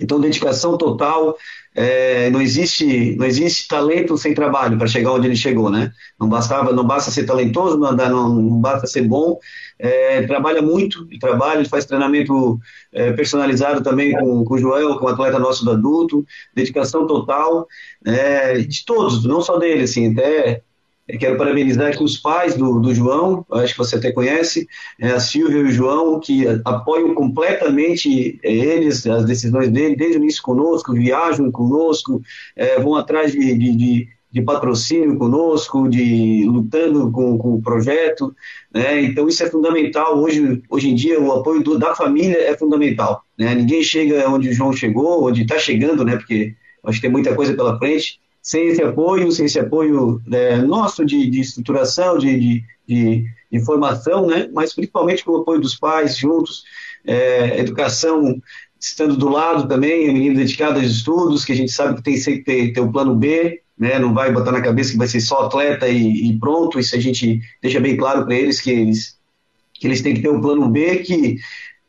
então 0.00 0.20
dedicação 0.20 0.76
total, 0.76 1.36
é, 1.74 2.30
não 2.30 2.40
existe 2.40 3.16
não 3.16 3.26
existe 3.26 3.66
talento 3.66 4.16
sem 4.16 4.32
trabalho 4.32 4.78
para 4.78 4.86
chegar 4.86 5.12
onde 5.12 5.26
ele 5.26 5.36
chegou, 5.36 5.70
né? 5.70 5.90
Não 6.18 6.28
bastava, 6.28 6.72
não 6.72 6.86
basta 6.86 7.10
ser 7.10 7.24
talentoso, 7.24 7.76
não, 7.76 7.92
não, 7.92 8.28
não 8.34 8.60
basta 8.60 8.86
ser 8.86 9.02
bom, 9.02 9.38
é, 9.78 10.22
trabalha 10.22 10.62
muito, 10.62 11.06
e 11.10 11.18
trabalha, 11.18 11.58
ele 11.58 11.68
faz 11.68 11.84
treinamento 11.84 12.58
é, 12.92 13.12
personalizado 13.12 13.82
também 13.82 14.12
com, 14.18 14.44
com 14.44 14.54
o 14.54 14.58
Joel, 14.58 14.98
que 14.98 15.04
é 15.04 15.08
um 15.08 15.12
atleta 15.12 15.38
nosso 15.38 15.64
do 15.64 15.72
adulto, 15.72 16.24
dedicação 16.54 17.06
total, 17.06 17.66
é, 18.06 18.58
de 18.58 18.84
todos, 18.84 19.24
não 19.24 19.40
só 19.40 19.58
dele, 19.58 19.82
assim, 19.82 20.12
até 20.12 20.62
quero 21.06 21.36
parabenizar 21.36 21.88
aqui 21.88 22.02
os 22.02 22.16
pais 22.16 22.56
do, 22.56 22.80
do 22.80 22.94
João, 22.94 23.44
acho 23.52 23.74
que 23.74 23.78
você 23.78 23.96
até 23.96 24.10
conhece, 24.10 24.66
é, 24.98 25.08
a 25.10 25.20
Silvia 25.20 25.58
e 25.58 25.64
o 25.64 25.70
João, 25.70 26.18
que 26.18 26.46
apoiam 26.64 27.14
completamente 27.14 28.38
é, 28.42 28.52
eles, 28.52 29.06
as 29.06 29.24
decisões 29.24 29.68
dele, 29.70 29.96
desde 29.96 30.16
o 30.16 30.22
início 30.22 30.42
conosco, 30.42 30.94
viajam 30.94 31.50
conosco, 31.52 32.22
é, 32.56 32.80
vão 32.80 32.94
atrás 32.94 33.32
de, 33.32 33.38
de, 33.38 33.76
de, 33.76 34.08
de, 34.32 34.42
patrocínio 34.42 35.18
conosco, 35.18 35.88
de 35.88 36.44
lutando 36.46 37.10
com, 37.10 37.36
com 37.36 37.54
o 37.54 37.62
projeto. 37.62 38.34
Né? 38.72 39.02
Então, 39.02 39.28
isso 39.28 39.42
é 39.44 39.50
fundamental. 39.50 40.18
Hoje, 40.18 40.62
hoje 40.70 40.88
em 40.88 40.94
dia, 40.94 41.20
o 41.20 41.32
apoio 41.32 41.62
do, 41.62 41.78
da 41.78 41.94
família 41.94 42.38
é 42.38 42.56
fundamental. 42.56 43.22
Né? 43.38 43.54
Ninguém 43.54 43.82
chega 43.82 44.28
onde 44.30 44.48
o 44.48 44.52
João 44.54 44.72
chegou, 44.72 45.26
onde 45.28 45.42
está 45.42 45.58
chegando, 45.58 46.02
né? 46.02 46.16
porque 46.16 46.54
acho 46.82 46.96
que 46.96 47.02
tem 47.02 47.10
muita 47.10 47.34
coisa 47.34 47.54
pela 47.54 47.78
frente 47.78 48.23
sem 48.44 48.68
esse 48.68 48.82
apoio, 48.82 49.32
sem 49.32 49.46
esse 49.46 49.58
apoio 49.58 50.20
né, 50.26 50.58
nosso 50.58 51.02
de, 51.02 51.30
de 51.30 51.40
estruturação, 51.40 52.18
de, 52.18 52.62
de, 52.86 53.24
de, 53.50 53.64
formação, 53.64 54.26
né, 54.26 54.50
mas 54.52 54.74
principalmente 54.74 55.24
com 55.24 55.32
o 55.32 55.36
apoio 55.38 55.62
dos 55.62 55.74
pais 55.74 56.18
juntos, 56.18 56.62
é, 57.06 57.58
educação 57.58 58.38
estando 58.78 59.16
do 59.16 59.30
lado 59.30 59.66
também, 59.66 60.10
a 60.10 60.12
menina 60.12 60.34
dedicada 60.34 60.78
aos 60.78 60.90
estudos, 60.90 61.42
que 61.42 61.52
a 61.52 61.56
gente 61.56 61.72
sabe 61.72 61.96
que 61.96 62.02
tem 62.02 62.14
que 62.20 62.44
ter, 62.44 62.72
ter 62.74 62.80
o 62.82 62.92
plano 62.92 63.16
B, 63.16 63.62
né, 63.78 63.98
não 63.98 64.12
vai 64.12 64.30
botar 64.30 64.52
na 64.52 64.60
cabeça 64.60 64.92
que 64.92 64.98
vai 64.98 65.08
ser 65.08 65.22
só 65.22 65.46
atleta 65.46 65.88
e, 65.88 66.28
e 66.28 66.38
pronto, 66.38 66.78
isso 66.78 66.94
a 66.94 67.00
gente 67.00 67.40
deixa 67.62 67.80
bem 67.80 67.96
claro 67.96 68.26
para 68.26 68.34
eles 68.34 68.60
que 68.60 68.70
eles 68.70 69.18
que 69.72 69.88
eles 69.88 70.00
têm 70.02 70.14
que 70.14 70.22
ter 70.22 70.30
um 70.30 70.40
plano 70.40 70.68
B 70.68 70.98
que 70.98 71.36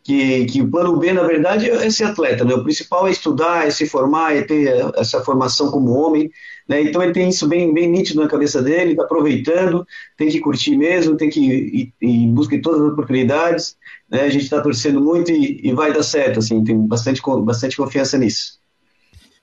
que, 0.05 0.45
que 0.45 0.61
o 0.61 0.69
plano 0.69 0.95
B, 0.97 1.11
na 1.11 1.23
verdade, 1.23 1.67
é 1.67 1.89
ser 1.89 2.03
atleta, 2.03 2.45
né? 2.45 2.53
O 2.53 2.63
principal 2.63 3.07
é 3.07 3.11
estudar, 3.11 3.67
é 3.67 3.71
se 3.71 3.87
formar, 3.87 4.35
é 4.35 4.43
ter 4.43 4.85
essa 4.95 5.23
formação 5.23 5.71
como 5.71 5.93
homem, 5.93 6.29
né? 6.69 6.79
Então 6.83 7.01
ele 7.01 7.11
tem 7.11 7.27
isso 7.27 7.47
bem, 7.47 7.73
bem 7.73 7.89
nítido 7.89 8.21
na 8.21 8.27
cabeça 8.27 8.61
dele, 8.61 8.91
está 8.91 9.03
aproveitando, 9.03 9.83
tem 10.15 10.29
que 10.29 10.39
curtir 10.39 10.77
mesmo, 10.77 11.17
tem 11.17 11.27
que 11.27 11.39
ir, 11.39 11.93
ir 11.99 12.27
buscar 12.27 12.61
todas 12.61 12.81
as 12.81 12.91
oportunidades, 12.91 13.75
né? 14.07 14.21
A 14.21 14.29
gente 14.29 14.43
está 14.43 14.61
torcendo 14.61 15.01
muito 15.01 15.31
e, 15.31 15.59
e, 15.67 15.73
vai 15.73 15.91
dar 15.91 16.03
certo, 16.03 16.37
assim, 16.37 16.63
tem 16.63 16.77
bastante, 16.85 17.19
bastante 17.41 17.75
confiança 17.75 18.15
nisso. 18.15 18.59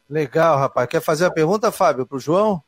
Legal, 0.08 0.56
rapaz. 0.56 0.88
Quer 0.88 1.02
fazer 1.02 1.24
a 1.24 1.30
pergunta, 1.30 1.72
Fábio, 1.72 2.06
para 2.06 2.18
o 2.18 2.20
João? 2.20 2.62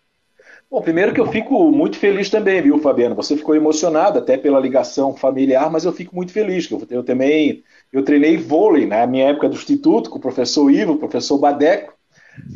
Bom, 0.70 0.82
primeiro 0.82 1.14
que 1.14 1.20
eu 1.20 1.26
fico 1.30 1.70
muito 1.70 1.96
feliz 1.98 2.28
também, 2.28 2.60
viu, 2.60 2.78
Fabiano? 2.78 3.14
Você 3.14 3.36
ficou 3.36 3.54
emocionado 3.54 4.18
até 4.18 4.36
pela 4.36 4.58
ligação 4.58 5.14
familiar, 5.14 5.70
mas 5.70 5.84
eu 5.84 5.92
fico 5.92 6.14
muito 6.16 6.32
feliz. 6.32 6.68
Eu, 6.70 6.82
eu 6.90 7.04
também 7.04 7.62
eu 7.92 8.02
treinei 8.04 8.36
vôlei 8.36 8.86
na 8.86 9.06
minha 9.06 9.28
época 9.28 9.48
do 9.48 9.54
instituto 9.54 10.10
com 10.10 10.18
o 10.18 10.20
professor 10.20 10.70
Ivo, 10.70 10.96
professor 10.98 11.38
Badeco, 11.38 11.94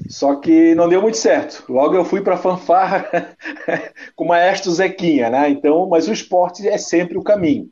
só 0.09 0.35
que 0.37 0.75
não 0.75 0.89
deu 0.89 1.01
muito 1.01 1.17
certo. 1.17 1.65
Logo 1.69 1.95
eu 1.95 2.05
fui 2.05 2.21
para 2.21 2.35
a 2.35 2.39
fanfarra 2.39 3.09
com 4.17 4.25
o 4.25 4.29
maestro 4.29 4.73
Zequinha, 4.73 5.31
né? 5.31 5.51
Então, 5.51 5.89
mas 5.89 6.09
o 6.09 6.13
esporte 6.13 6.67
é 6.67 6.79
sempre 6.79 7.17
o 7.17 7.23
caminho. 7.23 7.69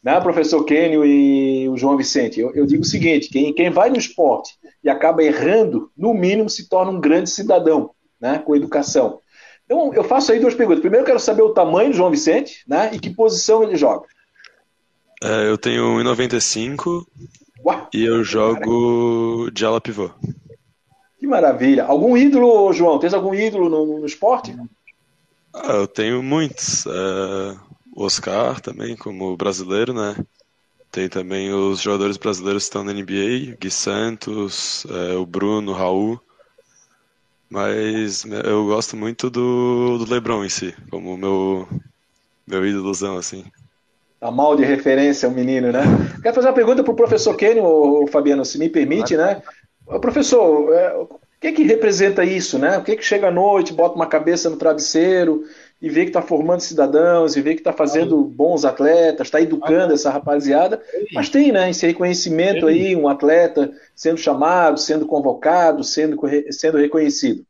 Né, 0.00 0.20
professor 0.20 0.64
Kênio 0.64 1.04
e 1.04 1.68
o 1.68 1.76
João 1.76 1.96
Vicente? 1.96 2.38
Eu, 2.38 2.54
eu 2.54 2.64
digo 2.66 2.82
o 2.82 2.86
seguinte: 2.86 3.28
quem, 3.30 3.52
quem 3.52 3.68
vai 3.68 3.90
no 3.90 3.98
esporte 3.98 4.52
e 4.82 4.88
acaba 4.88 5.24
errando, 5.24 5.90
no 5.96 6.14
mínimo 6.14 6.48
se 6.48 6.68
torna 6.68 6.92
um 6.92 7.00
grande 7.00 7.28
cidadão, 7.28 7.90
né? 8.20 8.38
Com 8.38 8.54
educação. 8.54 9.18
Então, 9.68 9.92
eu 9.92 10.02
faço 10.02 10.32
aí 10.32 10.40
duas 10.40 10.54
perguntas. 10.54 10.80
Primeiro, 10.80 11.02
eu 11.02 11.06
quero 11.06 11.20
saber 11.20 11.42
o 11.42 11.52
tamanho 11.52 11.90
do 11.90 11.96
João 11.96 12.10
Vicente, 12.10 12.64
né? 12.66 12.90
E 12.94 12.98
que 12.98 13.10
posição 13.10 13.62
ele 13.62 13.76
joga. 13.76 14.06
É, 15.22 15.50
eu 15.50 15.58
tenho 15.58 15.98
1,95 15.98 17.06
e 17.92 18.02
eu 18.02 18.24
jogo 18.24 19.50
de 19.52 19.66
ala 19.66 19.78
pivô. 19.78 20.10
Que 21.18 21.26
maravilha. 21.26 21.84
Algum 21.84 22.16
ídolo, 22.16 22.72
João? 22.72 22.98
Tens 22.98 23.12
algum 23.12 23.34
ídolo 23.34 23.68
no, 23.68 23.98
no 24.00 24.06
esporte? 24.06 24.56
Ah, 25.52 25.72
eu 25.72 25.86
tenho 25.86 26.22
muitos. 26.22 26.86
É, 26.86 27.56
o 27.94 28.04
Oscar 28.04 28.62
também, 28.62 28.96
como 28.96 29.36
brasileiro, 29.36 29.92
né? 29.92 30.16
Tem 30.90 31.10
também 31.10 31.52
os 31.52 31.82
jogadores 31.82 32.16
brasileiros 32.16 32.62
que 32.62 32.68
estão 32.68 32.84
na 32.84 32.94
NBA, 32.94 33.56
Gui 33.60 33.70
Santos, 33.70 34.86
é, 34.88 35.16
o 35.16 35.26
Bruno, 35.26 35.72
o 35.72 35.74
Raul. 35.74 36.18
Mas 37.50 38.24
eu 38.44 38.66
gosto 38.66 38.96
muito 38.96 39.30
do, 39.30 39.98
do 39.98 40.10
LeBron 40.10 40.44
em 40.44 40.48
si, 40.48 40.74
como 40.90 41.16
meu, 41.16 41.66
meu 42.46 42.66
ídolozão, 42.66 43.16
assim. 43.16 43.44
Tá 44.20 44.30
mal 44.30 44.56
de 44.56 44.64
referência 44.64 45.28
o 45.28 45.32
menino, 45.32 45.72
né? 45.72 45.80
Quero 46.22 46.34
fazer 46.34 46.48
uma 46.48 46.54
pergunta 46.54 46.82
para 46.82 46.92
o 46.92 46.96
professor 46.96 47.34
Kenny, 47.36 47.60
o 47.60 48.06
Fabiano, 48.08 48.44
se 48.44 48.58
me 48.58 48.68
permite, 48.68 49.16
né? 49.16 49.40
Professor, 50.00 50.74
é, 50.74 50.94
o 50.94 51.08
que 51.40 51.52
que 51.52 51.62
representa 51.62 52.24
isso, 52.24 52.58
né? 52.58 52.76
O 52.76 52.82
que 52.82 52.96
que 52.96 53.04
chega 53.04 53.28
à 53.28 53.30
noite, 53.30 53.72
bota 53.72 53.94
uma 53.94 54.06
cabeça 54.06 54.50
no 54.50 54.56
travesseiro 54.56 55.44
e 55.80 55.88
vê 55.88 56.02
que 56.02 56.10
está 56.10 56.20
formando 56.20 56.60
cidadãos, 56.60 57.36
e 57.36 57.40
vê 57.40 57.54
que 57.54 57.60
está 57.60 57.72
fazendo 57.72 58.22
bons 58.24 58.64
atletas, 58.64 59.28
está 59.28 59.40
educando 59.40 59.94
essa 59.94 60.10
rapaziada, 60.10 60.82
mas 61.12 61.28
tem, 61.28 61.52
né, 61.52 61.70
esse 61.70 61.86
reconhecimento 61.86 62.66
aí, 62.66 62.96
um 62.96 63.08
atleta 63.08 63.70
sendo 63.94 64.18
chamado, 64.18 64.78
sendo 64.78 65.06
convocado, 65.06 65.84
sendo, 65.84 66.18
sendo 66.50 66.78
reconhecido. 66.78 67.44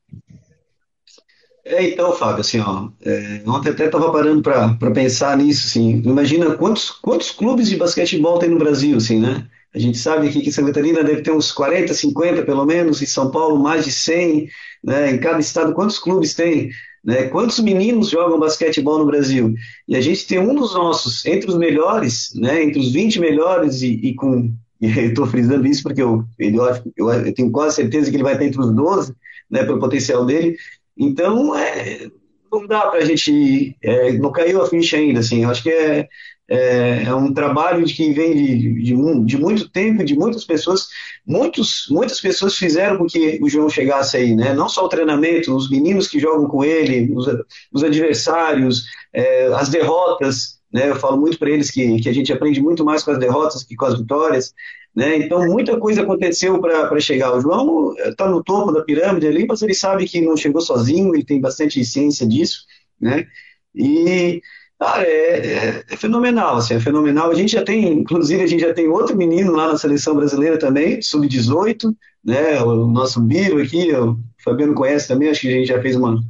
É, 1.64 1.83
então, 1.83 2.12
Fábio, 2.12 2.41
assim, 2.41 2.61
ó, 2.61 2.88
é, 3.05 3.43
ontem 3.47 3.71
até 3.71 3.87
estava 3.87 4.11
parando 4.11 4.43
para 4.43 4.91
pensar 4.91 5.37
nisso, 5.37 5.67
assim, 5.67 6.03
imagina 6.05 6.55
quantos, 6.57 6.91
quantos 6.91 7.31
clubes 7.31 7.69
de 7.69 7.77
basquetebol 7.77 8.38
tem 8.38 8.49
no 8.49 8.59
Brasil, 8.59 8.97
assim, 8.97 9.21
né? 9.21 9.47
A 9.75 9.79
gente 9.79 9.99
sabe 9.99 10.29
aqui 10.29 10.41
que 10.41 10.51
Santa 10.51 10.69
Catarina 10.69 11.05
deve 11.05 11.21
ter 11.21 11.31
uns 11.31 11.53
40, 11.53 11.93
50 11.93 12.43
pelo 12.43 12.64
menos, 12.64 13.03
em 13.03 13.07
São 13.07 13.31
Paulo 13.31 13.62
mais 13.62 13.85
de 13.85 13.93
100, 13.93 14.49
né? 14.83 15.11
Em 15.11 15.21
cada 15.21 15.38
estado, 15.41 15.75
quantos 15.75 15.99
clubes 15.99 16.35
tem? 16.35 16.71
Né? 17.05 17.29
Quantos 17.29 17.59
meninos 17.61 18.11
jogam 18.11 18.39
basquetebol 18.39 18.99
no 18.99 19.07
Brasil? 19.07 19.55
E 19.87 19.97
a 19.97 20.01
gente 20.01 20.27
tem 20.27 20.39
um 20.39 20.55
dos 20.55 20.75
nossos, 20.75 21.25
entre 21.25 21.49
os 21.49 21.57
melhores, 21.57 22.31
né? 22.35 22.63
entre 22.63 22.81
os 22.81 22.93
20 22.93 23.21
melhores, 23.21 23.83
e, 23.83 23.95
e 23.95 24.15
com. 24.15 24.53
Eu 24.81 25.09
estou 25.09 25.27
frisando 25.27 25.67
isso 25.67 25.83
porque 25.83 26.01
eu, 26.01 26.25
eu, 26.39 26.55
eu, 26.97 27.11
eu, 27.11 27.35
tenho 27.35 27.51
quase 27.51 27.75
certeza 27.75 28.09
que 28.09 28.17
ele 28.17 28.23
vai 28.23 28.35
estar 28.35 28.45
entre 28.45 28.61
os 28.61 28.73
12, 28.73 29.13
né, 29.51 29.65
pelo 29.65 29.81
potencial 29.81 30.25
dele. 30.25 30.57
Então, 30.97 31.53
é, 31.57 32.09
não 32.53 32.65
dá 32.65 32.87
para 32.87 33.01
a 33.01 33.05
gente. 33.05 33.77
É, 33.83 34.13
não 34.13 34.31
caiu 34.31 34.63
a 34.63 34.69
ficha 34.69 34.97
ainda, 34.97 35.19
assim. 35.19 35.43
Eu 35.43 35.51
acho 35.51 35.65
que 35.65 35.71
é, 35.71 36.09
é, 36.49 37.03
é, 37.05 37.15
um 37.15 37.33
trabalho 37.33 37.85
de 37.85 37.93
que 37.93 38.11
vem 38.13 38.35
de, 38.35 38.83
de, 38.83 39.25
de, 39.25 39.37
muito 39.37 39.69
tempo, 39.69 40.03
de 40.03 40.17
muitas 40.17 40.45
pessoas. 40.45 40.89
Muitos, 41.27 41.87
muitas 41.91 42.21
pessoas 42.21 42.57
fizeram 42.57 42.97
com 42.97 43.07
que 43.07 43.39
o 43.43 43.49
João 43.49 43.69
chegasse 43.69 44.17
aí, 44.17 44.35
né? 44.35 44.55
Não 44.55 44.69
só 44.69 44.87
o 44.87 44.89
treinamento, 44.89 45.55
os 45.55 45.71
meninos 45.71 46.09
que 46.09 46.19
jogam 46.19 46.49
com 46.49 46.65
ele, 46.65 47.13
os, 47.15 47.27
os 47.71 47.85
adversários, 47.85 48.87
é, 49.13 49.47
as 49.49 49.69
derrotas. 49.69 50.59
Né? 50.73 50.89
Eu 50.89 50.97
falo 50.97 51.19
muito 51.19 51.39
para 51.39 51.51
eles 51.51 51.71
que, 51.71 52.01
que 52.01 52.09
a 52.09 52.15
gente 52.15 52.33
aprende 52.33 52.63
muito 52.63 52.85
mais 52.85 53.03
com 53.03 53.11
as 53.11 53.19
derrotas 53.19 53.63
que 53.63 53.77
com 53.77 53.85
as 53.85 53.99
vitórias. 53.99 54.55
Né? 54.97 55.19
Então, 55.19 55.47
muita 55.47 55.79
coisa 55.79 56.03
aconteceu 56.03 56.59
para 56.61 56.99
chegar. 56.99 57.37
O 57.37 57.41
João 57.41 57.95
está 57.99 58.27
no 58.27 58.43
topo 58.43 58.73
da 58.73 58.83
pirâmide 58.83 59.27
ali, 59.27 59.47
mas 59.47 59.61
ele 59.61 59.75
sabe 59.75 60.09
que 60.09 60.21
não 60.21 60.37
chegou 60.37 60.63
sozinho, 60.63 61.15
ele 61.15 61.25
tem 61.25 61.41
bastante 61.41 61.85
ciência 61.85 62.27
disso. 62.27 62.65
Né? 62.99 63.27
E 63.75 64.41
Cara, 64.79 65.03
é, 65.03 65.79
é, 65.81 65.85
é, 65.91 65.97
fenomenal, 65.97 66.57
assim, 66.57 66.75
é 66.75 66.81
fenomenal. 66.81 67.31
A 67.31 67.35
gente 67.35 67.53
já 67.53 67.64
tem, 67.64 67.88
inclusive, 68.01 68.45
a 68.45 68.47
gente 68.47 68.61
já 68.61 68.73
tem 68.73 68.87
outro 68.88 69.17
menino 69.17 69.53
lá 69.53 69.69
na 69.73 69.77
seleção 69.79 70.14
brasileira 70.14 70.57
também, 70.59 71.03
sub-18, 71.03 71.93
né? 72.25 72.62
O 72.62 72.87
nosso 72.87 73.21
Biro 73.21 73.61
aqui, 73.61 73.93
o 73.93 74.17
Fabiano 74.43 74.75
conhece 74.75 75.09
também, 75.09 75.31
acho 75.31 75.41
que 75.41 75.49
a 75.49 75.51
gente 75.51 75.67
já 75.67 75.83
fez 75.83 75.97
uma, 75.97 76.21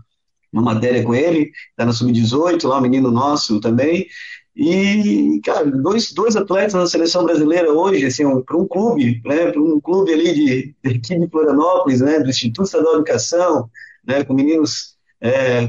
uma 0.53 0.63
matéria 0.63 1.03
com 1.05 1.15
ele, 1.15 1.53
tá 1.77 1.85
na 1.85 1.93
sub-18, 1.93 2.67
lá, 2.67 2.79
o 2.79 2.83
menino 2.83 3.11
nosso 3.11 3.61
também. 3.61 4.07
E, 4.57 5.41
cara, 5.45 5.67
dois, 5.71 6.13
dois 6.13 6.35
atletas 6.35 6.75
na 6.75 6.87
seleção 6.87 7.25
brasileira 7.25 7.71
hoje, 7.73 8.07
assim, 8.07 8.25
um, 8.25 8.43
para 8.43 8.57
um 8.57 8.67
clube, 8.67 9.21
né? 9.27 9.53
Para 9.53 9.61
um 9.63 9.81
clube 9.81 10.13
ali 10.13 10.35
de, 10.35 10.77
aqui 10.87 11.19
de 11.19 11.29
Florianópolis, 11.29 12.01
né? 12.01 12.21
Do 12.21 12.31
Instituto 12.31 12.65
Estadual 12.67 12.95
de 12.95 12.99
Educação, 13.01 13.71
né? 14.07 14.25
Com 14.25 14.35
meninos 14.35 14.98
é, 15.21 15.65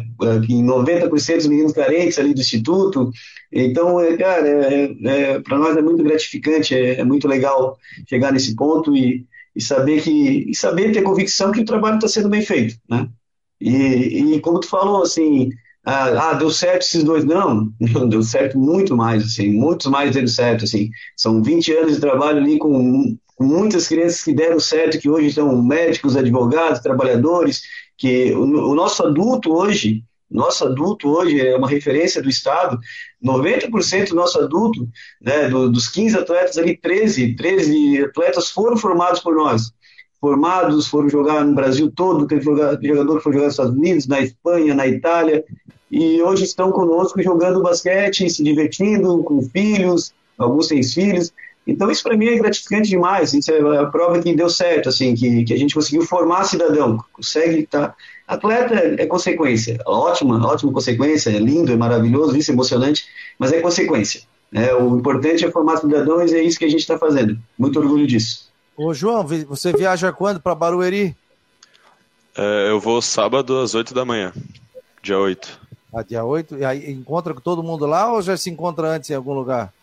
em 0.49 0.63
90% 0.63 1.35
dos 1.37 1.47
meninos 1.47 1.73
carentes 1.73 2.19
ali 2.19 2.33
do 2.33 2.41
Instituto. 2.41 3.11
Então, 3.51 3.99
é, 3.99 4.15
cara, 4.15 4.47
é, 4.47 4.95
é 5.03 5.39
para 5.39 5.57
nós 5.57 5.75
é 5.75 5.81
muito 5.81 6.03
gratificante, 6.03 6.75
é, 6.75 6.99
é, 6.99 7.03
muito 7.03 7.27
legal 7.27 7.77
chegar 8.07 8.31
nesse 8.31 8.55
ponto 8.55 8.95
e, 8.95 9.25
e 9.55 9.61
saber 9.61 10.01
que 10.01 10.49
e 10.49 10.55
saber 10.55 10.91
ter 10.91 11.01
convicção 11.01 11.51
que 11.51 11.61
o 11.61 11.65
trabalho 11.65 11.95
está 11.95 12.07
sendo 12.07 12.29
bem 12.29 12.41
feito, 12.41 12.75
né? 12.89 13.07
E, 13.59 14.35
e 14.35 14.39
como 14.41 14.59
tu 14.59 14.67
falou, 14.69 15.03
assim, 15.03 15.49
ah, 15.85 16.29
ah, 16.29 16.33
deu 16.33 16.51
certo 16.51 16.83
esses 16.83 17.03
dois, 17.03 17.25
não, 17.25 17.73
deu 18.07 18.21
certo 18.21 18.57
muito 18.57 18.95
mais, 18.95 19.23
assim, 19.23 19.51
muitos 19.51 19.87
mais 19.87 20.11
deram 20.11 20.27
certo, 20.27 20.63
assim, 20.65 20.89
são 21.17 21.41
20 21.41 21.73
anos 21.73 21.95
de 21.95 21.99
trabalho 21.99 22.37
ali 22.37 22.57
com, 22.57 23.17
com 23.35 23.43
muitas 23.43 23.87
crianças 23.87 24.23
que 24.23 24.33
deram 24.33 24.59
certo, 24.59 24.99
que 24.99 25.09
hoje 25.09 25.33
são 25.33 25.61
médicos, 25.61 26.15
advogados, 26.15 26.79
trabalhadores, 26.79 27.63
que 27.99 28.31
o, 28.33 28.43
o 28.71 28.73
nosso 28.73 29.05
adulto 29.05 29.53
hoje, 29.53 30.03
nosso 30.31 30.63
adulto 30.63 31.09
hoje 31.09 31.39
é 31.45 31.55
uma 31.55 31.67
referência 31.67 32.21
do 32.21 32.29
Estado, 32.29 32.79
90% 33.23 34.09
do 34.09 34.15
nosso 34.15 34.39
adulto, 34.39 34.87
né, 35.21 35.49
do, 35.49 35.69
dos 35.69 35.89
15 35.89 36.17
atletas 36.17 36.57
ali, 36.57 36.77
13, 36.77 37.35
13 37.35 38.05
atletas 38.05 38.49
foram 38.49 38.77
formados 38.77 39.19
por 39.19 39.35
nós. 39.35 39.73
Formados, 40.21 40.87
foram 40.87 41.09
jogar 41.09 41.45
no 41.45 41.53
Brasil 41.53 41.91
todo, 41.91 42.27
teve 42.27 42.41
jogador 42.41 43.17
que 43.17 43.23
foi 43.23 43.33
jogar 43.33 43.45
nos 43.45 43.53
Estados 43.53 43.75
Unidos, 43.75 44.07
na 44.07 44.21
Espanha, 44.21 44.73
na 44.73 44.87
Itália, 44.87 45.43
e 45.91 46.21
hoje 46.21 46.43
estão 46.43 46.71
conosco 46.71 47.21
jogando 47.21 47.61
basquete, 47.63 48.29
se 48.29 48.43
divertindo, 48.43 49.23
com 49.23 49.41
filhos, 49.41 50.13
alguns 50.37 50.67
têm 50.67 50.83
filhos. 50.83 51.33
Então, 51.69 51.89
isso 51.89 52.03
para 52.03 52.17
mim 52.17 52.27
é 52.27 52.37
gratificante 52.37 52.89
demais. 52.89 53.33
Isso 53.33 53.51
é 53.51 53.77
a 53.77 53.85
prova 53.85 54.19
que 54.19 54.33
deu 54.33 54.49
certo, 54.49 54.89
assim, 54.89 55.15
que, 55.15 55.43
que 55.43 55.53
a 55.53 55.57
gente 55.57 55.73
conseguiu 55.73 56.01
formar 56.03 56.43
cidadão. 56.43 56.97
Consegue 57.13 57.59
estar. 57.59 57.89
Tá... 57.89 57.95
Atleta 58.27 58.75
é 58.75 59.05
consequência. 59.05 59.79
Ótima, 59.85 60.45
ótima 60.45 60.71
consequência. 60.71 61.29
É 61.29 61.39
lindo, 61.39 61.71
é 61.71 61.75
maravilhoso, 61.75 62.37
isso 62.37 62.51
é 62.51 62.53
emocionante, 62.53 63.05
mas 63.37 63.51
é 63.51 63.59
consequência. 63.59 64.21
É, 64.51 64.73
o 64.73 64.97
importante 64.97 65.45
é 65.45 65.51
formar 65.51 65.77
cidadãos 65.77 66.31
e 66.31 66.35
é 66.35 66.43
isso 66.43 66.57
que 66.57 66.65
a 66.65 66.69
gente 66.69 66.81
está 66.81 66.97
fazendo. 66.97 67.37
Muito 67.57 67.79
orgulho 67.79 68.05
disso. 68.05 68.49
Ô, 68.75 68.93
João, 68.93 69.25
você 69.47 69.73
viaja 69.73 70.11
quando 70.11 70.39
para 70.39 70.55
Barueri? 70.55 71.15
É, 72.35 72.69
eu 72.69 72.79
vou 72.79 73.01
sábado 73.01 73.59
às 73.59 73.75
8 73.75 73.93
da 73.93 74.05
manhã, 74.05 74.31
dia 75.03 75.19
8. 75.19 75.59
Ah, 75.93 76.03
dia 76.03 76.23
8? 76.23 76.57
E 76.57 76.65
aí 76.65 76.91
encontra 76.91 77.33
com 77.33 77.41
todo 77.41 77.63
mundo 77.63 77.85
lá 77.85 78.13
ou 78.13 78.21
já 78.21 78.37
se 78.37 78.49
encontra 78.49 78.87
antes 78.87 79.09
em 79.09 79.15
algum 79.15 79.33
lugar? 79.33 79.73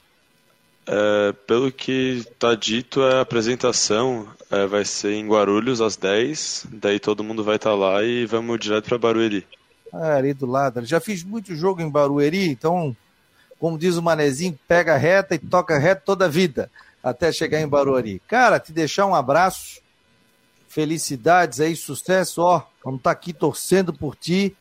É, 0.89 1.33
pelo 1.47 1.73
que 1.73 2.19
está 2.19 2.55
dito, 2.55 3.03
a 3.03 3.21
apresentação 3.21 4.29
é, 4.51 4.67
vai 4.67 4.85
ser 4.85 5.15
em 5.15 5.27
Guarulhos 5.27 5.81
às 5.81 5.97
10, 5.97 6.69
daí 6.75 7.01
todo 7.01 7.25
mundo 7.25 7.43
vai 7.43 7.57
estar 7.57 7.71
tá 7.71 7.77
lá 7.77 8.05
e 8.05 8.25
vamos 8.25 8.59
direto 8.61 8.89
para 8.89 8.99
Barueri. 8.99 9.45
Ah, 9.93 10.15
ali 10.15 10.33
do 10.33 10.47
lado. 10.47 10.85
Já 10.85 11.01
fiz 11.01 11.25
muito 11.25 11.57
jogo 11.57 11.83
em 11.83 11.91
Barueri, 11.91 12.49
então, 12.49 12.97
como 13.59 13.77
diz 13.77 13.97
o 13.97 14.03
Manezinho, 14.03 14.59
pega 14.69 14.97
reta 14.97 15.35
e 15.35 15.39
toca 15.39 15.77
reto 15.77 16.03
toda 16.05 16.27
a 16.27 16.29
vida, 16.29 16.71
até 17.03 17.33
chegar 17.33 17.61
em 17.61 17.69
Barueri. 17.69 18.23
Cara, 18.29 18.61
te 18.61 18.73
deixar 18.73 19.07
um 19.07 19.15
abraço, 19.15 19.81
felicidades 20.69 21.61
aí, 21.61 21.75
sucesso, 21.75 22.43
ó, 22.43 22.63
vamos 22.85 23.01
estar 23.01 23.11
tá 23.11 23.19
aqui 23.19 23.33
torcendo 23.33 23.93
por 23.93 24.15
ti, 24.15 24.57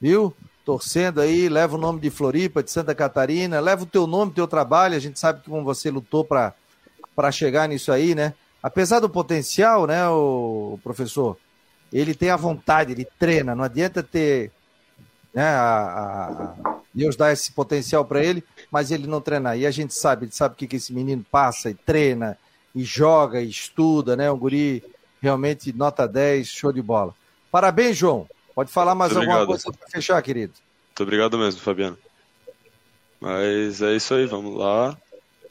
viu? 0.00 0.34
Torcendo 0.70 1.20
aí, 1.20 1.48
leva 1.48 1.74
o 1.74 1.80
nome 1.80 1.98
de 1.98 2.10
Floripa, 2.10 2.62
de 2.62 2.70
Santa 2.70 2.94
Catarina, 2.94 3.58
leva 3.58 3.82
o 3.82 3.86
teu 3.86 4.06
nome, 4.06 4.30
teu 4.30 4.46
trabalho, 4.46 4.94
a 4.94 5.00
gente 5.00 5.18
sabe 5.18 5.42
como 5.44 5.64
você 5.64 5.90
lutou 5.90 6.24
para 6.24 7.32
chegar 7.32 7.68
nisso 7.68 7.90
aí, 7.90 8.14
né? 8.14 8.34
Apesar 8.62 9.00
do 9.00 9.10
potencial, 9.10 9.84
né, 9.84 10.08
o 10.08 10.78
professor, 10.80 11.36
ele 11.92 12.14
tem 12.14 12.30
a 12.30 12.36
vontade, 12.36 12.92
ele 12.92 13.04
treina, 13.18 13.52
não 13.52 13.64
adianta 13.64 14.00
ter 14.00 14.52
né? 15.34 15.42
A, 15.42 16.54
a, 16.64 16.76
Deus 16.94 17.16
dá 17.16 17.32
esse 17.32 17.50
potencial 17.50 18.04
para 18.04 18.22
ele, 18.22 18.44
mas 18.70 18.92
ele 18.92 19.08
não 19.08 19.20
treinar. 19.20 19.58
E 19.58 19.66
a 19.66 19.72
gente 19.72 19.92
sabe, 19.92 20.26
ele 20.26 20.32
sabe 20.32 20.54
o 20.54 20.56
que, 20.56 20.68
que 20.68 20.76
esse 20.76 20.92
menino 20.92 21.26
passa 21.28 21.68
e 21.68 21.74
treina, 21.74 22.38
e 22.72 22.84
joga, 22.84 23.40
e 23.40 23.48
estuda, 23.48 24.14
né? 24.14 24.30
Um 24.30 24.38
guri 24.38 24.84
realmente 25.20 25.72
nota 25.72 26.06
10, 26.06 26.46
show 26.46 26.72
de 26.72 26.80
bola. 26.80 27.12
Parabéns, 27.50 27.96
João. 27.96 28.28
Pode 28.60 28.72
falar 28.72 28.94
mais 28.94 29.10
Muito 29.10 29.22
alguma 29.22 29.42
obrigado. 29.42 29.62
coisa 29.64 29.78
para 29.78 29.88
fechar, 29.88 30.20
querido? 30.20 30.52
Muito 30.88 31.02
obrigado 31.02 31.38
mesmo, 31.38 31.62
Fabiano. 31.62 31.96
Mas 33.18 33.80
é 33.80 33.96
isso 33.96 34.12
aí, 34.12 34.26
vamos 34.26 34.54
lá. 34.54 34.98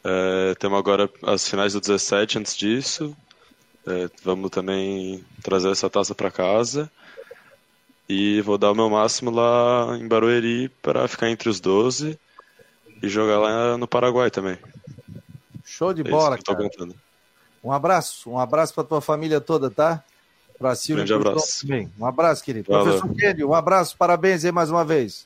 É, 0.03 0.53
temos 0.59 0.77
agora 0.77 1.09
as 1.23 1.49
finais 1.49 1.73
do 1.73 1.81
17 1.81 2.37
antes 2.37 2.55
disso. 2.55 3.17
É, 3.87 4.07
vamos 4.23 4.51
também 4.51 5.25
trazer 5.41 5.71
essa 5.71 5.89
taça 5.89 6.13
para 6.13 6.29
casa. 6.29 6.87
E 8.07 8.41
vou 8.41 8.59
dar 8.59 8.71
o 8.73 8.75
meu 8.75 8.91
máximo 8.91 9.31
lá 9.31 9.97
em 9.99 10.07
Barueri 10.07 10.69
para 10.79 11.07
ficar 11.07 11.31
entre 11.31 11.49
os 11.49 11.59
12 11.59 12.15
e 13.01 13.09
jogar 13.09 13.39
lá 13.39 13.75
no 13.75 13.87
Paraguai 13.87 14.29
também. 14.29 14.59
Show 15.65 15.95
de 15.95 16.01
é 16.01 16.03
bola, 16.03 16.37
cara. 16.37 16.69
Um 17.63 17.71
abraço, 17.71 18.29
um 18.29 18.37
abraço 18.37 18.71
para 18.75 18.83
tua 18.83 19.01
família 19.01 19.41
toda, 19.41 19.71
tá? 19.71 20.03
Para 20.59 20.75
Silvio. 20.75 21.05
Grande 21.05 21.13
abraço. 21.13 21.61
Também. 21.61 21.89
Um 21.97 22.05
abraço, 22.05 22.43
querido. 22.43 22.69
Valeu. 22.69 22.97
Professor 22.97 23.15
Kenny, 23.15 23.43
um 23.45 23.53
abraço, 23.53 23.95
parabéns 23.97 24.43
aí 24.43 24.51
mais 24.51 24.69
uma 24.69 24.83
vez. 24.83 25.25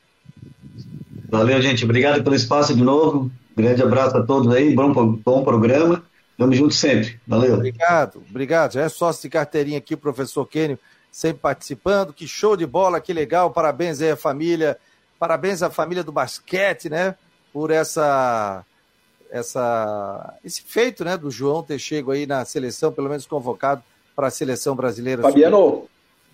Valeu, 1.27 1.59
gente. 1.59 1.83
Obrigado 1.83 2.23
pelo 2.23 2.35
espaço 2.35 2.75
de 2.75 2.83
novo. 2.83 3.31
Grande 3.57 3.81
abraço 3.81 4.15
a 4.15 4.23
todos 4.23 4.53
aí. 4.53 4.75
Bom, 4.75 4.93
bom 4.93 5.43
programa. 5.43 6.03
Tamo 6.37 6.53
junto 6.53 6.73
sempre. 6.73 7.19
Valeu. 7.27 7.55
Obrigado, 7.55 8.23
obrigado. 8.29 8.73
Já 8.73 8.83
é 8.83 8.89
sócio 8.89 9.23
de 9.23 9.29
carteirinha 9.29 9.79
aqui, 9.79 9.95
professor 9.95 10.45
Kenny 10.45 10.77
sempre 11.13 11.39
participando. 11.39 12.11
Que 12.11 12.27
show 12.27 12.57
de 12.57 12.65
bola, 12.65 12.99
que 12.99 13.13
legal. 13.13 13.51
Parabéns 13.51 14.01
aí 14.01 14.11
à 14.11 14.17
família. 14.17 14.77
Parabéns 15.19 15.61
à 15.61 15.69
família 15.69 16.03
do 16.03 16.11
basquete, 16.11 16.89
né? 16.89 17.15
Por 17.53 17.69
essa 17.69 18.65
essa 19.31 20.37
esse 20.43 20.61
feito, 20.61 21.03
né, 21.03 21.17
do 21.17 21.31
João 21.31 21.63
ter 21.63 21.79
chego 21.79 22.11
aí 22.11 22.27
na 22.27 22.45
seleção, 22.45 22.91
pelo 22.91 23.09
menos 23.09 23.25
convocado 23.25 23.81
para 24.15 24.27
a 24.27 24.31
seleção 24.31 24.75
brasileira. 24.75 25.21
Fabiano, 25.21 25.83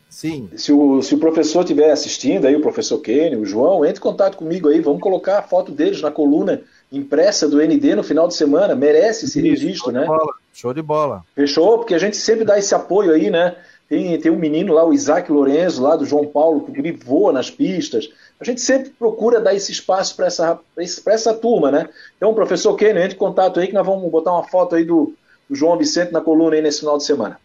sim. 0.10 0.50
Se 0.56 0.72
o, 0.72 1.02
se 1.02 1.16
o 1.16 1.20
professor 1.20 1.62
estiver 1.62 1.92
assistindo 1.92 2.46
aí, 2.46 2.56
o 2.56 2.62
professor 2.62 3.00
Kenny, 3.00 3.36
o 3.36 3.46
João, 3.46 3.86
entre 3.86 4.00
em 4.00 4.04
contato 4.04 4.38
comigo 4.38 4.70
aí, 4.70 4.80
vamos 4.80 5.02
colocar 5.02 5.40
a 5.40 5.44
foto 5.44 5.72
deles 5.72 6.02
na 6.02 6.12
coluna 6.12 6.62
impressa 6.92 7.48
do 7.48 7.62
ND 7.62 7.96
no 7.96 8.04
final 8.04 8.28
de 8.28 8.36
semana, 8.36 8.76
merece 8.76 9.26
esse 9.26 9.40
registro, 9.42 9.92
né? 9.92 10.06
Bola. 10.06 10.34
Show 10.54 10.74
de 10.74 10.82
bola. 10.82 11.24
Fechou? 11.36 11.78
Porque 11.78 11.94
a 11.94 12.00
gente 12.00 12.18
sempre 12.18 12.44
dá 12.44 12.58
esse 12.58 12.74
apoio 12.74 13.12
aí, 13.12 13.30
né? 13.30 13.56
Tem, 13.88 14.20
tem 14.20 14.32
um 14.32 14.38
menino 14.38 14.74
lá, 14.74 14.86
o 14.86 14.94
Isaac 14.94 15.32
Lorenzo, 15.32 15.82
lá 15.82 15.96
do 15.96 16.06
João 16.06 16.26
Paulo, 16.26 16.62
que 16.62 16.92
voa 16.92 17.34
nas 17.34 17.50
pistas. 17.50 18.10
A 18.40 18.44
gente 18.44 18.62
sempre 18.62 18.92
procura 18.92 19.40
dar 19.40 19.56
esse 19.56 19.72
espaço 19.72 20.16
para 20.16 20.28
essa, 20.28 20.60
essa 20.78 21.34
turma, 21.34 21.72
né? 21.72 21.90
Então, 22.16 22.34
professor 22.34 22.76
Kenny, 22.76 23.00
entre 23.00 23.16
em 23.16 23.20
contato 23.20 23.60
aí 23.60 23.68
que 23.68 23.74
nós 23.74 23.86
vamos 23.86 24.10
botar 24.12 24.32
uma 24.32 24.44
foto 24.44 24.76
aí 24.76 24.84
do, 24.84 25.14
do 25.50 25.56
João 25.56 25.76
Vicente 25.76 26.12
na 26.12 26.22
coluna 26.22 26.56
aí 26.56 26.62
nesse 26.62 26.82
final 26.82 26.98
de 26.98 27.04
semana. 27.04 27.40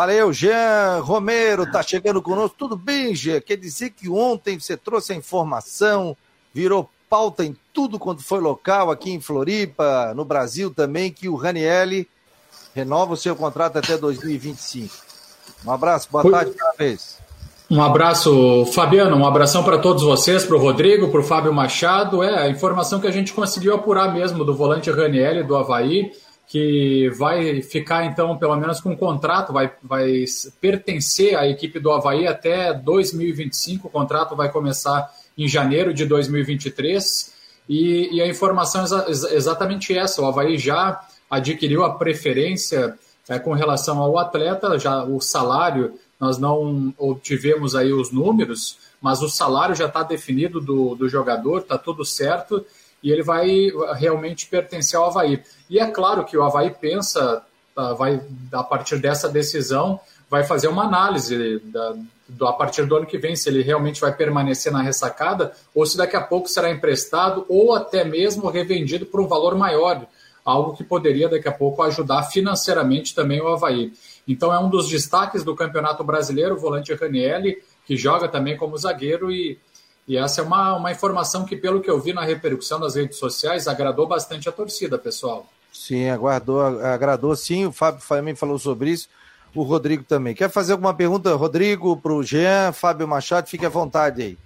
Valeu, 0.00 0.32
Jean 0.32 1.00
Romero, 1.02 1.70
tá 1.70 1.82
chegando 1.82 2.22
conosco. 2.22 2.56
Tudo 2.58 2.74
bem, 2.74 3.14
Jean? 3.14 3.38
Quer 3.38 3.56
dizer 3.56 3.90
que 3.90 4.08
ontem 4.08 4.58
você 4.58 4.74
trouxe 4.74 5.12
a 5.12 5.14
informação, 5.14 6.16
virou 6.54 6.88
pauta 7.10 7.44
em 7.44 7.54
tudo 7.70 7.98
quanto 7.98 8.24
foi 8.24 8.40
local 8.40 8.90
aqui 8.90 9.10
em 9.10 9.20
Floripa, 9.20 10.14
no 10.16 10.24
Brasil 10.24 10.72
também, 10.72 11.12
que 11.12 11.28
o 11.28 11.34
Ranielli 11.34 12.08
renova 12.74 13.12
o 13.12 13.16
seu 13.16 13.36
contrato 13.36 13.76
até 13.76 13.98
2025. 13.98 14.90
Um 15.66 15.70
abraço, 15.70 16.08
boa 16.10 16.22
Foi... 16.22 16.32
tarde, 16.32 16.52
parabéns. 16.52 17.18
Um 17.70 17.82
abraço, 17.82 18.64
Fabiano, 18.72 19.14
um 19.14 19.26
abração 19.26 19.62
para 19.62 19.76
todos 19.76 20.02
vocês, 20.02 20.46
para 20.46 20.56
o 20.56 20.58
Rodrigo, 20.58 21.10
para 21.10 21.20
o 21.20 21.24
Fábio 21.24 21.52
Machado. 21.52 22.22
É, 22.22 22.44
a 22.44 22.48
informação 22.48 23.00
que 23.00 23.06
a 23.06 23.12
gente 23.12 23.34
conseguiu 23.34 23.74
apurar 23.74 24.14
mesmo 24.14 24.46
do 24.46 24.56
volante 24.56 24.90
Ranielli, 24.90 25.42
do 25.42 25.54
Havaí, 25.54 26.10
que 26.50 27.08
vai 27.10 27.62
ficar, 27.62 28.04
então, 28.06 28.36
pelo 28.36 28.56
menos 28.56 28.80
com 28.80 28.90
um 28.90 28.96
contrato, 28.96 29.52
vai, 29.52 29.72
vai 29.80 30.24
pertencer 30.60 31.36
à 31.36 31.46
equipe 31.46 31.78
do 31.78 31.92
Havaí 31.92 32.26
até 32.26 32.74
2025. 32.74 33.86
O 33.86 33.90
contrato 33.90 34.34
vai 34.34 34.50
começar 34.50 35.14
em 35.38 35.46
janeiro 35.46 35.94
de 35.94 36.04
2023. 36.04 37.32
E, 37.68 38.16
e 38.16 38.20
a 38.20 38.26
informação 38.26 38.84
é 38.84 39.10
exatamente 39.36 39.96
essa: 39.96 40.20
o 40.20 40.26
Havaí 40.26 40.58
já 40.58 41.00
adquiriu 41.30 41.84
a 41.84 41.94
preferência 41.94 42.98
é, 43.28 43.38
com 43.38 43.52
relação 43.52 44.00
ao 44.00 44.18
atleta, 44.18 44.76
já 44.76 45.04
o 45.04 45.20
salário, 45.20 45.94
nós 46.18 46.36
não 46.36 46.92
obtivemos 46.98 47.76
aí 47.76 47.92
os 47.92 48.10
números, 48.10 48.76
mas 49.00 49.22
o 49.22 49.28
salário 49.28 49.76
já 49.76 49.86
está 49.86 50.02
definido 50.02 50.60
do, 50.60 50.96
do 50.96 51.08
jogador, 51.08 51.60
está 51.60 51.78
tudo 51.78 52.04
certo, 52.04 52.66
e 53.02 53.10
ele 53.10 53.22
vai 53.22 53.72
realmente 53.96 54.46
pertencer 54.46 54.98
ao 54.98 55.06
Havaí. 55.06 55.42
E 55.68 55.78
é 55.78 55.86
claro 55.86 56.24
que 56.24 56.36
o 56.36 56.42
Havaí 56.42 56.70
pensa, 56.70 57.42
tá, 57.74 57.92
vai, 57.94 58.20
a 58.52 58.62
partir 58.62 58.98
dessa 58.98 59.28
decisão, 59.28 60.00
vai 60.28 60.44
fazer 60.44 60.68
uma 60.68 60.84
análise 60.84 61.58
da, 61.64 61.94
do, 62.28 62.46
a 62.46 62.52
partir 62.52 62.86
do 62.86 62.96
ano 62.96 63.06
que 63.06 63.18
vem, 63.18 63.34
se 63.34 63.48
ele 63.48 63.62
realmente 63.62 64.00
vai 64.00 64.14
permanecer 64.14 64.72
na 64.72 64.82
ressacada, 64.82 65.52
ou 65.74 65.84
se 65.84 65.96
daqui 65.96 66.16
a 66.16 66.20
pouco 66.20 66.48
será 66.48 66.70
emprestado, 66.70 67.44
ou 67.48 67.74
até 67.74 68.04
mesmo 68.04 68.48
revendido 68.48 69.06
por 69.06 69.20
um 69.20 69.26
valor 69.26 69.54
maior 69.56 70.06
algo 70.44 70.74
que 70.74 70.82
poderia 70.82 71.28
daqui 71.28 71.48
a 71.48 71.52
pouco 71.52 71.82
ajudar 71.82 72.22
financeiramente 72.24 73.14
também 73.14 73.40
o 73.40 73.48
Havaí. 73.48 73.92
Então 74.26 74.52
é 74.52 74.58
um 74.58 74.70
dos 74.70 74.88
destaques 74.88 75.44
do 75.44 75.54
Campeonato 75.54 76.02
Brasileiro, 76.02 76.54
o 76.54 76.58
volante 76.58 76.94
Ranielli, 76.94 77.58
que 77.86 77.96
joga 77.96 78.28
também 78.28 78.56
como 78.56 78.76
zagueiro 78.76 79.30
e, 79.30 79.58
e 80.06 80.16
essa 80.16 80.40
é 80.40 80.44
uma, 80.44 80.76
uma 80.76 80.90
informação 80.90 81.44
que, 81.44 81.56
pelo 81.56 81.80
que 81.80 81.90
eu 81.90 82.00
vi 82.00 82.12
na 82.12 82.24
repercussão 82.24 82.80
das 82.80 82.94
redes 82.94 83.18
sociais, 83.18 83.68
agradou 83.68 84.06
bastante 84.06 84.48
a 84.48 84.52
torcida, 84.52 84.98
pessoal. 84.98 85.46
Sim, 85.72 86.08
aguardou, 86.08 86.60
agradou 86.60 87.36
sim, 87.36 87.66
o 87.66 87.72
Fábio 87.72 88.02
também 88.06 88.34
falou 88.34 88.58
sobre 88.58 88.90
isso, 88.90 89.08
o 89.54 89.62
Rodrigo 89.62 90.02
também. 90.02 90.34
Quer 90.34 90.50
fazer 90.50 90.72
alguma 90.72 90.94
pergunta, 90.94 91.34
Rodrigo, 91.34 91.96
para 91.96 92.12
o 92.12 92.22
Jean, 92.22 92.72
Fábio 92.72 93.06
Machado? 93.06 93.48
Fique 93.48 93.64
à 93.64 93.68
vontade 93.68 94.22
aí. 94.22 94.38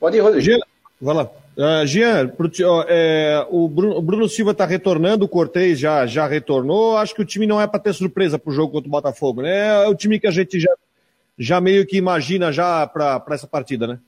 Pode 0.00 0.16
ir, 0.16 0.20
Rodrigo. 0.20 0.44
Jean, 0.44 0.58
vai 1.00 1.14
lá. 1.14 1.30
Uh, 1.56 1.86
Jean, 1.86 2.28
pro, 2.28 2.50
é, 2.86 3.46
o, 3.48 3.66
Bruno, 3.66 3.96
o, 3.96 4.02
Bruno, 4.02 4.28
Silva 4.28 4.50
está 4.50 4.66
retornando, 4.66 5.24
o 5.24 5.28
Cortez 5.28 5.78
já, 5.78 6.06
já 6.06 6.26
retornou. 6.26 6.98
Acho 6.98 7.14
que 7.14 7.22
o 7.22 7.24
time 7.24 7.46
não 7.46 7.60
é 7.60 7.66
para 7.66 7.80
ter 7.80 7.94
surpresa 7.94 8.38
para 8.38 8.50
o 8.50 8.52
jogo 8.52 8.72
contra 8.72 8.88
o 8.88 8.90
Botafogo, 8.90 9.42
né? 9.42 9.84
É 9.84 9.88
o 9.88 9.94
time 9.94 10.20
que 10.20 10.26
a 10.26 10.30
gente 10.30 10.60
já, 10.60 10.70
já 11.38 11.60
meio 11.60 11.86
que 11.86 11.96
imagina 11.96 12.52
já 12.52 12.86
para 12.86 13.22
essa 13.30 13.46
partida, 13.46 13.86
né? 13.86 13.98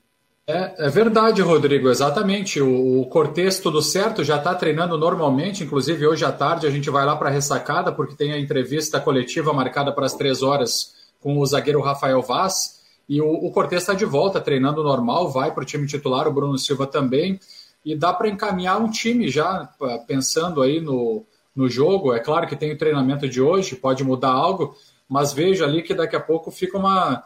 É, 0.47 0.87
é, 0.87 0.89
verdade, 0.89 1.43
Rodrigo, 1.43 1.89
exatamente. 1.89 2.59
O, 2.59 3.01
o 3.01 3.05
Cortez, 3.05 3.59
tudo 3.59 3.83
certo, 3.83 4.23
já 4.23 4.37
está 4.37 4.55
treinando 4.55 4.97
normalmente. 4.97 5.63
Inclusive, 5.63 6.07
hoje 6.07 6.25
à 6.25 6.31
tarde 6.31 6.65
a 6.65 6.71
gente 6.71 6.89
vai 6.89 7.05
lá 7.05 7.15
para 7.15 7.29
a 7.29 7.31
ressacada, 7.31 7.91
porque 7.91 8.15
tem 8.15 8.33
a 8.33 8.39
entrevista 8.39 8.99
coletiva 8.99 9.53
marcada 9.53 9.91
para 9.91 10.07
as 10.07 10.15
três 10.15 10.41
horas 10.41 10.95
com 11.19 11.37
o 11.37 11.45
zagueiro 11.45 11.81
Rafael 11.81 12.19
Vaz. 12.23 12.79
E 13.07 13.21
o, 13.21 13.31
o 13.31 13.51
Cortez 13.51 13.83
está 13.83 13.93
de 13.93 14.05
volta, 14.05 14.41
treinando 14.41 14.83
normal, 14.83 15.29
vai 15.29 15.51
para 15.51 15.61
o 15.61 15.65
time 15.65 15.85
titular, 15.85 16.27
o 16.27 16.33
Bruno 16.33 16.57
Silva 16.57 16.87
também. 16.87 17.39
E 17.85 17.95
dá 17.95 18.11
para 18.11 18.27
encaminhar 18.27 18.81
um 18.81 18.89
time 18.89 19.29
já, 19.29 19.69
pensando 20.07 20.63
aí 20.63 20.81
no, 20.81 21.25
no 21.55 21.69
jogo. 21.69 22.11
É 22.11 22.19
claro 22.19 22.47
que 22.47 22.55
tem 22.55 22.71
o 22.71 22.77
treinamento 22.77 23.29
de 23.29 23.39
hoje, 23.39 23.75
pode 23.75 24.03
mudar 24.03 24.31
algo, 24.31 24.75
mas 25.09 25.33
veja 25.33 25.65
ali 25.65 25.81
que 25.81 25.95
daqui 25.95 26.15
a 26.15 26.19
pouco 26.19 26.51
fica 26.51 26.77
uma, 26.77 27.23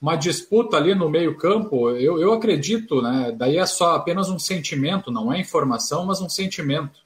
uma 0.00 0.14
disputa 0.14 0.76
ali 0.76 0.94
no 0.94 1.08
meio-campo. 1.08 1.88
Eu, 1.92 2.20
eu 2.20 2.34
acredito, 2.34 3.00
né? 3.00 3.34
Daí 3.34 3.56
é 3.56 3.64
só 3.64 3.94
apenas 3.94 4.28
um 4.28 4.38
sentimento, 4.38 5.10
não 5.10 5.32
é 5.32 5.40
informação, 5.40 6.04
mas 6.04 6.20
um 6.20 6.28
sentimento. 6.28 7.02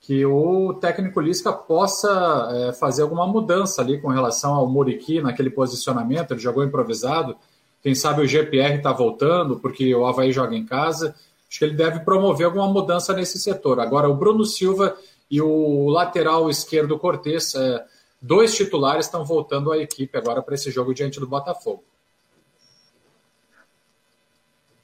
Que 0.00 0.24
o 0.24 0.72
técnico 0.80 1.20
Lisca 1.20 1.52
possa 1.52 2.48
é, 2.50 2.72
fazer 2.72 3.02
alguma 3.02 3.26
mudança 3.26 3.82
ali 3.82 4.00
com 4.00 4.08
relação 4.08 4.54
ao 4.54 4.66
Muriqui 4.66 5.20
naquele 5.20 5.50
posicionamento. 5.50 6.30
Ele 6.30 6.40
jogou 6.40 6.64
improvisado, 6.64 7.36
quem 7.82 7.94
sabe 7.94 8.22
o 8.22 8.26
GPR 8.26 8.76
está 8.76 8.92
voltando, 8.92 9.60
porque 9.60 9.94
o 9.94 10.06
Havaí 10.06 10.32
joga 10.32 10.56
em 10.56 10.64
casa. 10.64 11.14
Acho 11.46 11.58
que 11.58 11.64
ele 11.66 11.74
deve 11.74 12.00
promover 12.00 12.46
alguma 12.46 12.68
mudança 12.68 13.12
nesse 13.12 13.38
setor. 13.38 13.80
Agora, 13.80 14.08
o 14.08 14.14
Bruno 14.14 14.46
Silva 14.46 14.96
e 15.30 15.42
o 15.42 15.90
lateral 15.90 16.48
esquerdo 16.48 16.98
Cortes, 16.98 17.54
é, 17.54 17.84
dois 18.20 18.54
titulares, 18.54 19.06
estão 19.06 19.24
voltando 19.24 19.72
à 19.72 19.78
equipe 19.78 20.16
agora 20.16 20.42
para 20.42 20.54
esse 20.54 20.70
jogo 20.70 20.94
diante 20.94 21.20
do 21.20 21.26
Botafogo. 21.26 21.84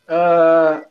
Uh, 0.08 0.84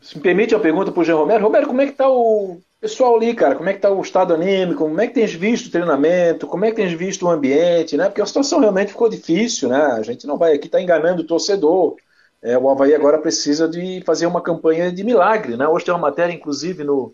se 0.00 0.16
me 0.16 0.22
permite 0.22 0.54
a 0.54 0.60
pergunta 0.60 0.92
para 0.92 1.00
o 1.00 1.04
Jean 1.04 1.16
Romero. 1.16 1.44
Romero, 1.44 1.66
como 1.66 1.80
é 1.80 1.86
que 1.86 1.92
está 1.92 2.08
o 2.08 2.60
Pessoal 2.80 3.16
ali, 3.16 3.34
cara, 3.34 3.56
como 3.56 3.68
é 3.68 3.72
que 3.74 3.80
tá 3.80 3.90
o 3.90 4.00
estado 4.00 4.32
anímico? 4.32 4.84
Como 4.84 5.00
é 5.00 5.08
que 5.08 5.14
tens 5.14 5.34
visto 5.34 5.66
o 5.66 5.70
treinamento? 5.70 6.46
Como 6.46 6.64
é 6.64 6.70
que 6.70 6.76
tens 6.76 6.92
visto 6.92 7.26
o 7.26 7.28
ambiente, 7.28 7.96
né? 7.96 8.04
Porque 8.04 8.22
a 8.22 8.26
situação 8.26 8.60
realmente 8.60 8.92
ficou 8.92 9.08
difícil, 9.08 9.68
né? 9.68 9.82
A 9.82 10.02
gente 10.02 10.28
não 10.28 10.38
vai 10.38 10.54
aqui 10.54 10.66
estar 10.66 10.78
tá 10.78 10.82
enganando 10.82 11.22
o 11.22 11.26
torcedor. 11.26 11.96
É, 12.40 12.56
o 12.56 12.70
Havaí 12.70 12.94
agora 12.94 13.18
precisa 13.18 13.68
de 13.68 14.00
fazer 14.06 14.26
uma 14.26 14.40
campanha 14.40 14.92
de 14.92 15.02
milagre, 15.02 15.56
né? 15.56 15.66
Hoje 15.66 15.86
tem 15.86 15.92
uma 15.92 16.00
matéria, 16.00 16.32
inclusive, 16.32 16.84
no, 16.84 17.12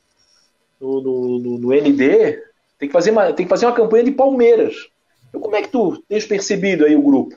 no, 0.79 1.01
no, 1.01 1.59
no 1.59 1.69
ND. 1.73 2.39
Tem 2.79 2.89
que, 2.89 2.93
fazer 2.93 3.11
uma, 3.11 3.33
tem 3.33 3.47
que 3.47 3.51
fazer 3.51 3.67
uma 3.67 3.75
campanha 3.75 4.05
de 4.05 4.11
Palmeiras. 4.11 4.75
Então, 5.29 5.41
como 5.41 5.57
é 5.57 5.63
que 5.63 5.69
tu 5.69 6.03
tens 6.09 6.27
percebido 6.27 6.85
aí 6.85 6.95
o 6.95 7.03
grupo? 7.03 7.37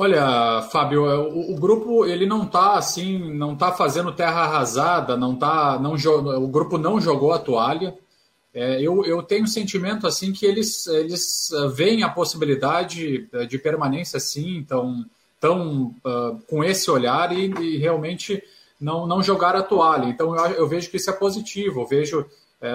Olha, 0.00 0.62
Fábio, 0.70 1.04
o, 1.04 1.52
o, 1.52 1.56
grupo 1.56 2.06
ele 2.06 2.24
não 2.24 2.44
está 2.44 2.74
assim, 2.74 3.34
não 3.34 3.54
está 3.54 3.72
fazendo 3.72 4.12
terra 4.12 4.42
arrasada, 4.42 5.16
não 5.16 5.34
tá, 5.34 5.76
não 5.80 5.94
o 5.94 6.46
grupo 6.46 6.78
não 6.78 7.00
jogou 7.00 7.32
a 7.32 7.38
toalha. 7.40 7.98
É, 8.54 8.80
eu, 8.80 9.04
eu 9.04 9.22
tenho 9.24 9.42
um 9.42 9.48
sentimento 9.48 10.06
assim 10.06 10.32
que 10.32 10.46
eles 10.46 10.86
eles 10.86 11.50
uh, 11.50 11.68
veem 11.68 12.02
a 12.02 12.08
possibilidade 12.08 13.28
uh, 13.32 13.46
de 13.46 13.58
permanência 13.58 14.20
sim, 14.20 14.56
então 14.56 15.04
tão 15.40 15.94
uh, 16.04 16.40
com 16.48 16.62
esse 16.62 16.90
olhar 16.90 17.36
e, 17.36 17.52
e, 17.60 17.76
realmente 17.78 18.42
não 18.80 19.04
não 19.04 19.20
jogar 19.20 19.56
a 19.56 19.62
toalha. 19.62 20.06
Então 20.06 20.34
eu, 20.34 20.52
eu 20.52 20.68
vejo 20.68 20.90
que 20.90 20.96
isso 20.96 21.10
é 21.10 21.12
positivo. 21.12 21.80
Eu 21.80 21.86
vejo 21.86 22.24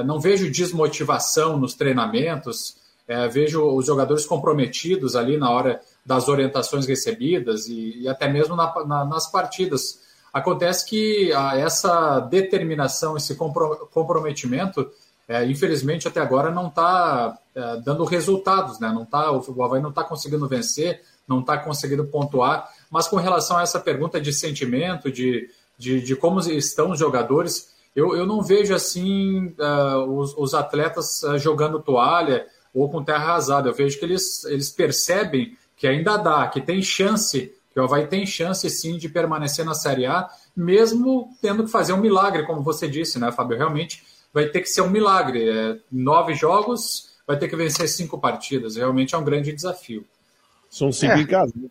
não 0.05 0.19
vejo 0.19 0.51
desmotivação 0.51 1.57
nos 1.57 1.73
treinamentos. 1.73 2.81
Uh, 3.07 3.29
vejo 3.29 3.61
os 3.61 3.85
jogadores 3.85 4.25
comprometidos 4.25 5.15
ali 5.15 5.35
na 5.37 5.51
hora 5.51 5.81
das 6.05 6.27
orientações 6.27 6.85
recebidas 6.85 7.67
e, 7.67 8.01
e 8.01 8.07
até 8.07 8.29
mesmo 8.29 8.55
na, 8.55 8.85
na, 8.85 9.05
nas 9.05 9.29
partidas. 9.29 9.99
Acontece 10.33 10.85
que 10.85 11.31
a, 11.33 11.57
essa 11.57 12.19
determinação, 12.19 13.15
esse 13.15 13.35
compro, 13.35 13.87
comprometimento, 13.93 14.89
é, 15.27 15.45
infelizmente 15.45 16.07
até 16.07 16.19
agora 16.19 16.49
não 16.49 16.67
está 16.67 17.37
é, 17.55 17.77
dando 17.77 18.03
resultados, 18.03 18.79
né? 18.79 18.89
Não 18.89 19.05
tá, 19.05 19.31
o 19.31 19.63
Havaí 19.63 19.81
não 19.81 19.91
está 19.91 20.03
conseguindo 20.03 20.47
vencer, 20.47 21.01
não 21.27 21.39
está 21.39 21.57
conseguindo 21.57 22.05
pontuar. 22.05 22.69
Mas 22.89 23.07
com 23.07 23.15
relação 23.17 23.57
a 23.57 23.61
essa 23.61 23.79
pergunta 23.79 24.19
de 24.19 24.33
sentimento, 24.33 25.11
de, 25.11 25.49
de, 25.77 26.01
de 26.01 26.15
como 26.15 26.39
estão 26.39 26.91
os 26.91 26.99
jogadores, 26.99 27.72
eu, 27.95 28.15
eu 28.15 28.25
não 28.25 28.41
vejo 28.41 28.73
assim 28.73 29.53
uh, 29.59 30.03
os, 30.17 30.35
os, 30.35 30.53
atletas 30.53 31.21
uh, 31.23 31.37
jogando 31.37 31.79
toalha 31.79 32.47
ou 32.73 32.89
com 32.89 33.03
terra 33.03 33.23
arrasada. 33.23 33.69
Eu 33.69 33.73
vejo 33.73 33.99
que 33.99 34.05
eles, 34.05 34.43
eles 34.45 34.69
percebem 34.69 35.55
que 35.75 35.87
ainda 35.87 36.17
dá, 36.17 36.47
que 36.47 36.59
tem 36.59 36.81
chance, 36.81 37.53
que 37.71 37.79
o 37.79 37.83
Havaí 37.83 38.07
tem 38.07 38.25
chance 38.25 38.67
sim 38.69 38.97
de 38.97 39.09
permanecer 39.09 39.63
na 39.63 39.73
Série 39.73 40.05
A, 40.05 40.27
mesmo 40.55 41.29
tendo 41.41 41.65
que 41.65 41.71
fazer 41.71 41.93
um 41.93 42.01
milagre, 42.01 42.45
como 42.45 42.63
você 42.63 42.87
disse, 42.87 43.19
né, 43.19 43.31
Fábio? 43.31 43.57
Realmente 43.57 44.03
vai 44.33 44.47
ter 44.47 44.61
que 44.61 44.69
ser 44.69 44.81
um 44.81 44.89
milagre. 44.89 45.47
É, 45.47 45.77
nove 45.91 46.33
jogos, 46.33 47.13
vai 47.27 47.37
ter 47.37 47.47
que 47.47 47.55
vencer 47.55 47.87
cinco 47.87 48.17
partidas. 48.17 48.75
Realmente 48.75 49.13
é 49.13 49.17
um 49.17 49.23
grande 49.23 49.53
desafio. 49.53 50.05
São 50.69 50.91
cinco 50.91 51.13
é. 51.13 51.21
em 51.21 51.27
casa, 51.27 51.53
né? 51.55 51.69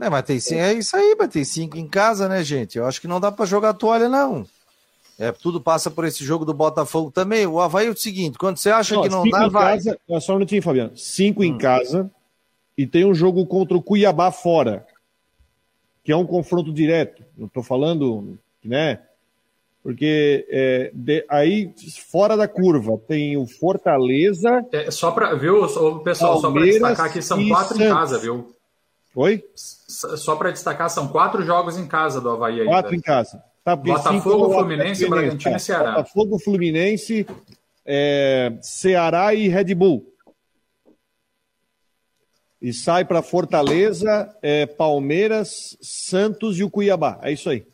É, 0.00 0.10
mas 0.10 0.24
tem, 0.24 0.60
é 0.60 0.74
isso 0.74 0.94
aí, 0.94 1.16
mas 1.18 1.30
tem 1.30 1.44
cinco 1.44 1.78
em 1.78 1.88
casa, 1.88 2.28
né, 2.28 2.44
gente? 2.44 2.76
Eu 2.76 2.84
acho 2.84 3.00
que 3.00 3.08
não 3.08 3.18
dá 3.18 3.32
para 3.32 3.46
jogar 3.46 3.72
toalha, 3.74 4.08
não. 4.08 4.46
É, 5.18 5.32
tudo 5.32 5.60
passa 5.60 5.90
por 5.90 6.04
esse 6.04 6.22
jogo 6.22 6.44
do 6.44 6.52
Botafogo 6.52 7.10
também. 7.10 7.46
O 7.46 7.58
Havaí 7.60 7.86
é 7.86 7.90
o 7.90 7.96
seguinte: 7.96 8.36
quando 8.36 8.58
você 8.58 8.70
acha 8.70 8.94
não, 8.94 9.02
que 9.02 9.08
não 9.08 9.28
dá, 9.28 9.48
vai. 9.48 9.76
Casa, 9.76 9.98
só 10.20 10.32
um 10.32 10.36
minutinho, 10.36 10.62
Fabiano. 10.62 10.96
Cinco 10.96 11.40
hum. 11.40 11.44
em 11.44 11.56
casa, 11.56 12.10
e 12.76 12.86
tem 12.86 13.04
um 13.04 13.14
jogo 13.14 13.46
contra 13.46 13.76
o 13.76 13.82
Cuiabá 13.82 14.30
fora, 14.30 14.86
que 16.04 16.12
é 16.12 16.16
um 16.16 16.26
confronto 16.26 16.72
direto. 16.72 17.24
Não 17.36 17.46
estou 17.46 17.62
falando, 17.62 18.38
né? 18.62 19.00
Porque 19.82 20.44
é, 20.50 20.90
de, 20.92 21.24
aí, 21.28 21.72
fora 22.10 22.36
da 22.36 22.48
curva, 22.48 23.00
tem 23.06 23.36
o 23.36 23.46
Fortaleza. 23.46 24.66
É, 24.72 24.90
só 24.90 25.12
para, 25.12 25.32
viu, 25.34 25.60
pessoal, 26.00 26.40
só 26.40 26.50
para 26.50 26.64
destacar 26.64 27.12
que 27.12 27.22
são 27.22 27.48
quatro 27.48 27.76
Santos. 27.76 27.86
em 27.86 27.94
casa, 27.94 28.18
viu? 28.18 28.52
Oi? 29.14 29.44
Só 29.54 30.36
para 30.36 30.50
destacar, 30.50 30.90
são 30.90 31.08
quatro 31.08 31.42
jogos 31.42 31.78
em 31.78 31.86
casa 31.86 32.20
do 32.20 32.28
Havaí 32.28 32.60
ainda. 32.60 32.70
Quatro 32.70 32.94
em 32.94 33.00
casa. 33.00 33.42
Tá, 33.66 33.74
Botafogo, 33.74 34.52
Fluminense, 34.52 35.08
Bragantino 35.08 35.50
tá. 35.50 35.56
e 35.56 35.60
Ceará. 35.60 35.90
Botafogo, 35.90 36.38
Fluminense, 36.38 37.26
é, 37.84 38.56
Ceará 38.62 39.34
e 39.34 39.48
Red 39.48 39.74
Bull 39.74 40.06
e 42.62 42.72
sai 42.72 43.04
para 43.04 43.22
Fortaleza, 43.22 44.32
é, 44.40 44.66
Palmeiras, 44.66 45.76
Santos 45.82 46.60
e 46.60 46.62
o 46.62 46.70
Cuiabá. 46.70 47.18
É 47.24 47.32
isso 47.32 47.50
aí. 47.50 47.66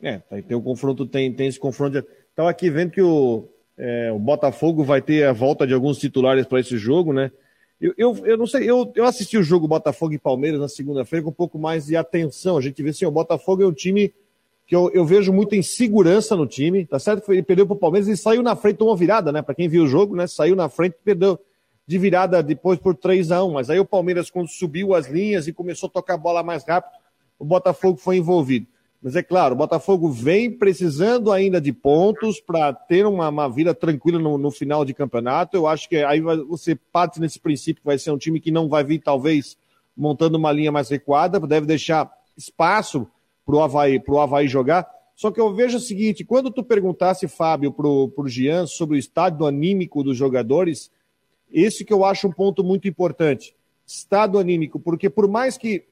É, 0.00 0.18
tem 0.42 0.56
o 0.56 0.62
confronto, 0.62 1.04
tem, 1.04 1.32
tem 1.32 1.48
esse 1.48 1.58
confronto. 1.58 1.98
Estava 1.98 2.48
aqui 2.48 2.70
vendo 2.70 2.92
que 2.92 3.02
o, 3.02 3.48
é, 3.76 4.12
o 4.12 4.20
Botafogo 4.20 4.84
vai 4.84 5.02
ter 5.02 5.26
a 5.26 5.32
volta 5.32 5.66
de 5.66 5.74
alguns 5.74 5.98
titulares 5.98 6.46
para 6.46 6.60
esse 6.60 6.78
jogo, 6.78 7.12
né? 7.12 7.32
Eu, 7.80 7.92
eu, 7.98 8.26
eu 8.26 8.36
não 8.36 8.46
sei, 8.46 8.68
eu, 8.68 8.90
eu 8.94 9.04
assisti 9.04 9.36
o 9.36 9.42
jogo 9.42 9.68
Botafogo 9.68 10.14
e 10.14 10.18
Palmeiras 10.18 10.60
na 10.60 10.68
segunda-feira 10.68 11.24
com 11.24 11.30
um 11.30 11.34
pouco 11.34 11.58
mais 11.58 11.86
de 11.86 11.96
atenção. 11.96 12.56
A 12.56 12.60
gente 12.60 12.82
vê 12.82 12.90
assim, 12.90 13.04
o 13.04 13.10
Botafogo 13.10 13.62
é 13.62 13.66
um 13.66 13.72
time 13.72 14.14
que 14.66 14.74
eu, 14.74 14.90
eu 14.92 15.04
vejo 15.04 15.32
muita 15.32 15.56
insegurança 15.56 16.34
no 16.34 16.46
time, 16.46 16.86
tá 16.86 16.98
certo? 16.98 17.30
Ele 17.32 17.42
perdeu 17.42 17.66
para 17.66 17.74
o 17.74 17.78
Palmeiras 17.78 18.08
e 18.08 18.16
saiu 18.16 18.42
na 18.42 18.56
frente, 18.56 18.76
tomou 18.76 18.96
virada, 18.96 19.30
né? 19.30 19.42
Para 19.42 19.54
quem 19.54 19.68
viu 19.68 19.84
o 19.84 19.86
jogo, 19.86 20.16
né? 20.16 20.26
Saiu 20.26 20.56
na 20.56 20.68
frente 20.68 20.94
e 20.94 21.04
perdeu 21.04 21.38
de 21.86 21.98
virada 21.98 22.42
depois 22.42 22.78
por 22.78 22.94
3 22.94 23.30
a 23.30 23.44
1 23.44 23.52
Mas 23.52 23.68
aí 23.68 23.78
o 23.78 23.84
Palmeiras, 23.84 24.30
quando 24.30 24.48
subiu 24.48 24.94
as 24.94 25.06
linhas 25.06 25.46
e 25.46 25.52
começou 25.52 25.88
a 25.88 25.92
tocar 25.92 26.14
a 26.14 26.18
bola 26.18 26.42
mais 26.42 26.64
rápido, 26.64 26.98
o 27.38 27.44
Botafogo 27.44 27.98
foi 27.98 28.16
envolvido. 28.16 28.66
Mas 29.04 29.16
é 29.16 29.22
claro, 29.22 29.54
o 29.54 29.58
Botafogo 29.58 30.08
vem 30.08 30.50
precisando 30.50 31.30
ainda 31.30 31.60
de 31.60 31.74
pontos 31.74 32.40
para 32.40 32.72
ter 32.72 33.04
uma, 33.04 33.28
uma, 33.28 33.50
vida 33.50 33.74
tranquila 33.74 34.18
no, 34.18 34.38
no, 34.38 34.50
final 34.50 34.82
de 34.82 34.94
campeonato. 34.94 35.54
Eu 35.54 35.66
acho 35.66 35.86
que 35.90 35.96
aí 35.96 36.22
vai, 36.22 36.38
você 36.38 36.74
parte 36.74 37.20
nesse 37.20 37.38
princípio 37.38 37.82
que 37.82 37.86
vai 37.86 37.98
ser 37.98 38.12
um 38.12 38.16
time 38.16 38.40
que 38.40 38.50
não 38.50 38.66
vai 38.66 38.82
vir, 38.82 39.00
talvez, 39.00 39.58
montando 39.94 40.38
uma 40.38 40.50
linha 40.50 40.72
mais 40.72 40.88
recuada, 40.88 41.38
deve 41.38 41.66
deixar 41.66 42.10
espaço 42.34 43.06
para 43.44 43.54
o 43.54 43.60
Havaí, 43.60 44.02
Havaí 44.08 44.48
jogar. 44.48 44.88
Só 45.14 45.30
que 45.30 45.38
eu 45.38 45.54
vejo 45.54 45.76
o 45.76 45.80
seguinte: 45.80 46.24
quando 46.24 46.50
tu 46.50 46.64
perguntasse, 46.64 47.28
Fábio, 47.28 47.72
para 47.72 47.86
o 47.86 48.26
Jean 48.26 48.66
sobre 48.66 48.96
o 48.96 48.98
estado 48.98 49.44
anímico 49.44 50.02
dos 50.02 50.16
jogadores, 50.16 50.90
esse 51.52 51.84
que 51.84 51.92
eu 51.92 52.06
acho 52.06 52.26
um 52.26 52.32
ponto 52.32 52.64
muito 52.64 52.88
importante. 52.88 53.54
Estado 53.86 54.38
anímico, 54.38 54.80
porque 54.80 55.10
por 55.10 55.28
mais 55.28 55.58
que. 55.58 55.84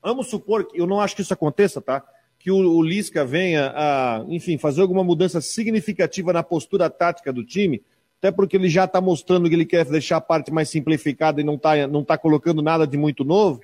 Vamos 0.00 0.28
supor 0.28 0.68
que 0.68 0.80
eu 0.80 0.86
não 0.86 1.00
acho 1.00 1.16
que 1.16 1.22
isso 1.22 1.34
aconteça, 1.34 1.80
tá? 1.80 2.04
Que 2.38 2.50
o, 2.50 2.56
o 2.56 2.82
Lisca 2.82 3.24
venha 3.24 3.72
a, 3.74 4.24
enfim, 4.28 4.56
fazer 4.58 4.80
alguma 4.80 5.02
mudança 5.02 5.40
significativa 5.40 6.32
na 6.32 6.42
postura 6.42 6.88
tática 6.88 7.32
do 7.32 7.44
time, 7.44 7.82
até 8.18 8.30
porque 8.30 8.56
ele 8.56 8.68
já 8.68 8.84
está 8.84 9.00
mostrando 9.00 9.48
que 9.48 9.54
ele 9.54 9.66
quer 9.66 9.84
deixar 9.84 10.18
a 10.18 10.20
parte 10.20 10.52
mais 10.52 10.68
simplificada 10.68 11.40
e 11.40 11.44
não 11.44 11.54
está 11.54 11.86
não 11.86 12.04
tá 12.04 12.16
colocando 12.16 12.62
nada 12.62 12.86
de 12.86 12.96
muito 12.96 13.24
novo. 13.24 13.60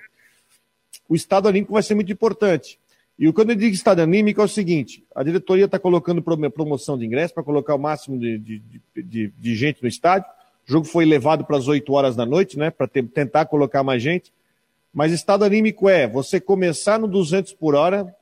O 1.07 1.15
estado 1.15 1.47
anímico 1.47 1.73
vai 1.73 1.83
ser 1.83 1.95
muito 1.95 2.11
importante. 2.11 2.79
E 3.17 3.31
quando 3.31 3.51
eu 3.51 3.55
digo 3.55 3.73
estado 3.73 4.01
anímico 4.01 4.41
é 4.41 4.43
o 4.43 4.47
seguinte: 4.47 5.03
a 5.15 5.23
diretoria 5.23 5.65
está 5.65 5.79
colocando 5.79 6.21
promoção 6.21 6.97
de 6.97 7.05
ingresso 7.05 7.33
para 7.33 7.43
colocar 7.43 7.75
o 7.75 7.79
máximo 7.79 8.19
de, 8.19 8.37
de, 8.37 8.61
de, 8.95 9.33
de 9.37 9.55
gente 9.55 9.81
no 9.81 9.87
estádio. 9.87 10.27
O 10.67 10.71
jogo 10.71 10.85
foi 10.85 11.05
levado 11.05 11.45
para 11.45 11.57
as 11.57 11.67
8 11.67 11.93
horas 11.93 12.15
da 12.15 12.25
noite, 12.25 12.57
né, 12.57 12.71
para 12.71 12.87
tentar 12.87 13.45
colocar 13.45 13.83
mais 13.83 14.01
gente. 14.01 14.33
Mas 14.93 15.11
estado 15.11 15.45
anímico 15.45 15.87
é 15.87 16.07
você 16.07 16.39
começar 16.39 16.97
no 16.97 17.07
200 17.07 17.53
por 17.53 17.75
hora, 17.75 18.13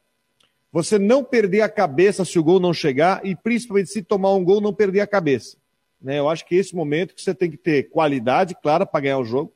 você 0.74 0.97
não 0.97 1.24
perder 1.24 1.61
a 1.61 1.69
cabeça 1.69 2.26
se 2.26 2.39
o 2.39 2.43
gol 2.43 2.59
não 2.59 2.74
chegar 2.74 3.24
e 3.24 3.36
principalmente 3.36 3.91
se 3.91 4.01
tomar 4.01 4.34
um 4.34 4.43
gol 4.43 4.59
não 4.59 4.74
perder 4.74 5.01
a 5.01 5.07
cabeça. 5.07 5.55
Né? 6.01 6.17
Eu 6.17 6.28
acho 6.28 6.43
que 6.47 6.55
é 6.55 6.57
esse 6.57 6.76
momento 6.76 7.13
que 7.13 7.21
você 7.21 7.36
tem 7.36 7.51
que 7.51 7.57
ter 7.57 7.91
qualidade, 7.91 8.57
claro, 8.59 8.88
para 8.88 8.99
ganhar 8.99 9.19
o 9.19 9.24
jogo, 9.24 9.53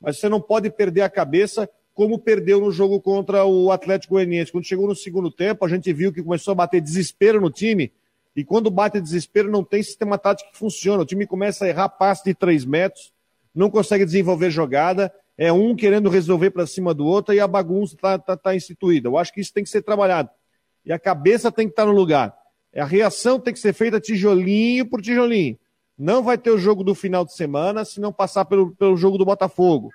mas 0.00 0.18
você 0.18 0.28
não 0.28 0.40
pode 0.40 0.70
perder 0.70 1.02
a 1.02 1.10
cabeça 1.10 1.68
como 1.92 2.16
perdeu 2.16 2.60
no 2.60 2.70
jogo 2.70 3.00
contra 3.00 3.44
o 3.44 3.72
Atlético 3.72 4.14
Goianiense. 4.14 4.52
Quando 4.52 4.64
chegou 4.64 4.86
no 4.86 4.94
segundo 4.94 5.32
tempo, 5.32 5.64
a 5.64 5.68
gente 5.68 5.92
viu 5.92 6.12
que 6.12 6.22
começou 6.22 6.52
a 6.52 6.54
bater 6.54 6.80
desespero 6.80 7.40
no 7.40 7.50
time 7.50 7.92
e 8.34 8.44
quando 8.44 8.70
bate 8.70 9.00
desespero, 9.00 9.50
não 9.50 9.64
tem 9.64 9.82
sistema 9.82 10.16
tático 10.16 10.52
que 10.52 10.56
funciona. 10.56 11.02
O 11.02 11.06
time 11.06 11.26
começa 11.26 11.64
a 11.64 11.68
errar 11.68 11.88
passe 11.88 12.24
de 12.24 12.34
três 12.34 12.64
metros, 12.64 13.12
não 13.52 13.68
consegue 13.68 14.04
desenvolver 14.04 14.50
jogada, 14.50 15.12
é 15.40 15.52
um 15.52 15.74
querendo 15.74 16.10
resolver 16.10 16.50
para 16.50 16.66
cima 16.66 16.92
do 16.92 17.06
outro 17.06 17.34
e 17.34 17.40
a 17.40 17.48
bagunça 17.48 17.94
está 17.94 18.18
tá, 18.18 18.36
tá 18.36 18.54
instituída. 18.54 19.08
Eu 19.08 19.16
acho 19.16 19.32
que 19.32 19.40
isso 19.40 19.52
tem 19.52 19.64
que 19.64 19.70
ser 19.70 19.82
trabalhado. 19.82 20.28
E 20.84 20.92
a 20.92 20.98
cabeça 20.98 21.50
tem 21.50 21.66
que 21.66 21.72
estar 21.72 21.84
tá 21.84 21.88
no 21.88 21.96
lugar. 21.96 22.36
A 22.76 22.84
reação 22.84 23.40
tem 23.40 23.52
que 23.52 23.58
ser 23.58 23.72
feita 23.72 23.98
tijolinho 23.98 24.86
por 24.86 25.00
tijolinho. 25.00 25.58
Não 25.98 26.22
vai 26.22 26.36
ter 26.36 26.50
o 26.50 26.58
jogo 26.58 26.84
do 26.84 26.94
final 26.94 27.24
de 27.24 27.34
semana 27.34 27.84
se 27.84 28.00
não 28.00 28.12
passar 28.12 28.44
pelo, 28.44 28.74
pelo 28.76 28.96
jogo 28.96 29.16
do 29.16 29.24
Botafogo. 29.24 29.90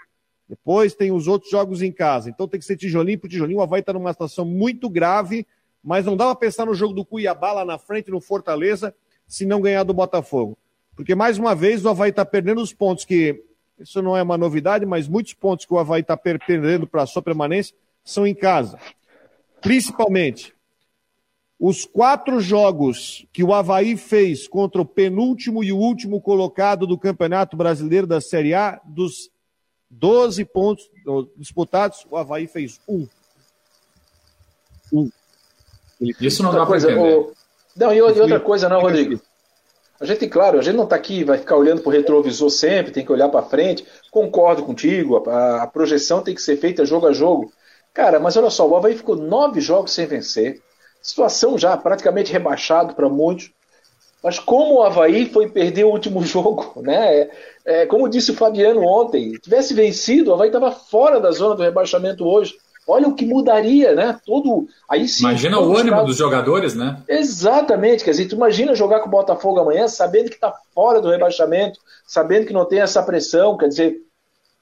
Depois 0.50 0.96
tem 0.96 1.12
os 1.12 1.28
outros 1.28 1.52
jogos 1.52 1.82
em 1.82 1.91
casa. 1.91 2.30
Então 2.30 2.48
tem 2.48 2.60
que 2.60 2.66
ser 2.66 2.76
tijolinho 2.76 3.20
por 3.20 3.30
tijolinho. 3.30 3.60
O 3.60 3.62
Havaí 3.62 3.82
está 3.82 3.93
numa 3.93 4.12
situação 4.12 4.46
muito 4.46 4.89
grave 4.89 5.46
mas 5.86 6.04
não 6.04 6.18
dava 6.18 6.36
para 6.36 6.48
pensar 6.48 6.66
no 6.66 6.74
jogo 6.74 6.96
do 6.96 7.06
Cuiabá 7.06 7.54
lá 7.54 7.64
na 7.64 7.78
frente, 7.78 8.10
no 8.10 8.20
Fortaleza, 8.20 8.93
se 9.28 9.46
não 9.46 9.62
ganhar 9.62 9.84
do 9.84 9.93
Botafogo. 9.93 10.58
Porque, 10.96 11.14
mais 11.14 11.38
uma 11.38 11.54
vez, 11.54 11.86
o 11.86 11.89
Havaí 11.89 12.10
está 12.10 12.26
perdendo 12.26 12.60
os 12.60 12.74
pontos 12.74 13.06
que, 13.06 13.43
isso 13.80 14.01
não 14.01 14.15
é 14.15 14.23
uma 14.23 14.38
novidade, 14.38 14.86
mas 14.86 15.07
muitos 15.07 15.34
pontos 15.34 15.65
que 15.65 15.73
o 15.73 15.80
Havaí 15.80 16.01
está 16.01 16.15
perdendo 16.15 16.88
para 16.88 17.03
a 17.03 17.07
sua 17.07 17.21
permanência 17.21 17.76
são 18.03 18.26
em 18.26 18.34
casa. 18.34 18.80
Principalmente, 19.61 20.53
os 21.59 21.86
quatro 21.86 22.39
jogos 22.39 23.26
que 23.32 23.43
o 23.43 23.53
Havaí 23.53 23.97
fez 23.97 24.47
contra 24.47 24.82
o 24.82 24.86
penúltimo 24.86 25.63
e 25.63 25.71
o 25.71 25.78
último 25.78 26.21
colocado 26.21 26.86
do 26.86 26.97
Campeonato 26.97 27.57
Brasileiro 27.57 28.05
da 28.05 28.21
Série 28.21 28.53
A, 28.53 28.80
dos 28.86 29.30
12 29.89 30.43
pontos 30.45 30.89
disputados, 31.38 32.05
o 32.09 32.17
Havaí 32.17 32.47
fez 32.47 32.80
um. 32.88 33.07
Isso 36.19 36.43
não 36.43 36.51
dá 36.51 36.65
para 36.65 36.78
entender. 36.78 36.99
O... 36.99 37.34
Não, 37.76 37.93
e 37.93 38.01
outra 38.01 38.39
coisa, 38.39 38.69
não, 38.69 38.82
Rodrigo. 38.82 39.21
A 40.00 40.06
gente, 40.06 40.28
claro, 40.28 40.60
a 40.60 40.62
gente 40.62 40.76
não 40.76 40.84
está 40.84 40.96
aqui, 40.96 41.24
vai 41.24 41.38
ficar 41.38 41.56
olhando 41.56 41.82
para 41.82 41.89
o 41.89 41.93
retrovisor 41.93 42.50
sempre, 42.50 42.91
tem 42.91 43.06
que 43.06 43.12
olhar 43.12 43.30
para 43.30 43.46
frente. 43.46 43.86
Concordo 44.12 44.64
contigo, 44.64 45.24
a, 45.30 45.64
a, 45.64 45.68
projeção 45.68 46.22
tem 46.22 46.36
que 46.36 46.41
ser 46.41 46.58
feita 46.58 46.86
jogo 46.86 47.08
a 47.08 47.14
jogo. 47.14 47.52
Cara, 47.93 48.20
mas 48.20 48.36
olha 48.36 48.50
só, 48.50 48.68
o 48.68 48.76
Havaí 48.76 48.96
ficou 48.96 49.16
nove 49.16 49.62
jogos 49.62 49.93
sem 49.93 50.06
vencer, 50.06 50.62
situação 51.02 51.58
já 51.58 51.78
praticamente 51.78 52.32
rebaixado 52.32 52.93
para 52.93 53.08
muitos. 53.08 53.52
Mas 54.22 54.38
como 54.38 54.76
o 54.76 54.84
Havaí 54.84 55.30
foi 55.30 55.50
perder 55.50 55.86
o 55.86 55.91
último 55.91 56.22
jogo, 56.26 56.82
né? 56.82 57.20
É, 57.20 57.30
é, 57.66 57.86
como 57.86 58.10
disse 58.10 58.32
o 58.32 58.36
Fabiano 58.36 58.82
ontem, 58.82 59.32
tivesse 59.34 59.74
vencido, 59.74 60.32
o 60.32 60.34
Havaí 60.34 60.50
estava 60.50 60.72
fora 60.72 61.22
da 61.22 61.32
zona 61.32 61.56
do 61.56 61.64
rebaixamento 61.64 62.28
hoje. 62.28 62.56
Olha 62.88 63.07
o 63.07 63.15
que 63.15 63.25
mudaria, 63.25 63.95
né? 63.95 64.19
Todo. 64.25 64.67
Aí 64.88 65.07
sim. 65.07 65.23
Imagina 65.23 65.59
o 65.59 65.75
ânimo 65.75 65.97
casos... 65.97 66.07
dos 66.07 66.17
jogadores, 66.17 66.75
né? 66.75 67.01
Exatamente. 67.07 68.03
Quer 68.03 68.11
dizer, 68.11 68.27
tu 68.27 68.36
imagina 68.36 68.75
jogar 68.75 68.99
com 68.99 69.07
o 69.07 69.11
Botafogo 69.11 69.59
amanhã, 69.59 69.88
sabendo 69.88 70.29
que 70.29 70.36
está 70.36 70.53
fora 70.73 71.01
do 71.01 71.09
rebaixamento, 71.09 71.79
sabendo 72.05 72.45
que 72.45 72.53
não 72.53 72.65
tem 72.65 72.81
essa 72.81 73.01
pressão. 73.01 73.57
Quer 73.57 73.69
dizer, 73.69 74.01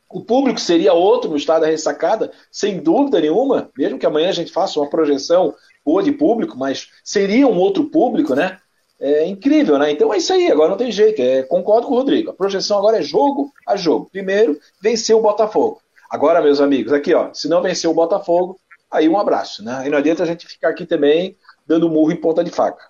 o 0.10 0.22
público 0.22 0.60
seria 0.60 0.94
outro 0.94 1.30
no 1.30 1.36
estado 1.36 1.62
da 1.62 1.68
ressacada, 1.68 2.32
sem 2.52 2.80
dúvida 2.80 3.20
nenhuma. 3.20 3.70
Mesmo 3.78 4.00
que 4.00 4.06
amanhã 4.06 4.30
a 4.30 4.34
gente 4.34 4.54
faça 4.54 4.80
uma 4.80 4.90
projeção 4.90 5.54
boa 5.86 6.02
de 6.02 6.12
público, 6.12 6.58
mas 6.58 6.88
seria 7.04 7.48
um 7.48 7.58
outro 7.58 7.86
público, 7.86 8.36
né? 8.36 8.58
É 9.00 9.28
incrível, 9.28 9.78
né? 9.78 9.92
Então 9.92 10.14
é 10.14 10.18
isso 10.18 10.32
aí, 10.32 10.50
agora 10.50 10.70
não 10.70 10.78
tem 10.78 10.92
jeito. 10.92 11.22
É, 11.22 11.44
concordo 11.44 11.88
com 11.88 11.94
o 11.94 11.98
Rodrigo. 11.98 12.30
A 12.30 12.34
projeção 12.34 12.78
agora 12.78 13.00
é 13.00 13.02
jogo 13.02 13.52
a 13.68 13.76
jogo. 13.76 14.08
Primeiro, 14.10 14.58
vencer 14.82 15.14
o 15.14 15.22
Botafogo. 15.22 15.82
Agora, 16.14 16.44
meus 16.44 16.62
amigos, 16.62 16.94
aqui, 16.94 17.12
ó, 17.12 17.34
se 17.34 17.48
não 17.48 17.60
vencer 17.60 17.90
o 17.90 17.94
Botafogo, 17.94 18.60
aí 18.92 19.10
um 19.10 19.18
abraço, 19.18 19.64
né? 19.64 19.88
E 19.88 19.90
não 19.90 19.98
adianta 19.98 20.22
a 20.22 20.28
gente 20.28 20.46
ficar 20.46 20.70
aqui 20.70 20.86
também 20.86 21.36
dando 21.66 21.90
murro 21.90 22.12
em 22.12 22.16
ponta 22.16 22.44
de 22.44 22.52
faca. 22.52 22.84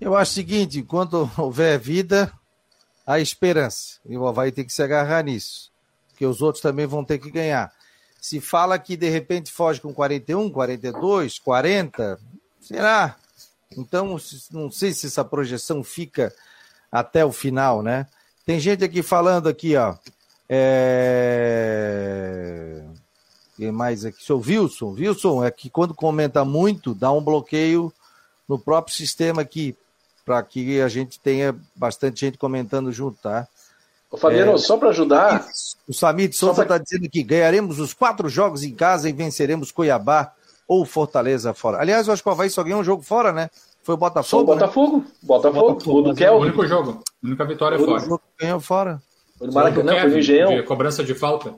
Eu 0.00 0.16
acho 0.16 0.32
o 0.32 0.34
seguinte, 0.34 0.80
enquanto 0.80 1.30
houver 1.38 1.78
vida, 1.78 2.32
há 3.06 3.20
esperança. 3.20 4.00
E 4.04 4.18
o 4.18 4.26
Havaí 4.26 4.50
tem 4.50 4.64
que 4.64 4.72
se 4.72 4.82
agarrar 4.82 5.22
nisso. 5.22 5.70
Porque 6.08 6.26
os 6.26 6.42
outros 6.42 6.60
também 6.60 6.84
vão 6.84 7.04
ter 7.04 7.18
que 7.18 7.30
ganhar. 7.30 7.72
Se 8.20 8.40
fala 8.40 8.76
que 8.76 8.96
de 8.96 9.08
repente 9.08 9.52
foge 9.52 9.80
com 9.80 9.94
41, 9.94 10.50
42, 10.50 11.38
40, 11.38 12.18
será? 12.60 13.14
Então, 13.78 14.16
não 14.50 14.68
sei 14.68 14.92
se 14.92 15.06
essa 15.06 15.24
projeção 15.24 15.84
fica 15.84 16.34
até 16.90 17.24
o 17.24 17.30
final, 17.30 17.84
né? 17.84 18.08
Tem 18.44 18.58
gente 18.58 18.82
aqui 18.82 19.00
falando 19.00 19.48
aqui, 19.48 19.76
ó. 19.76 19.94
É... 20.48 22.04
Quem 23.56 23.72
mais 23.72 24.04
aqui? 24.04 24.22
Sou 24.22 24.42
Wilson. 24.44 24.90
Wilson 24.90 25.44
é 25.44 25.50
que 25.50 25.70
quando 25.70 25.94
comenta 25.94 26.44
muito, 26.44 26.94
dá 26.94 27.10
um 27.12 27.22
bloqueio 27.22 27.92
no 28.48 28.58
próprio 28.58 28.94
sistema 28.94 29.42
aqui, 29.42 29.76
para 30.24 30.42
que 30.42 30.80
a 30.80 30.88
gente 30.88 31.20
tenha 31.20 31.54
bastante 31.74 32.20
gente 32.20 32.38
comentando 32.38 32.90
junto, 32.92 33.18
tá? 33.22 33.46
Ô, 34.10 34.16
Fabiano, 34.16 34.52
é... 34.52 34.58
só 34.58 34.76
para 34.76 34.90
ajudar. 34.90 35.46
O 35.88 35.92
Samit 35.92 36.36
Souza 36.36 36.62
está 36.62 36.74
pra... 36.76 36.84
dizendo 36.84 37.08
que 37.08 37.22
ganharemos 37.22 37.78
os 37.78 37.94
quatro 37.94 38.28
jogos 38.28 38.62
em 38.62 38.74
casa 38.74 39.08
e 39.08 39.12
venceremos 39.12 39.72
Cuiabá 39.72 40.32
ou 40.68 40.84
Fortaleza 40.84 41.54
fora. 41.54 41.78
Aliás, 41.80 42.06
eu 42.06 42.12
acho 42.12 42.22
que 42.22 42.28
o 42.28 42.32
Havaí 42.32 42.50
só 42.50 42.62
ganhou 42.62 42.80
um 42.80 42.84
jogo 42.84 43.02
fora, 43.02 43.32
né? 43.32 43.50
Foi 43.82 43.94
o 43.94 43.98
Botafogo. 43.98 44.28
Só 44.28 44.40
o 44.40 44.44
Botafogo. 44.44 44.96
Né? 44.98 45.04
Botafogo. 45.22 45.72
Botafogo. 45.74 45.98
O 45.98 46.02
do 46.02 46.14
Kelvin. 46.14 46.38
O 46.38 46.42
único 46.42 46.66
jogo. 46.66 47.02
A 47.22 47.26
única 47.26 47.44
vitória 47.44 47.78
o 47.78 47.84
fora. 47.84 48.14
O 48.14 48.20
ganhou 48.40 48.60
fora. 48.60 49.02
Foi 49.44 49.48
no 49.48 49.52
Maracanã, 49.52 50.00
foi 50.00 50.10
no 50.10 50.18
Engenhão. 50.18 50.64
Cobrança 50.64 51.04
de 51.04 51.14
falta. 51.14 51.54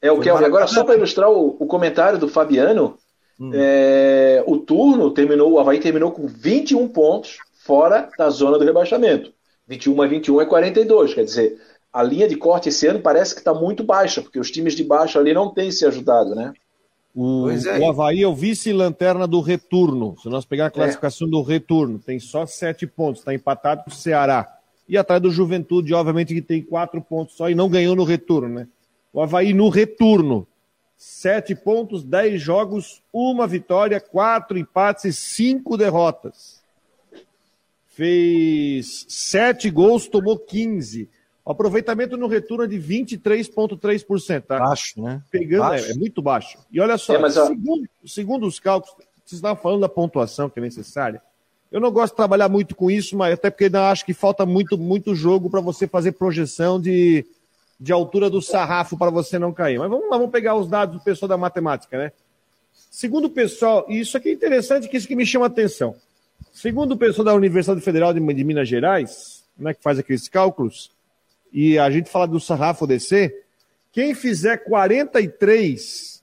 É 0.00 0.12
o 0.12 0.20
Kelvin. 0.20 0.44
Agora, 0.44 0.66
só 0.66 0.84
para 0.84 0.94
ilustrar 0.94 1.30
o, 1.30 1.56
o, 1.58 1.66
comentário 1.66 2.18
do 2.18 2.28
Fabiano, 2.28 2.96
hum. 3.40 3.50
é, 3.52 4.44
o 4.46 4.58
turno 4.58 5.10
terminou, 5.10 5.52
o 5.52 5.58
Havaí 5.58 5.80
terminou 5.80 6.12
com 6.12 6.26
21 6.26 6.88
pontos 6.88 7.38
fora 7.64 8.08
da 8.18 8.28
zona 8.30 8.58
do 8.58 8.64
rebaixamento. 8.64 9.32
21 9.66 10.02
a 10.02 10.06
21 10.06 10.40
é 10.42 10.46
42, 10.46 11.14
quer 11.14 11.24
dizer, 11.24 11.58
a 11.90 12.02
linha 12.02 12.28
de 12.28 12.36
corte 12.36 12.68
esse 12.68 12.86
ano 12.86 13.00
parece 13.00 13.34
que 13.34 13.40
está 13.40 13.54
muito 13.54 13.82
baixa, 13.82 14.20
porque 14.20 14.38
os 14.38 14.50
times 14.50 14.74
de 14.74 14.84
baixo 14.84 15.18
ali 15.18 15.32
não 15.32 15.48
têm 15.48 15.70
se 15.70 15.86
ajudado, 15.86 16.34
né? 16.34 16.52
O, 17.14 17.48
é. 17.48 17.78
o 17.78 17.88
Havaí 17.88 18.22
é 18.22 18.26
o 18.26 18.34
vice-lanterna 18.34 19.26
do 19.26 19.40
retorno. 19.40 20.16
Se 20.20 20.28
nós 20.28 20.44
pegar 20.44 20.66
a 20.66 20.70
classificação 20.70 21.28
é. 21.28 21.30
do 21.30 21.42
retorno, 21.42 21.98
tem 21.98 22.18
só 22.18 22.44
sete 22.44 22.86
pontos, 22.86 23.20
está 23.20 23.32
empatado 23.32 23.84
com 23.84 23.90
o 23.90 23.94
Ceará. 23.94 24.58
E 24.88 24.98
atrás 24.98 25.20
do 25.20 25.30
Juventude, 25.30 25.94
obviamente, 25.94 26.34
que 26.34 26.42
tem 26.42 26.62
quatro 26.62 27.00
pontos 27.00 27.36
só 27.36 27.48
e 27.48 27.54
não 27.54 27.68
ganhou 27.68 27.96
no 27.96 28.04
retorno, 28.04 28.48
né? 28.48 28.68
O 29.12 29.20
Havaí 29.20 29.54
no 29.54 29.68
retorno. 29.68 30.46
Sete 30.96 31.54
pontos, 31.54 32.04
dez 32.04 32.40
jogos, 32.40 33.02
uma 33.12 33.46
vitória, 33.46 34.00
quatro 34.00 34.56
empates 34.56 35.04
e 35.04 35.12
cinco 35.12 35.76
derrotas. 35.76 36.62
Fez 37.88 39.06
sete 39.08 39.70
gols, 39.70 40.08
tomou 40.08 40.38
15. 40.38 41.08
O 41.44 41.52
aproveitamento 41.52 42.16
no 42.16 42.26
retorno 42.26 42.64
é 42.64 42.66
de 42.66 42.78
23,3%. 42.78 44.42
Tá? 44.42 44.58
Baixo, 44.58 45.02
né? 45.02 45.22
Pegando, 45.30 45.60
baixo. 45.60 45.86
É, 45.86 45.90
é, 45.90 45.94
muito 45.94 46.22
baixo. 46.22 46.58
E 46.72 46.80
olha 46.80 46.96
só, 46.96 47.14
é, 47.14 47.18
mas, 47.18 47.34
segundo, 47.34 47.88
segundo 48.06 48.46
os 48.46 48.58
cálculos, 48.58 48.96
vocês 49.24 49.38
estavam 49.38 49.60
falando 49.62 49.82
da 49.82 49.88
pontuação 49.88 50.48
que 50.48 50.58
é 50.58 50.62
necessária. 50.62 51.22
Eu 51.74 51.80
não 51.80 51.90
gosto 51.90 52.12
de 52.12 52.18
trabalhar 52.18 52.48
muito 52.48 52.76
com 52.76 52.88
isso, 52.88 53.16
mas 53.16 53.34
até 53.34 53.50
porque 53.50 53.68
acho 53.76 54.06
que 54.06 54.14
falta 54.14 54.46
muito, 54.46 54.78
muito 54.78 55.12
jogo 55.12 55.50
para 55.50 55.60
você 55.60 55.88
fazer 55.88 56.12
projeção 56.12 56.80
de, 56.80 57.26
de 57.80 57.92
altura 57.92 58.30
do 58.30 58.40
sarrafo 58.40 58.96
para 58.96 59.10
você 59.10 59.40
não 59.40 59.52
cair. 59.52 59.80
Mas 59.80 59.90
vamos 59.90 60.08
lá, 60.08 60.16
vamos 60.16 60.30
pegar 60.30 60.54
os 60.54 60.68
dados 60.68 60.96
do 60.96 61.02
pessoal 61.02 61.28
da 61.28 61.36
matemática, 61.36 61.98
né? 61.98 62.12
Segundo 62.92 63.24
o 63.24 63.30
pessoal, 63.30 63.84
e 63.88 63.98
isso 63.98 64.16
aqui 64.16 64.28
é 64.28 64.32
interessante, 64.32 64.88
que 64.88 64.96
isso 64.96 65.08
que 65.08 65.16
me 65.16 65.26
chama 65.26 65.46
a 65.46 65.48
atenção. 65.48 65.96
Segundo 66.52 66.92
o 66.92 66.96
pessoal 66.96 67.24
da 67.24 67.34
Universidade 67.34 67.80
Federal 67.80 68.14
de, 68.14 68.20
de 68.20 68.44
Minas 68.44 68.68
Gerais, 68.68 69.42
né, 69.58 69.74
que 69.74 69.82
faz 69.82 69.98
aqueles 69.98 70.28
cálculos, 70.28 70.92
e 71.52 71.76
a 71.76 71.90
gente 71.90 72.08
fala 72.08 72.28
do 72.28 72.38
sarrafo 72.38 72.86
DC, 72.86 73.34
quem 73.90 74.14
fizer 74.14 74.58
43, 74.58 76.22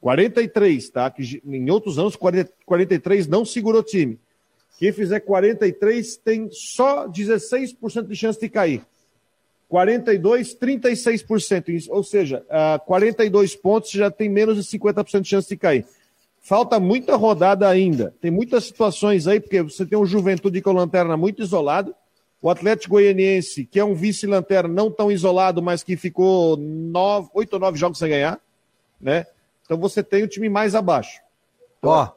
43, 0.00 0.88
tá? 0.90 1.10
Que 1.10 1.42
em 1.44 1.68
outros 1.70 1.98
anos 1.98 2.14
40, 2.14 2.52
43 2.64 3.26
não 3.26 3.44
segurou 3.44 3.82
time. 3.82 4.16
Quem 4.78 4.92
fizer 4.92 5.20
43 5.20 6.16
tem 6.18 6.48
só 6.50 7.08
16% 7.08 8.06
de 8.06 8.16
chance 8.16 8.38
de 8.38 8.48
cair. 8.48 8.84
42, 9.68 10.54
36%. 10.54 11.88
Ou 11.88 12.04
seja, 12.04 12.44
uh, 12.46 12.84
42 12.84 13.56
pontos 13.56 13.90
já 13.90 14.10
tem 14.10 14.28
menos 14.28 14.56
de 14.56 14.78
50% 14.78 15.20
de 15.22 15.28
chance 15.28 15.48
de 15.48 15.56
cair. 15.56 15.86
Falta 16.40 16.78
muita 16.78 17.16
rodada 17.16 17.68
ainda. 17.68 18.14
Tem 18.20 18.30
muitas 18.30 18.64
situações 18.64 19.26
aí, 19.26 19.40
porque 19.40 19.62
você 19.62 19.84
tem 19.84 19.98
um 19.98 20.06
Juventude 20.06 20.60
com 20.62 20.72
lanterna 20.72 21.16
muito 21.16 21.42
isolado. 21.42 21.94
O 22.40 22.48
Atlético 22.48 22.94
Goianiense, 22.94 23.64
que 23.64 23.80
é 23.80 23.84
um 23.84 23.94
vice-lanterna 23.94 24.68
não 24.68 24.90
tão 24.90 25.10
isolado, 25.10 25.60
mas 25.60 25.82
que 25.82 25.96
ficou 25.96 26.56
nove, 26.56 27.28
oito 27.34 27.54
ou 27.54 27.58
nove 27.58 27.78
jogos 27.78 27.98
sem 27.98 28.10
ganhar. 28.10 28.38
Né? 29.00 29.26
Então 29.64 29.76
você 29.76 30.02
tem 30.02 30.22
o 30.22 30.28
time 30.28 30.48
mais 30.48 30.74
abaixo. 30.76 31.20
Ó, 31.82 32.08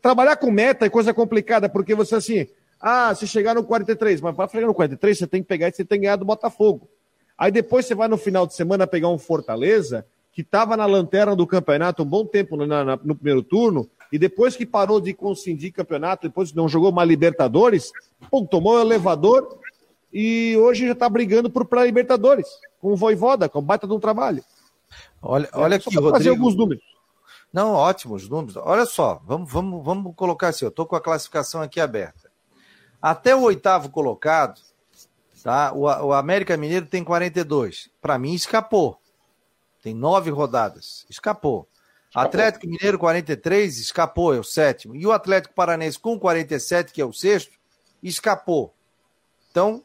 trabalhar 0.00 0.36
com 0.36 0.50
meta 0.50 0.86
é 0.86 0.90
coisa 0.90 1.12
complicada, 1.12 1.68
porque 1.68 1.94
você 1.94 2.14
assim, 2.14 2.46
ah, 2.80 3.14
se 3.14 3.26
chegar 3.26 3.54
no 3.54 3.64
43, 3.64 4.20
mas 4.20 4.34
para 4.34 4.48
chegar 4.48 4.66
no 4.66 4.74
43, 4.74 5.18
você 5.18 5.26
tem 5.26 5.42
que 5.42 5.48
pegar 5.48 5.68
e 5.68 5.72
você 5.72 5.84
tem 5.84 5.98
que 5.98 6.04
ganhar 6.04 6.16
do 6.16 6.24
Botafogo. 6.24 6.88
Aí 7.36 7.50
depois 7.50 7.86
você 7.86 7.94
vai 7.94 8.08
no 8.08 8.18
final 8.18 8.46
de 8.46 8.54
semana 8.54 8.86
pegar 8.86 9.08
um 9.08 9.18
Fortaleza, 9.18 10.06
que 10.32 10.42
estava 10.42 10.76
na 10.76 10.86
lanterna 10.86 11.34
do 11.34 11.46
campeonato 11.46 12.02
um 12.02 12.06
bom 12.06 12.24
tempo 12.24 12.56
no, 12.56 12.66
na, 12.66 12.96
no 12.96 13.14
primeiro 13.14 13.42
turno, 13.42 13.88
e 14.12 14.18
depois 14.18 14.56
que 14.56 14.66
parou 14.66 15.00
de 15.00 15.12
concindir 15.14 15.72
campeonato, 15.72 16.28
depois 16.28 16.52
não 16.52 16.68
jogou 16.68 16.90
uma 16.90 17.04
Libertadores, 17.04 17.92
pô, 18.30 18.44
tomou 18.46 18.74
o 18.74 18.80
elevador 18.80 19.58
e 20.12 20.56
hoje 20.56 20.86
já 20.86 20.92
está 20.92 21.08
brigando 21.08 21.48
por 21.48 21.64
para 21.64 21.84
Libertadores, 21.84 22.48
com 22.80 22.92
o 22.92 22.96
Voivoda, 22.96 23.48
com 23.48 23.60
o 23.60 23.62
baita 23.62 23.86
de 23.86 23.92
um 23.92 24.00
trabalho. 24.00 24.42
Olha, 25.22 25.48
olha 25.52 25.74
é, 25.74 25.76
aqui, 25.76 25.94
Rodrigo. 25.94 26.10
fazer 26.16 26.30
alguns 26.30 26.56
números. 26.56 26.82
Não, 27.52 27.72
ótimos 27.72 28.28
números. 28.28 28.56
Olha 28.56 28.86
só, 28.86 29.20
vamos, 29.24 29.50
vamos, 29.50 29.84
vamos 29.84 30.14
colocar 30.14 30.48
assim, 30.48 30.64
eu 30.64 30.68
estou 30.68 30.86
com 30.86 30.94
a 30.94 31.00
classificação 31.00 31.60
aqui 31.60 31.80
aberta. 31.80 32.30
Até 33.02 33.34
o 33.34 33.42
oitavo 33.42 33.90
colocado, 33.90 34.60
tá? 35.42 35.72
o, 35.72 35.82
o 35.82 36.12
América 36.12 36.56
Mineiro 36.56 36.86
tem 36.86 37.02
42. 37.02 37.90
Para 38.00 38.18
mim, 38.18 38.34
escapou. 38.34 39.00
Tem 39.82 39.94
nove 39.94 40.30
rodadas. 40.30 41.06
Escapou. 41.08 41.68
escapou. 42.08 42.22
Atlético 42.22 42.66
Mineiro, 42.68 42.98
43, 42.98 43.78
escapou, 43.78 44.34
é 44.34 44.38
o 44.38 44.44
sétimo. 44.44 44.94
E 44.94 45.06
o 45.06 45.12
Atlético 45.12 45.54
Paranense 45.54 45.98
com 45.98 46.18
47, 46.18 46.92
que 46.92 47.00
é 47.00 47.04
o 47.04 47.12
sexto, 47.12 47.52
escapou. 48.02 48.74
Então, 49.50 49.82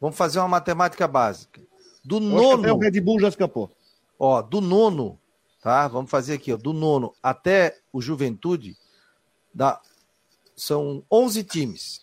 vamos 0.00 0.16
fazer 0.16 0.40
uma 0.40 0.48
matemática 0.48 1.08
básica. 1.08 1.62
Do 2.04 2.16
Eu 2.16 2.20
nono. 2.20 2.62
Até 2.62 2.72
o 2.72 2.78
Red 2.78 3.00
Bull 3.00 3.20
já 3.20 3.28
escapou. 3.28 3.70
Ó, 4.18 4.42
do 4.42 4.60
nono 4.60 5.18
tá? 5.60 5.86
Vamos 5.88 6.10
fazer 6.10 6.34
aqui, 6.34 6.52
ó, 6.52 6.56
do 6.56 6.72
nono 6.72 7.14
até 7.22 7.76
o 7.92 8.00
Juventude, 8.00 8.76
dá, 9.54 9.80
são 10.56 11.04
11 11.10 11.44
times. 11.44 12.00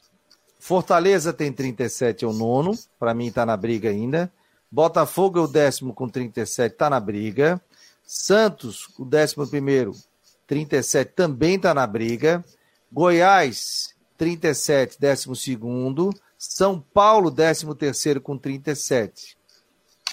Fortaleza 0.59 1.31
tem 1.31 1.51
37, 1.51 2.25
é 2.25 2.27
o 2.27 2.33
nono, 2.33 2.73
para 2.97 3.13
mim 3.13 3.27
está 3.27 3.45
na 3.45 3.55
briga 3.55 3.89
ainda. 3.89 4.31
Botafogo 4.71 5.39
é 5.39 5.41
o 5.41 5.47
décimo 5.47 5.93
com 5.93 6.09
37, 6.09 6.73
está 6.73 6.89
na 6.89 6.99
briga. 6.99 7.61
Santos, 8.03 8.87
o 8.99 9.05
décimo 9.05 9.47
primeiro, 9.47 9.93
37, 10.47 11.13
também 11.13 11.55
está 11.55 11.73
na 11.73 11.85
briga. 11.85 12.43
Goiás, 12.91 13.95
37, 14.17 14.99
décimo 14.99 15.35
segundo. 15.35 16.13
São 16.37 16.79
Paulo, 16.79 17.31
13º 17.31 18.19
com 18.19 18.37
37. 18.37 19.37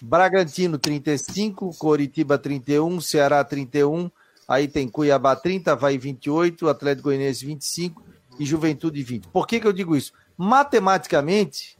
Bragantino, 0.04 0.78
35. 0.78 1.78
Coritiba, 1.78 2.36
31. 2.36 3.00
Ceará, 3.00 3.44
31. 3.44 4.10
Aí 4.48 4.66
tem 4.66 4.88
Cuiabá, 4.88 5.36
30. 5.36 5.76
Vai 5.76 5.96
28. 5.96 6.68
Atlético 6.68 7.04
Goianiense, 7.04 7.46
25. 7.46 8.02
E 8.36 8.44
Juventude, 8.44 9.00
20. 9.00 9.28
Por 9.28 9.46
que, 9.46 9.60
que 9.60 9.66
eu 9.66 9.72
digo 9.72 9.94
isso? 9.94 10.12
Matematicamente, 10.36 11.78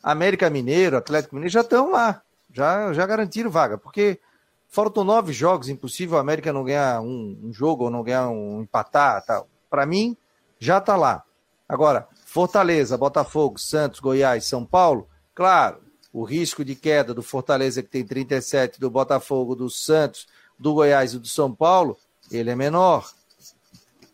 América 0.00 0.48
Mineiro, 0.48 0.96
Atlético 0.96 1.34
Mineiro 1.34 1.52
já 1.52 1.62
estão 1.62 1.90
lá. 1.90 2.22
Já, 2.52 2.92
já 2.92 3.04
garantiram 3.04 3.50
vaga. 3.50 3.76
Porque 3.76 4.20
faltam 4.68 5.02
nove 5.02 5.32
jogos. 5.32 5.68
Impossível 5.68 6.16
a 6.16 6.20
América 6.20 6.52
não 6.52 6.62
ganhar 6.62 7.00
um, 7.00 7.40
um 7.42 7.52
jogo 7.52 7.84
ou 7.84 7.90
não 7.90 8.04
ganhar 8.04 8.28
um 8.28 8.62
empatar. 8.62 9.24
Tal. 9.24 9.48
Para 9.68 9.84
mim, 9.84 10.16
já 10.60 10.78
está 10.78 10.96
lá. 10.96 11.24
Agora, 11.68 12.06
Fortaleza, 12.24 12.96
Botafogo, 12.96 13.58
Santos, 13.58 13.98
Goiás, 13.98 14.44
São 14.46 14.64
Paulo, 14.64 15.08
claro, 15.34 15.87
o 16.18 16.24
risco 16.24 16.64
de 16.64 16.74
queda 16.74 17.14
do 17.14 17.22
Fortaleza, 17.22 17.80
que 17.80 17.88
tem 17.88 18.04
37, 18.04 18.80
do 18.80 18.90
Botafogo, 18.90 19.54
do 19.54 19.70
Santos, 19.70 20.26
do 20.58 20.74
Goiás 20.74 21.14
e 21.14 21.18
do 21.20 21.28
São 21.28 21.54
Paulo, 21.54 21.96
ele 22.28 22.50
é 22.50 22.56
menor. 22.56 23.08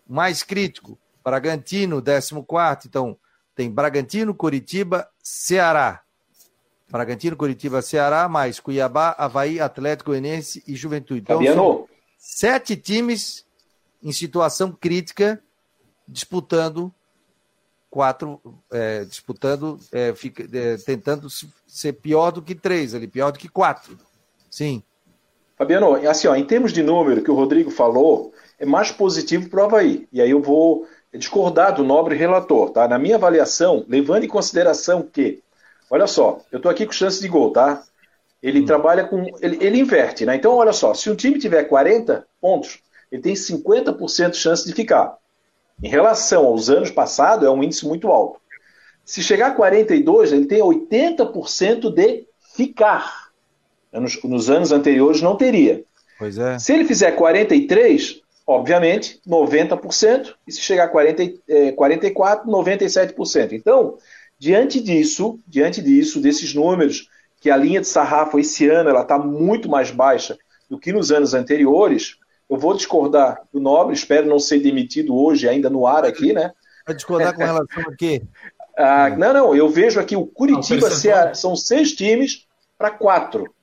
Mais 0.06 0.42
crítico, 0.42 0.98
Bragantino, 1.24 2.02
14. 2.02 2.88
Então, 2.88 3.16
tem 3.54 3.70
Bragantino, 3.70 4.34
Curitiba, 4.34 5.08
Ceará. 5.22 6.02
Bragantino, 6.90 7.38
Curitiba, 7.38 7.80
Ceará, 7.80 8.28
mais 8.28 8.60
Cuiabá, 8.60 9.14
Havaí, 9.16 9.58
Atlético 9.58 10.10
Goianiense 10.10 10.62
e 10.66 10.76
Juventude. 10.76 11.22
Então, 11.22 11.38
Fabiano. 11.38 11.88
sete 12.18 12.76
times 12.76 13.46
em 14.02 14.12
situação 14.12 14.70
crítica 14.70 15.42
disputando 16.06 16.94
quatro, 17.94 18.40
é, 18.72 19.04
disputando, 19.04 19.78
é, 19.92 20.12
fica, 20.16 20.42
é, 20.52 20.76
tentando 20.78 21.28
ser 21.64 21.92
pior 21.92 22.32
do 22.32 22.42
que 22.42 22.52
três 22.52 22.92
ali, 22.92 23.06
pior 23.06 23.30
do 23.30 23.38
que 23.38 23.48
quatro. 23.48 23.96
Sim. 24.50 24.82
Fabiano, 25.56 25.94
assim, 26.08 26.26
ó, 26.26 26.34
em 26.34 26.44
termos 26.44 26.72
de 26.72 26.82
número 26.82 27.22
que 27.22 27.30
o 27.30 27.36
Rodrigo 27.36 27.70
falou, 27.70 28.34
é 28.58 28.66
mais 28.66 28.90
positivo 28.90 29.48
para 29.48 29.60
o 29.60 29.64
Havaí. 29.66 30.08
E 30.12 30.20
aí 30.20 30.30
eu 30.30 30.42
vou 30.42 30.88
discordar 31.12 31.72
do 31.72 31.84
nobre 31.84 32.16
relator, 32.16 32.70
tá? 32.70 32.88
Na 32.88 32.98
minha 32.98 33.14
avaliação, 33.14 33.84
levando 33.86 34.24
em 34.24 34.28
consideração 34.28 35.00
que, 35.00 35.40
olha 35.88 36.08
só, 36.08 36.40
eu 36.50 36.56
estou 36.56 36.72
aqui 36.72 36.84
com 36.84 36.92
chance 36.92 37.20
de 37.20 37.28
gol, 37.28 37.52
tá? 37.52 37.84
Ele 38.42 38.62
hum. 38.62 38.64
trabalha 38.64 39.04
com. 39.04 39.24
Ele, 39.40 39.64
ele 39.64 39.78
inverte, 39.78 40.26
né? 40.26 40.34
Então, 40.34 40.56
olha 40.56 40.72
só, 40.72 40.94
se 40.94 41.08
um 41.08 41.14
time 41.14 41.38
tiver 41.38 41.62
40 41.62 42.26
pontos, 42.40 42.80
ele 43.12 43.22
tem 43.22 43.34
50% 43.34 44.30
de 44.30 44.36
chance 44.36 44.66
de 44.66 44.72
ficar. 44.72 45.16
Em 45.82 45.88
relação 45.88 46.46
aos 46.46 46.70
anos 46.70 46.90
passados, 46.90 47.46
é 47.46 47.50
um 47.50 47.62
índice 47.62 47.86
muito 47.86 48.08
alto. 48.08 48.40
Se 49.04 49.22
chegar 49.22 49.48
a 49.48 49.54
42, 49.54 50.32
ele 50.32 50.46
tem 50.46 50.60
80% 50.60 51.92
de 51.92 52.26
ficar. 52.54 53.28
Nos, 53.92 54.20
nos, 54.24 54.50
anos 54.50 54.72
anteriores 54.72 55.20
não 55.20 55.36
teria. 55.36 55.84
Pois 56.18 56.38
é. 56.38 56.58
Se 56.58 56.72
ele 56.72 56.84
fizer 56.84 57.12
43, 57.12 58.22
obviamente, 58.46 59.20
90%. 59.26 60.34
E 60.46 60.52
se 60.52 60.60
chegar 60.60 60.84
a 60.84 60.88
40, 60.88 61.22
é, 61.48 61.72
44, 61.72 62.50
97%. 62.50 63.52
Então, 63.52 63.98
diante 64.38 64.80
disso, 64.80 65.38
diante 65.46 65.82
disso, 65.82 66.20
desses 66.20 66.54
números, 66.54 67.08
que 67.40 67.50
a 67.50 67.56
linha 67.56 67.80
de 67.80 67.86
sarrafo 67.86 68.38
esse 68.38 68.68
ano 68.68 68.88
ela 68.88 69.02
está 69.02 69.18
muito 69.18 69.68
mais 69.68 69.90
baixa 69.90 70.38
do 70.68 70.78
que 70.78 70.92
nos 70.92 71.12
anos 71.12 71.34
anteriores, 71.34 72.16
eu 72.48 72.56
vou 72.56 72.74
discordar 72.74 73.42
do 73.52 73.60
Nobre, 73.60 73.94
espero 73.94 74.26
não 74.26 74.38
ser 74.38 74.60
demitido 74.60 75.16
hoje, 75.16 75.48
ainda 75.48 75.70
no 75.70 75.86
ar 75.86 76.04
aqui, 76.04 76.32
né? 76.32 76.52
Vai 76.86 76.94
discordar 76.94 77.34
com 77.34 77.42
relação 77.42 77.82
a 77.86 77.96
quê? 77.96 78.22
Ah, 78.76 79.08
não, 79.10 79.32
não, 79.32 79.54
eu 79.54 79.68
vejo 79.68 80.00
aqui 80.00 80.16
o 80.16 80.26
Curitiba, 80.26 80.88
não, 80.88 81.34
são 81.36 81.54
seis 81.54 81.92
times 81.92 82.48
para 82.76 82.90
quatro. 82.90 83.54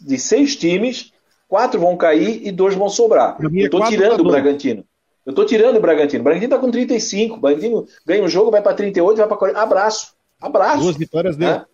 De 0.00 0.16
seis 0.18 0.54
times, 0.54 1.12
quatro 1.48 1.80
vão 1.80 1.96
cair 1.96 2.46
e 2.46 2.52
dois 2.52 2.76
vão 2.76 2.88
sobrar. 2.88 3.36
Eu 3.40 3.50
estou 3.52 3.84
tirando 3.86 4.20
o 4.20 4.24
Bragantino. 4.24 4.84
Eu 5.24 5.30
estou 5.30 5.44
tirando 5.44 5.78
o 5.78 5.80
Bragantino. 5.80 6.20
O 6.20 6.22
Bragantino 6.22 6.54
está 6.54 6.64
com 6.64 6.70
35. 6.70 7.34
O 7.34 7.40
Bragantino 7.40 7.88
ganha 8.06 8.22
um 8.22 8.28
jogo, 8.28 8.52
vai 8.52 8.62
para 8.62 8.74
38, 8.74 9.16
vai 9.16 9.26
para 9.26 9.36
40. 9.36 9.60
Abraço. 9.60 10.14
Abraço. 10.40 10.82
Duas 10.82 10.96
vitórias 10.96 11.36
dele. 11.36 11.50
Né? 11.50 11.64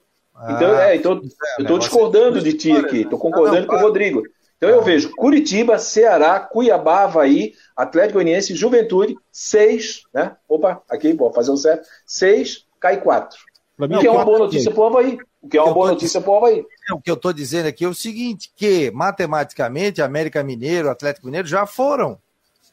Então, 0.49 0.79
é, 0.79 0.97
então, 0.97 1.13
eu 1.59 1.63
estou 1.63 1.79
discordando 1.79 2.41
de 2.41 2.55
ti 2.55 2.73
aqui. 2.73 3.03
Estou 3.03 3.19
concordando 3.19 3.67
com 3.67 3.77
o 3.77 3.81
Rodrigo. 3.81 4.23
Então 4.63 4.71
eu 4.71 4.81
vejo 4.81 5.11
Curitiba, 5.17 5.77
Ceará, 5.77 6.39
Cuiabá, 6.39 7.03
Havaí, 7.03 7.53
Atlético 7.77 8.21
Goianiense, 8.21 8.55
Juventude, 8.55 9.17
seis, 9.29 10.05
né? 10.15 10.37
Opa, 10.49 10.81
aqui, 10.89 11.13
vou 11.15 11.33
fazer 11.33 11.51
o 11.51 11.57
certo. 11.57 11.85
Seis, 12.07 12.65
cai 12.79 13.01
quatro. 13.01 13.37
O 13.77 13.99
que 13.99 14.07
é 14.07 14.11
uma 14.13 14.25
boa 14.25 14.39
notícia 14.39 14.71
para 14.71 14.81
o 14.81 14.87
Havaí. 14.87 15.19
O 15.43 15.49
que 15.49 15.59
é 15.59 15.63
uma 15.63 15.75
boa 15.75 15.91
notícia 15.91 16.21
para 16.21 16.31
o 16.31 16.37
Havaí. 16.37 16.65
O 16.93 17.01
que 17.01 17.11
eu 17.11 17.17
estou 17.17 17.33
dizendo 17.33 17.67
aqui 17.67 17.85
é 17.85 17.89
o 17.89 17.95
seguinte, 17.95 18.53
que 18.55 18.93
matematicamente 18.93 20.01
América 20.01 20.45
Mineiro, 20.45 20.91
Atlético 20.91 21.27
Mineiro 21.27 21.49
já 21.49 21.67
foram. 21.67 22.17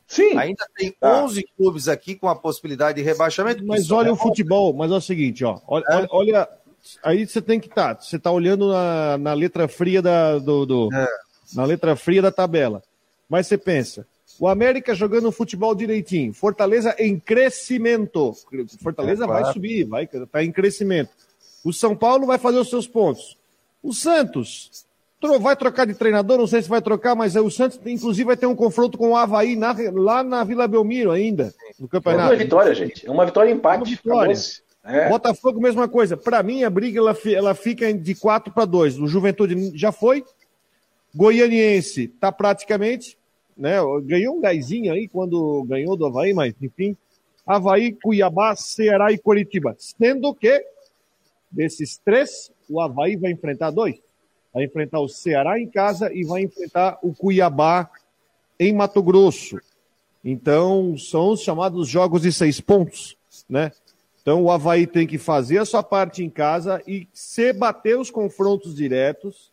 Sim. 0.06 0.38
Ainda 0.38 0.68
tem 0.78 0.92
tá. 0.92 1.24
11 1.24 1.44
clubes 1.58 1.88
aqui 1.88 2.14
com 2.14 2.30
a 2.30 2.36
possibilidade 2.36 3.00
de 3.00 3.04
rebaixamento. 3.04 3.66
Mas 3.66 3.90
olha 3.90 4.10
é 4.10 4.12
o 4.12 4.16
futebol, 4.16 4.76
mas 4.76 4.92
é 4.92 4.96
o 4.96 5.02
seguinte, 5.02 5.44
ó, 5.44 5.60
olha, 5.68 5.86
é. 5.90 6.08
olha 6.12 6.50
aí 7.04 7.26
você 7.26 7.42
tem 7.42 7.60
que 7.60 7.68
estar, 7.68 7.96
tá, 7.96 8.02
você 8.02 8.18
está 8.18 8.30
olhando 8.30 8.72
na, 8.72 9.18
na 9.18 9.34
letra 9.34 9.68
fria 9.68 10.04
da, 10.04 10.38
do, 10.38 10.68
do 10.68 10.90
é 10.94 11.28
na 11.54 11.66
letra 11.66 11.95
fria 11.95 12.22
da 12.22 12.32
tabela. 12.32 12.84
Mas 13.30 13.47
você 13.47 13.58
pensa, 13.58 14.06
o 14.39 14.47
América 14.47 14.95
jogando 14.95 15.32
futebol 15.32 15.76
direitinho, 15.76 16.34
Fortaleza 16.34 16.95
em 16.97 17.20
crescimento. 17.20 18.34
Fortaleza 18.82 19.24
é, 19.24 19.28
claro. 19.28 19.43
vai 19.43 19.54
subir, 19.54 19.84
vai 19.86 20.08
tá 20.08 20.43
em 20.43 20.52
crescimento. 20.52 21.12
O 21.64 21.74
São 21.74 21.95
Paulo 21.95 22.26
vai 22.26 22.38
fazer 22.38 22.58
os 22.58 22.70
seus 22.70 22.88
pontos. 22.88 23.38
O 23.84 23.93
Santos 23.93 24.86
vai 25.41 25.56
trocar 25.56 25.86
de 25.86 25.93
treinador, 25.93 26.38
não 26.38 26.47
sei 26.47 26.62
se 26.62 26.70
vai 26.70 26.82
trocar, 26.82 27.14
mas 27.14 27.36
o 27.36 27.52
Santos, 27.52 27.80
inclusive, 27.86 28.26
vai 28.26 28.38
ter 28.38 28.45
um 28.45 28.56
confronto 28.56 28.97
com 28.97 29.12
o 29.12 29.18
Havaí 29.18 29.56
na, 29.56 29.76
lá 29.93 30.24
na 30.24 30.43
Vila 30.43 30.68
Belmiro 30.68 31.12
ainda, 31.12 31.54
no 31.78 31.88
campeonato. 31.88 32.32
É 32.32 32.36
uma 32.36 32.43
vitória, 32.43 32.74
gente. 32.74 33.06
É 33.06 33.12
uma 33.12 33.26
vitória 33.26 33.52
em 33.52 33.56
empate. 33.56 33.84
Uma 33.84 33.86
vitória. 33.86 34.36
É. 34.86 35.10
Botafogo, 35.10 35.60
mesma 35.60 35.88
coisa. 35.89 36.16
Para 36.16 36.41
mim, 36.41 36.64
a 36.64 36.70
briga 36.70 37.00
ela, 37.00 37.18
ela 37.26 37.54
fica 37.54 37.93
de 37.93 38.16
4 38.16 38.54
para 38.54 38.64
2. 38.64 39.00
O 39.00 39.08
Juventude 39.08 39.78
já 39.78 39.91
foi, 39.91 40.24
Goianiense 41.14 42.03
está 42.03 42.32
praticamente, 42.32 43.18
né? 43.57 43.78
Ganhou 44.03 44.38
um 44.38 44.41
gásinho 44.41 44.93
aí 44.93 45.07
quando 45.07 45.64
ganhou 45.64 45.97
do 45.97 46.05
Havaí, 46.05 46.34
mas 46.34 46.53
enfim. 46.62 46.95
Havaí, 47.45 47.93
Cuiabá, 47.93 48.55
Ceará 48.55 49.12
e 49.12 49.18
Curitiba. 49.18 49.76
Sendo 49.80 50.34
que, 50.36 50.64
desses 51.51 51.97
três, 51.97 52.51
o 52.70 52.80
Havaí 52.80 53.16
vai 53.16 53.32
enfrentar 53.32 53.72
dois. 53.72 53.95
Vai 54.53 54.66
enfrentar 54.66 54.99
o 54.99 55.10
Ceará 55.10 55.60
em 55.60 55.68
casa 55.68 56.14
e 56.14 56.24
vai 56.24 56.43
enfrentar 56.43 56.99
o 57.01 57.14
Cuiabá 57.14 57.89
em 58.60 58.72
Mato 58.72 59.01
Grosso. 59.01 59.60
Então, 60.24 60.95
são 60.97 61.32
os 61.32 61.41
chamados 61.41 61.88
jogos 61.88 62.22
de 62.22 62.32
seis 62.32 62.62
pontos, 62.62 63.18
né? 63.49 63.72
Então, 64.22 64.43
o 64.43 64.51
Havaí 64.51 64.86
tem 64.86 65.07
que 65.07 65.18
fazer 65.18 65.57
a 65.57 65.66
sua 65.66 65.82
parte 65.82 66.24
em 66.24 66.30
casa 66.30 66.84
e 66.86 67.07
se 67.12 67.51
bater 67.51 67.97
os 67.97 68.12
confrontos 68.12 68.76
diretos, 68.76 69.51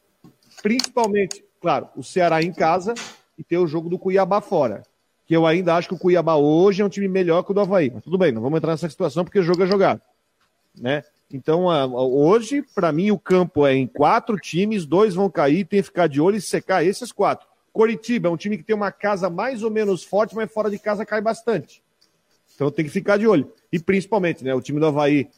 principalmente 0.63 1.46
claro, 1.61 1.89
o 1.97 2.03
Ceará 2.03 2.43
em 2.43 2.53
casa 2.53 2.95
e 3.39 3.45
ter 3.45 3.59
o 3.59 3.67
jogo 3.67 3.89
do 3.89 3.99
Cuiabá 3.99 4.41
fora. 4.41 4.83
Que 5.27 5.35
eu 5.35 5.47
ainda 5.47 5.75
acho 5.75 5.89
que 5.89 5.95
o 5.95 5.99
Cuiabá 5.99 6.37
hoje 6.37 6.83
é 6.83 6.85
um 6.85 6.89
time 6.89 7.09
melhor 7.09 7.43
que 7.43 7.51
o 7.51 7.55
do 7.55 7.61
Havaí. 7.61 7.91
Mas 7.93 8.05
tudo 8.05 8.17
bem, 8.17 8.33
não 8.33 8.41
vamos 8.41 8.59
entrar 8.59 8.73
nessa 8.73 8.89
situação 8.89 9.25
porque 9.25 9.39
o 9.39 9.43
jogo 9.43 9.63
é 9.63 9.67
jogado. 9.67 10.01
Né? 10.79 11.03
Então, 11.33 11.67
hoje, 11.95 12.63
para 12.75 12.93
mim, 12.93 13.11
o 13.11 13.19
campo 13.19 13.67
é 13.67 13.75
em 13.75 13.87
quatro 13.87 14.37
times, 14.37 14.87
dois 14.87 15.15
vão 15.15 15.29
cair, 15.29 15.65
tem 15.65 15.81
que 15.81 15.87
ficar 15.87 16.07
de 16.07 16.21
olho 16.21 16.37
e 16.37 16.41
secar 16.41 16.85
esses 16.85 17.11
quatro. 17.11 17.47
Coritiba 17.73 18.29
é 18.29 18.31
um 18.31 18.37
time 18.37 18.57
que 18.57 18.63
tem 18.63 18.77
uma 18.77 18.93
casa 18.93 19.29
mais 19.29 19.63
ou 19.63 19.71
menos 19.71 20.05
forte, 20.05 20.37
mas 20.37 20.51
fora 20.53 20.71
de 20.71 20.79
casa 20.79 21.05
cai 21.05 21.21
bastante. 21.21 21.83
Então 22.55 22.71
tem 22.71 22.85
que 22.85 22.91
ficar 22.91 23.19
de 23.19 23.27
olho. 23.27 23.53
E 23.73 23.79
principalmente, 23.79 24.45
né, 24.45 24.55
o 24.55 24.63
time 24.63 24.79
do 24.79 24.87
Havaí 24.87 25.29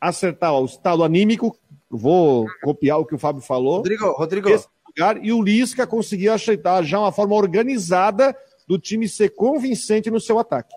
acertar 0.00 0.52
ó, 0.52 0.62
o 0.62 0.66
estado 0.66 1.02
anímico, 1.02 1.56
vou 1.90 2.46
copiar 2.62 2.98
o 2.98 3.06
que 3.06 3.14
o 3.14 3.18
Fábio 3.18 3.42
falou. 3.42 3.78
Rodrigo, 3.78 4.12
Rodrigo. 4.12 4.48
Esse, 4.48 4.68
lugar 4.98 5.24
e 5.24 5.32
o 5.32 5.40
Lisca 5.40 5.86
conseguiu 5.86 6.32
aceitar 6.32 6.82
já 6.82 6.98
uma 6.98 7.12
forma 7.12 7.34
organizada 7.34 8.36
do 8.66 8.78
time 8.78 9.08
ser 9.08 9.30
convincente 9.30 10.10
no 10.10 10.20
seu 10.20 10.38
ataque. 10.38 10.74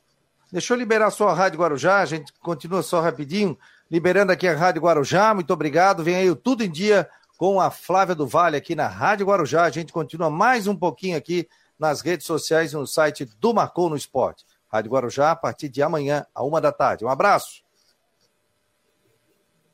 Deixa 0.52 0.74
eu 0.74 0.78
liberar 0.78 1.10
só 1.12 1.30
a 1.30 1.34
Rádio 1.34 1.60
Guarujá, 1.60 2.00
a 2.00 2.06
gente 2.06 2.32
continua 2.40 2.84
só 2.84 3.02
rapidinho, 3.02 3.58
liberando 3.90 4.32
aqui 4.32 4.48
a 4.48 4.56
Rádio 4.56 4.82
Guarujá, 4.82 5.34
muito 5.34 5.52
obrigado. 5.52 6.04
Vem 6.04 6.16
aí 6.16 6.30
o 6.30 6.36
Tudo 6.36 6.64
em 6.64 6.70
Dia 6.70 7.10
com 7.38 7.60
a 7.60 7.72
Flávia 7.72 8.14
do 8.14 8.28
Vale 8.28 8.58
aqui 8.58 8.76
na 8.76 8.88
Rádio 8.88 9.26
Guarujá. 9.26 9.64
A 9.64 9.70
gente 9.70 9.92
continua 9.92 10.30
mais 10.30 10.68
um 10.68 10.76
pouquinho 10.76 11.18
aqui 11.18 11.48
nas 11.80 12.02
redes 12.02 12.28
sociais 12.28 12.74
e 12.74 12.76
no 12.76 12.86
site 12.86 13.26
do 13.26 13.54
Marcou 13.54 13.90
no 13.90 13.96
Esporte. 13.96 14.46
Rádio 14.68 14.92
Guarujá, 14.92 15.32
a 15.32 15.36
partir 15.36 15.68
de 15.68 15.82
amanhã, 15.82 16.26
a 16.36 16.44
uma 16.44 16.62
da 16.62 16.72
tarde. 16.72 17.04
Um 17.04 17.10
abraço. 17.10 17.61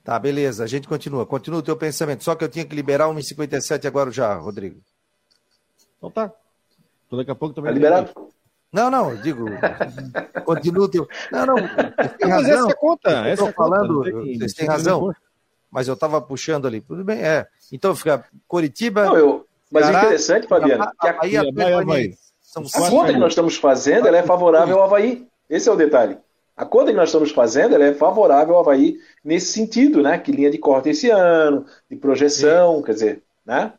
Tá, 0.08 0.18
beleza, 0.18 0.64
a 0.64 0.68
gente 0.68 0.88
continua. 0.88 1.26
Continua 1.26 1.60
o 1.60 1.62
teu 1.62 1.76
pensamento. 1.76 2.24
Só 2.24 2.34
que 2.34 2.42
eu 2.42 2.48
tinha 2.48 2.64
que 2.64 2.74
liberar 2.74 3.10
1h57 3.10 3.86
agora 3.86 4.10
já, 4.10 4.36
Rodrigo. 4.36 4.80
Então 5.98 6.10
tá. 6.10 6.32
Então 7.06 7.20
daqui 7.20 7.30
a 7.30 7.36
pouco 7.36 7.54
também. 7.54 7.72
Tá 7.72 7.74
liberado? 7.74 8.12
Não, 8.72 8.90
não, 8.90 9.12
eu 9.12 9.18
digo, 9.18 9.44
continua. 10.46 10.90
Teu... 10.90 11.06
Não, 11.30 11.46
não, 11.46 11.56
tem 11.58 12.30
razão. 12.30 12.42
Mas 12.42 12.48
essa 12.48 12.72
é 12.72 12.74
conta, 12.74 13.10
eu 13.10 13.26
essa 13.26 13.52
falando, 13.52 13.96
conta, 13.96 14.12
tem, 14.14 14.38
vocês 14.38 14.54
têm 14.54 14.66
razão. 14.66 15.14
Mas 15.70 15.90
eu 15.90 15.94
estava 15.94 16.22
puxando 16.22 16.68
ali. 16.68 16.80
Tudo 16.80 17.04
bem, 17.04 17.22
é. 17.22 17.46
Então 17.70 17.94
fica 17.94 18.24
Curitiba. 18.48 19.08
Não, 19.08 19.18
eu, 19.18 19.46
mas 19.70 19.88
Ceará, 19.88 20.00
interessante, 20.06 20.48
Fabiano, 20.48 20.90
que 21.02 21.08
a, 21.08 21.12
a, 21.12 21.16
a, 21.16 21.82
a 21.82 22.90
conta 22.90 23.12
que 23.12 23.20
nós 23.20 23.34
estamos 23.34 23.58
fazendo 23.58 24.08
ela 24.08 24.16
é 24.16 24.24
favorável 24.24 24.78
ao 24.78 24.86
Havaí. 24.86 25.28
Esse 25.50 25.68
é 25.68 25.72
o 25.74 25.76
detalhe. 25.76 26.18
A 26.58 26.66
conta 26.66 26.90
que 26.90 26.98
nós 26.98 27.10
estamos 27.10 27.30
fazendo 27.30 27.76
ela 27.76 27.86
é 27.86 27.94
favorável 27.94 28.56
ao 28.56 28.62
Havaí 28.62 28.98
nesse 29.24 29.54
sentido, 29.54 30.02
né? 30.02 30.18
Que 30.18 30.32
linha 30.32 30.50
de 30.50 30.58
corte 30.58 30.90
esse 30.90 31.08
ano, 31.12 31.68
de 31.88 31.96
projeção, 31.96 32.78
Sim. 32.78 32.84
quer 32.84 32.94
dizer, 32.94 33.24
né? 33.46 33.74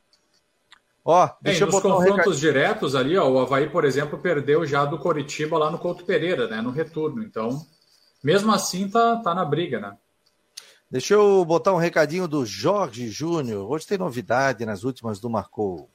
Ó, 1.05 1.29
deixa 1.43 1.67
Bem, 1.67 1.75
eu 1.75 1.81
botar 1.81 1.95
confrontos 1.95 2.37
um 2.37 2.41
diretos 2.41 2.95
ali, 2.95 3.17
ó, 3.19 3.29
o 3.29 3.39
Havaí, 3.41 3.69
por 3.69 3.85
exemplo, 3.85 4.19
perdeu 4.19 4.65
já 4.65 4.85
do 4.85 4.99
Coritiba 4.99 5.59
lá 5.59 5.71
no 5.71 5.79
Couto 5.79 6.05
Pereira, 6.05 6.47
né? 6.47 6.63
No 6.63 6.71
retorno. 6.71 7.25
Então, 7.25 7.67
mesmo 8.23 8.53
assim, 8.53 8.89
tá, 8.89 9.17
tá 9.17 9.35
na 9.35 9.45
briga, 9.45 9.81
né? 9.81 9.97
Deixa 10.89 11.15
eu 11.15 11.45
botar 11.45 11.73
um 11.73 11.79
recadinho 11.79 12.29
do 12.29 12.47
Jorge 12.47 13.09
Júnior. 13.09 13.69
Hoje 13.69 13.87
tem 13.87 13.99
novidade 13.99 14.65
nas 14.65 14.85
últimas 14.85 15.19
do 15.19 15.29
Marcou. 15.29 15.91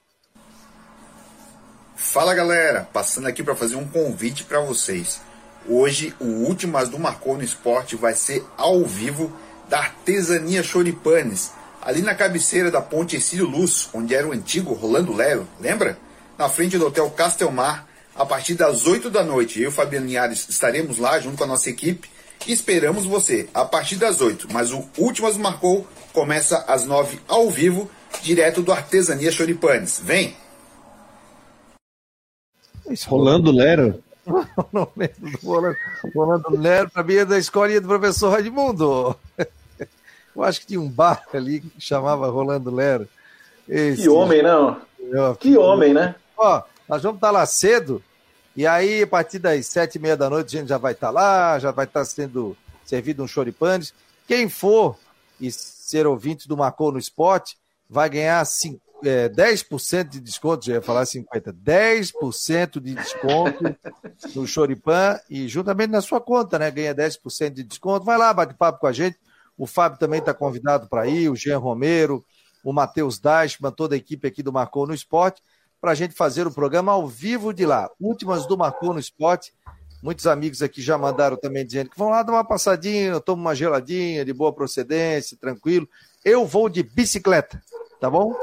Fala 1.96 2.34
galera, 2.34 2.86
passando 2.92 3.26
aqui 3.26 3.42
para 3.42 3.56
fazer 3.56 3.76
um 3.76 3.88
convite 3.88 4.44
para 4.44 4.60
vocês. 4.60 5.22
Hoje 5.68 6.14
o 6.20 6.24
Últimas 6.24 6.88
do 6.88 6.98
Marcou 6.98 7.36
no 7.36 7.42
Esporte 7.42 7.96
vai 7.96 8.14
ser 8.14 8.44
ao 8.56 8.84
vivo 8.84 9.32
da 9.68 9.78
Artesania 9.78 10.62
Choripanes, 10.62 11.52
ali 11.80 12.02
na 12.02 12.14
cabeceira 12.14 12.70
da 12.70 12.80
Ponte 12.80 13.16
Ercílio 13.16 13.46
Luz, 13.46 13.88
onde 13.94 14.14
era 14.14 14.26
o 14.26 14.32
antigo 14.32 14.74
Rolando 14.74 15.12
Lero, 15.12 15.46
lembra? 15.60 15.98
Na 16.36 16.48
frente 16.48 16.76
do 16.78 16.86
Hotel 16.86 17.08
Castelmar, 17.10 17.86
a 18.14 18.26
partir 18.26 18.54
das 18.54 18.86
8 18.86 19.08
da 19.08 19.24
noite. 19.24 19.60
Eu 19.60 19.70
e 19.70 19.72
Fabiano 19.72 20.06
Linhares 20.06 20.46
estaremos 20.48 20.98
lá 20.98 21.18
junto 21.18 21.38
com 21.38 21.44
a 21.44 21.48
nossa 21.48 21.70
equipe 21.70 22.08
Esperamos 22.46 23.06
você 23.06 23.48
a 23.54 23.64
partir 23.64 23.96
das 23.96 24.20
8, 24.20 24.48
mas 24.52 24.70
o 24.70 24.84
Últimas 24.98 25.36
Marcou 25.36 25.86
começa 26.12 26.58
às 26.68 26.84
9 26.84 27.18
ao 27.26 27.50
vivo, 27.50 27.90
direto 28.22 28.62
do 28.62 28.70
Artesania 28.70 29.32
Choripanes. 29.32 30.00
Vem! 30.02 30.36
Rolando 33.06 33.50
Lero? 33.50 34.02
Não 34.72 34.88
lembro 34.96 35.30
do 35.30 35.46
Rolando, 35.46 35.76
Rolando 36.14 36.60
Lero, 36.60 36.90
para 36.90 37.02
mim 37.02 37.14
é 37.14 37.24
da 37.24 37.38
escolinha 37.38 37.80
do 37.80 37.88
professor 37.88 38.30
Raimundo. 38.30 39.16
Eu 40.36 40.42
acho 40.42 40.60
que 40.60 40.66
tinha 40.66 40.80
um 40.80 40.88
bar 40.88 41.24
ali 41.32 41.60
que 41.60 41.80
chamava 41.80 42.28
Rolando 42.28 42.74
Lero. 42.74 43.08
Esse... 43.68 44.02
Que 44.02 44.08
homem, 44.08 44.42
não? 44.42 44.80
Que 45.38 45.56
homem, 45.56 45.94
né? 45.94 46.16
Ó, 46.36 46.62
nós 46.88 47.02
vamos 47.02 47.18
estar 47.18 47.30
lá 47.30 47.46
cedo 47.46 48.02
e 48.56 48.68
aí, 48.68 49.02
a 49.02 49.06
partir 49.06 49.40
das 49.40 49.66
sete 49.66 49.96
e 49.96 49.98
meia 49.98 50.16
da 50.16 50.30
noite, 50.30 50.56
a 50.56 50.60
gente 50.60 50.68
já 50.68 50.78
vai 50.78 50.92
estar 50.92 51.10
lá, 51.10 51.58
já 51.58 51.72
vai 51.72 51.86
estar 51.86 52.04
sendo 52.04 52.56
servido 52.84 53.22
um 53.22 53.26
choripanes. 53.26 53.92
Quem 54.28 54.48
for 54.48 54.96
e 55.40 55.50
ser 55.50 56.06
ouvinte 56.06 56.46
do 56.46 56.56
Marcou 56.56 56.92
no 56.92 56.98
Esporte, 56.98 57.58
vai 57.90 58.08
ganhar 58.08 58.44
cinco, 58.44 58.80
é, 59.04 59.28
10% 59.28 60.08
de 60.08 60.20
desconto, 60.20 60.66
já 60.66 60.74
ia 60.74 60.82
falar 60.82 61.04
50%, 61.04 61.52
10% 61.52 62.80
de 62.80 62.94
desconto 62.94 63.76
no 64.34 64.46
Choripan 64.46 65.18
e 65.28 65.48
juntamente 65.48 65.90
na 65.90 66.00
sua 66.00 66.20
conta, 66.20 66.58
né? 66.58 66.70
Ganha 66.70 66.94
10% 66.94 67.50
de 67.50 67.62
desconto. 67.62 68.04
Vai 68.04 68.18
lá, 68.18 68.32
bate 68.32 68.54
papo 68.54 68.80
com 68.80 68.86
a 68.86 68.92
gente. 68.92 69.18
O 69.56 69.66
Fábio 69.66 69.98
também 69.98 70.18
está 70.18 70.34
convidado 70.34 70.88
para 70.88 71.06
ir, 71.06 71.28
o 71.28 71.36
Jean 71.36 71.58
Romero, 71.58 72.24
o 72.64 72.72
Matheus 72.72 73.18
Dashman, 73.18 73.70
toda 73.70 73.94
a 73.94 73.98
equipe 73.98 74.26
aqui 74.26 74.42
do 74.42 74.52
Marcou 74.52 74.86
no 74.86 74.94
Esporte 74.94 75.40
para 75.84 75.92
a 75.92 75.94
gente 75.94 76.14
fazer 76.14 76.46
o 76.46 76.50
programa 76.50 76.92
ao 76.92 77.06
vivo 77.06 77.52
de 77.52 77.66
lá. 77.66 77.90
Últimas 78.00 78.46
do 78.46 78.56
Marcou 78.56 78.94
no 78.94 78.98
Esporte. 78.98 79.52
Muitos 80.02 80.26
amigos 80.26 80.62
aqui 80.62 80.80
já 80.80 80.96
mandaram 80.96 81.36
também 81.36 81.64
dizendo 81.64 81.90
que 81.90 81.98
vão 81.98 82.08
lá 82.08 82.22
dar 82.22 82.32
uma 82.32 82.42
passadinha, 82.42 83.10
eu 83.10 83.20
tomo 83.20 83.42
uma 83.42 83.54
geladinha 83.54 84.24
de 84.24 84.32
boa 84.32 84.50
procedência, 84.50 85.36
tranquilo. 85.38 85.86
Eu 86.24 86.46
vou 86.46 86.70
de 86.70 86.82
bicicleta, 86.82 87.62
tá 88.00 88.08
bom? 88.08 88.34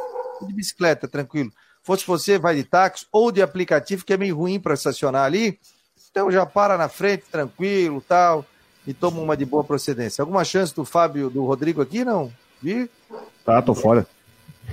De 0.48 0.54
bicicleta, 0.54 1.08
tranquilo. 1.08 1.52
Fosse 1.84 2.06
você, 2.06 2.38
vai 2.38 2.56
de 2.56 2.64
táxi 2.64 3.06
ou 3.12 3.32
de 3.32 3.42
aplicativo, 3.42 4.06
que 4.06 4.14
é 4.14 4.18
meio 4.18 4.36
ruim 4.36 4.60
para 4.60 4.74
estacionar 4.74 5.26
ali. 5.26 5.60
Então 6.12 6.30
já 6.30 6.46
para 6.46 6.78
na 6.78 6.90
frente, 6.90 7.24
tranquilo, 7.32 8.04
tal, 8.08 8.46
e 8.86 8.94
toma 8.94 9.22
uma 9.22 9.38
de 9.38 9.46
boa 9.46 9.64
procedência. 9.64 10.22
Alguma 10.22 10.44
chance 10.44 10.76
do 10.76 10.84
Fábio, 10.86 11.30
do 11.30 11.46
Rodrigo 11.46 11.82
aqui, 11.82 12.04
não? 12.04 12.32
Vi? 12.62 12.90
Tá, 13.46 13.62
tô 13.62 13.74
fora. 13.74 14.06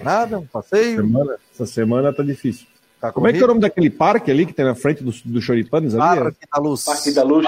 Nada, 0.02 0.38
um 0.38 0.46
passeio. 0.46 0.96
Semana, 0.96 1.36
essa 1.54 1.66
semana 1.66 2.12
tá 2.12 2.22
difícil. 2.22 2.66
Tá 3.00 3.12
Como 3.12 3.28
é 3.28 3.32
que 3.32 3.38
é 3.38 3.44
o 3.44 3.48
nome 3.48 3.60
daquele 3.60 3.88
parque 3.88 4.30
ali 4.30 4.44
que 4.44 4.52
tem 4.52 4.64
na 4.64 4.74
frente 4.74 5.02
do, 5.02 5.12
do 5.24 5.40
Choripanes 5.40 5.94
ali? 5.94 6.20
Parque 6.20 6.46
da 6.52 6.60
Luz. 6.60 6.84
Parque 6.84 7.12
da 7.12 7.22
Luz. 7.22 7.46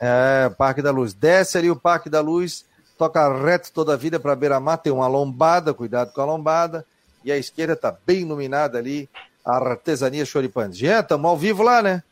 É, 0.00 0.50
Parque 0.56 0.80
da 0.80 0.90
Luz. 0.90 1.12
Desce 1.12 1.58
ali 1.58 1.70
o 1.70 1.76
Parque 1.76 2.08
da 2.08 2.20
Luz, 2.20 2.64
toca 2.96 3.32
reto 3.42 3.72
toda 3.72 3.94
a 3.94 3.96
vida 3.96 4.20
para 4.20 4.36
beira-mar, 4.36 4.78
tem 4.78 4.92
uma 4.92 5.08
lombada, 5.08 5.74
cuidado 5.74 6.12
com 6.12 6.20
a 6.20 6.24
lombada, 6.24 6.86
e 7.24 7.30
a 7.30 7.36
esquerda 7.36 7.76
tá 7.76 7.96
bem 8.06 8.20
iluminada 8.20 8.78
ali, 8.78 9.08
a 9.44 9.56
artesania 9.56 10.24
Choripanes. 10.24 10.76
Jean, 10.76 11.00
estamos 11.00 11.28
ao 11.28 11.36
vivo 11.36 11.62
lá, 11.62 11.82
né? 11.82 12.02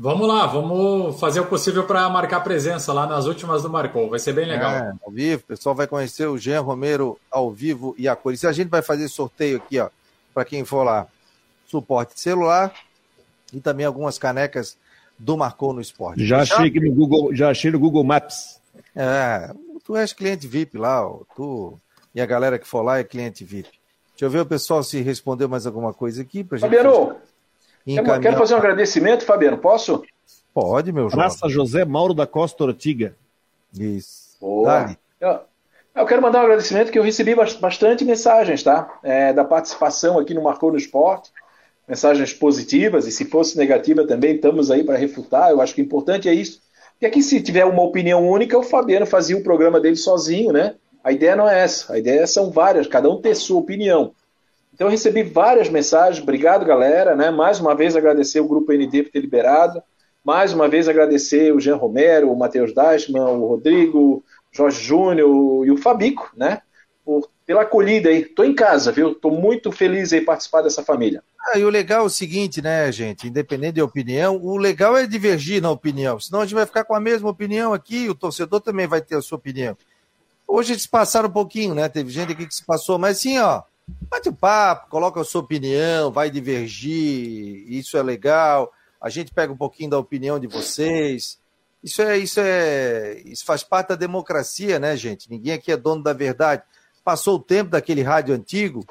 Vamos 0.00 0.28
lá, 0.28 0.46
vamos 0.46 1.18
fazer 1.18 1.40
o 1.40 1.46
possível 1.46 1.84
para 1.84 2.08
marcar 2.08 2.40
presença 2.40 2.92
lá 2.92 3.04
nas 3.04 3.26
últimas 3.26 3.62
do 3.62 3.70
Marcou. 3.70 4.08
Vai 4.08 4.20
ser 4.20 4.32
bem 4.32 4.46
legal. 4.46 4.70
É, 4.70 4.92
ao 5.04 5.10
vivo, 5.10 5.42
o 5.42 5.46
pessoal 5.46 5.74
vai 5.74 5.88
conhecer 5.88 6.26
o 6.28 6.38
Jean 6.38 6.60
Romero 6.60 7.18
ao 7.28 7.50
vivo 7.50 7.96
e 7.98 8.06
a 8.06 8.14
cores. 8.14 8.44
A 8.44 8.52
gente 8.52 8.68
vai 8.68 8.80
fazer 8.80 9.08
sorteio 9.08 9.56
aqui, 9.56 9.80
ó, 9.80 9.88
para 10.32 10.44
quem 10.44 10.64
for 10.64 10.84
lá. 10.84 11.06
Suporte 11.66 12.18
celular 12.18 12.72
e 13.52 13.60
também 13.60 13.84
algumas 13.84 14.18
canecas 14.18 14.76
do 15.18 15.36
Marcou 15.36 15.72
no 15.72 15.80
Esporte. 15.80 16.24
Já 16.24 16.42
achei 16.42 16.68
aqui 16.68 16.80
no 16.80 16.92
Google, 16.92 17.34
já 17.34 17.50
achei 17.50 17.70
no 17.70 17.78
Google 17.80 18.04
Maps. 18.04 18.60
É, 18.94 19.52
tu 19.84 19.96
és 19.96 20.12
cliente 20.12 20.46
VIP 20.46 20.78
lá, 20.78 21.04
ó, 21.04 21.22
tu 21.34 21.76
e 22.14 22.20
a 22.20 22.26
galera 22.26 22.58
que 22.58 22.66
for 22.66 22.82
lá 22.82 22.98
é 22.98 23.04
cliente 23.04 23.44
VIP. 23.44 23.77
Deixa 24.18 24.26
eu 24.26 24.30
ver 24.30 24.40
o 24.40 24.46
pessoal 24.46 24.82
se 24.82 25.00
respondeu 25.00 25.48
mais 25.48 25.64
alguma 25.64 25.94
coisa 25.94 26.22
aqui 26.22 26.42
pra 26.42 26.58
gente. 26.58 26.68
Fabiano, 26.68 27.16
Encaminhar... 27.86 28.20
Quero 28.20 28.36
fazer 28.36 28.54
um 28.54 28.58
agradecimento, 28.58 29.24
Fabiano, 29.24 29.58
posso? 29.58 30.02
Pode, 30.52 30.90
meu 30.90 31.04
jovem. 31.04 31.18
Praça 31.18 31.48
José 31.48 31.84
Mauro 31.84 32.12
da 32.12 32.26
Costa 32.26 32.64
Ortiga. 32.64 33.14
Isso. 33.72 34.36
Boa. 34.40 34.96
Eu, 35.20 35.38
eu, 35.94 36.04
quero 36.04 36.20
mandar 36.20 36.40
um 36.40 36.46
agradecimento 36.46 36.90
que 36.90 36.98
eu 36.98 37.02
recebi 37.04 37.32
bastante 37.60 38.04
mensagens, 38.04 38.60
tá? 38.60 38.98
É, 39.04 39.32
da 39.32 39.44
participação 39.44 40.18
aqui 40.18 40.34
no 40.34 40.42
Marcou 40.42 40.72
no 40.72 40.78
Esporte. 40.78 41.30
Mensagens 41.86 42.34
positivas, 42.34 43.06
e 43.06 43.12
se 43.12 43.24
fosse 43.24 43.56
negativa 43.56 44.04
também, 44.04 44.34
estamos 44.34 44.68
aí 44.68 44.82
para 44.82 44.98
refutar. 44.98 45.50
Eu 45.50 45.60
acho 45.60 45.76
que 45.76 45.80
o 45.80 45.84
importante 45.84 46.28
é 46.28 46.34
isso. 46.34 46.60
E 47.00 47.06
aqui, 47.06 47.22
se 47.22 47.40
tiver 47.40 47.64
uma 47.64 47.84
opinião 47.84 48.28
única, 48.28 48.58
o 48.58 48.64
Fabiano 48.64 49.06
fazia 49.06 49.36
o 49.36 49.44
programa 49.44 49.78
dele 49.78 49.94
sozinho, 49.94 50.52
né? 50.52 50.74
A 51.02 51.12
ideia 51.12 51.36
não 51.36 51.48
é 51.48 51.60
essa. 51.60 51.92
A 51.92 51.98
ideia 51.98 52.26
são 52.26 52.50
várias, 52.50 52.86
cada 52.86 53.08
um 53.08 53.20
ter 53.20 53.34
sua 53.34 53.58
opinião. 53.58 54.12
Então 54.72 54.86
eu 54.86 54.90
recebi 54.92 55.22
várias 55.22 55.68
mensagens, 55.68 56.22
obrigado 56.22 56.64
galera, 56.64 57.16
né? 57.16 57.30
Mais 57.30 57.58
uma 57.58 57.74
vez 57.74 57.96
agradecer 57.96 58.40
o 58.40 58.46
grupo 58.46 58.72
ND 58.72 59.02
por 59.02 59.10
ter 59.10 59.20
liberado, 59.20 59.82
mais 60.24 60.52
uma 60.52 60.68
vez 60.68 60.88
agradecer 60.88 61.52
o 61.52 61.58
Jean 61.58 61.76
Romero, 61.76 62.30
o 62.30 62.38
Matheus 62.38 62.72
Dashman, 62.72 63.22
o 63.22 63.46
Rodrigo, 63.46 63.98
o 63.98 64.22
Jorge 64.52 64.80
Júnior 64.80 65.66
e 65.66 65.70
o 65.70 65.76
Fabico, 65.76 66.30
né? 66.36 66.60
Por, 67.04 67.28
pela 67.44 67.62
acolhida 67.62 68.10
aí. 68.10 68.24
Tô 68.24 68.44
em 68.44 68.54
casa, 68.54 68.92
viu? 68.92 69.14
Tô 69.14 69.30
muito 69.30 69.72
feliz 69.72 70.12
em 70.12 70.24
participar 70.24 70.62
dessa 70.62 70.84
família. 70.84 71.24
Ah, 71.46 71.58
e 71.58 71.64
o 71.64 71.70
legal 71.70 72.02
é 72.02 72.06
o 72.06 72.10
seguinte, 72.10 72.60
né, 72.60 72.92
gente? 72.92 73.26
Independente 73.26 73.74
de 73.76 73.82
opinião, 73.82 74.36
o 74.36 74.56
legal 74.56 74.96
é 74.96 75.06
divergir 75.06 75.62
na 75.62 75.70
opinião. 75.70 76.20
Senão 76.20 76.42
a 76.42 76.44
gente 76.44 76.54
vai 76.54 76.66
ficar 76.66 76.84
com 76.84 76.94
a 76.94 77.00
mesma 77.00 77.30
opinião 77.30 77.72
aqui, 77.72 78.08
o 78.08 78.14
torcedor 78.14 78.60
também 78.60 78.86
vai 78.86 79.00
ter 79.00 79.16
a 79.16 79.22
sua 79.22 79.38
opinião. 79.38 79.76
Hoje 80.48 80.72
eles 80.72 80.86
passaram 80.86 81.28
um 81.28 81.32
pouquinho, 81.32 81.74
né? 81.74 81.88
Teve 81.88 82.10
gente 82.10 82.32
aqui 82.32 82.46
que 82.46 82.54
se 82.54 82.64
passou, 82.64 82.98
mas 82.98 83.18
sim, 83.18 83.38
ó, 83.38 83.62
Bate 84.10 84.28
um 84.28 84.34
papo, 84.34 84.90
coloca 84.90 85.20
a 85.20 85.24
sua 85.24 85.40
opinião, 85.40 86.10
vai 86.10 86.30
divergir, 86.30 87.64
isso 87.72 87.96
é 87.96 88.02
legal. 88.02 88.70
A 89.00 89.08
gente 89.08 89.32
pega 89.32 89.52
um 89.52 89.56
pouquinho 89.56 89.90
da 89.90 89.98
opinião 89.98 90.38
de 90.38 90.46
vocês. 90.46 91.38
Isso 91.82 92.02
é, 92.02 92.18
isso 92.18 92.40
é, 92.40 93.22
isso 93.24 93.44
faz 93.44 93.62
parte 93.62 93.88
da 93.88 93.94
democracia, 93.94 94.78
né, 94.78 94.96
gente? 94.96 95.30
Ninguém 95.30 95.54
aqui 95.54 95.72
é 95.72 95.76
dono 95.76 96.02
da 96.02 96.12
verdade. 96.12 96.62
Passou 97.04 97.36
o 97.36 97.42
tempo 97.42 97.70
daquele 97.70 98.02
rádio 98.02 98.34
antigo 98.34 98.84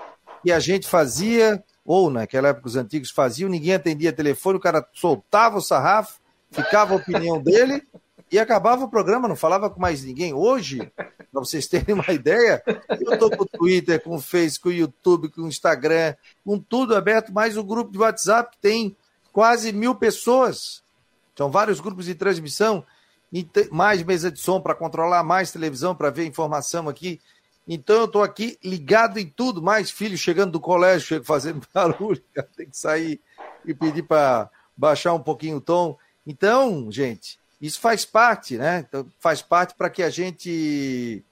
e 0.44 0.52
a 0.52 0.60
gente 0.60 0.88
fazia, 0.88 1.64
ou 1.86 2.10
naquela 2.10 2.50
época 2.50 2.68
os 2.68 2.76
antigos 2.76 3.12
faziam, 3.12 3.50
ninguém 3.50 3.74
atendia 3.74 4.14
telefone, 4.14 4.58
o 4.58 4.62
cara 4.62 4.88
soltava 4.94 5.58
o 5.58 5.62
sarrafo, 5.62 6.20
ficava 6.52 6.94
a 6.94 6.98
opinião 6.98 7.42
dele 7.42 7.84
e 8.32 8.38
acabava 8.38 8.84
o 8.84 8.90
programa, 8.90 9.28
não 9.28 9.36
falava 9.36 9.70
com 9.70 9.80
mais 9.80 10.04
ninguém. 10.04 10.34
Hoje, 10.34 10.92
para 10.96 11.18
vocês 11.34 11.68
terem 11.68 11.96
uma 11.96 12.12
ideia, 12.12 12.62
eu 13.00 13.14
estou 13.14 13.30
com 13.30 13.44
o 13.44 13.48
Twitter, 13.48 14.02
com 14.04 14.16
o 14.16 14.22
Facebook, 14.22 14.62
com 14.62 14.70
o 14.70 14.74
YouTube, 14.74 15.30
com 15.30 15.42
o 15.44 15.48
Instagram, 15.48 16.16
com 16.46 16.60
tudo 16.60 16.96
aberto, 16.96 17.34
mais 17.34 17.56
o 17.56 17.64
grupo 17.64 17.92
de 17.92 18.00
WhatsApp 18.00 18.52
que 18.52 18.62
tem 18.62 18.96
quase 19.32 19.72
mil 19.72 19.96
pessoas. 19.96 20.84
São 21.38 21.50
vários 21.50 21.80
grupos 21.80 22.06
de 22.06 22.16
transmissão, 22.16 22.84
mais 23.72 24.04
mesa 24.04 24.32
de 24.32 24.40
som 24.40 24.60
para 24.60 24.76
controlar, 24.76 25.24
mais 25.24 25.52
televisão 25.52 25.96
para 25.96 26.10
ver 26.10 26.26
informação 26.26 26.90
aqui. 26.90 27.22
Então 27.68 27.98
eu 27.98 28.06
estou 28.06 28.24
aqui 28.24 28.58
ligado 28.64 29.20
em 29.20 29.28
tudo, 29.28 29.62
mais 29.62 29.92
filho 29.92 30.18
chegando 30.18 30.54
do 30.54 30.60
colégio, 30.60 31.08
chego 31.08 31.26
fazendo 31.26 31.62
barulho, 31.74 32.22
tem 32.56 32.70
que 32.70 32.78
sair 32.78 33.22
e 33.66 33.74
pedir 33.74 34.04
para 34.04 34.50
baixar 34.76 35.14
um 35.14 35.20
pouquinho 35.20 35.58
o 35.58 35.62
tom. 35.62 35.98
Então, 36.26 36.92
gente, 36.92 37.38
isso 37.62 37.80
faz 37.80 38.06
parte, 38.06 38.58
né? 38.58 38.86
Então, 38.88 39.06
faz 39.20 39.42
parte 39.42 39.74
para 39.76 39.90
que 39.90 40.04
a 40.04 40.10
gente 40.10 41.24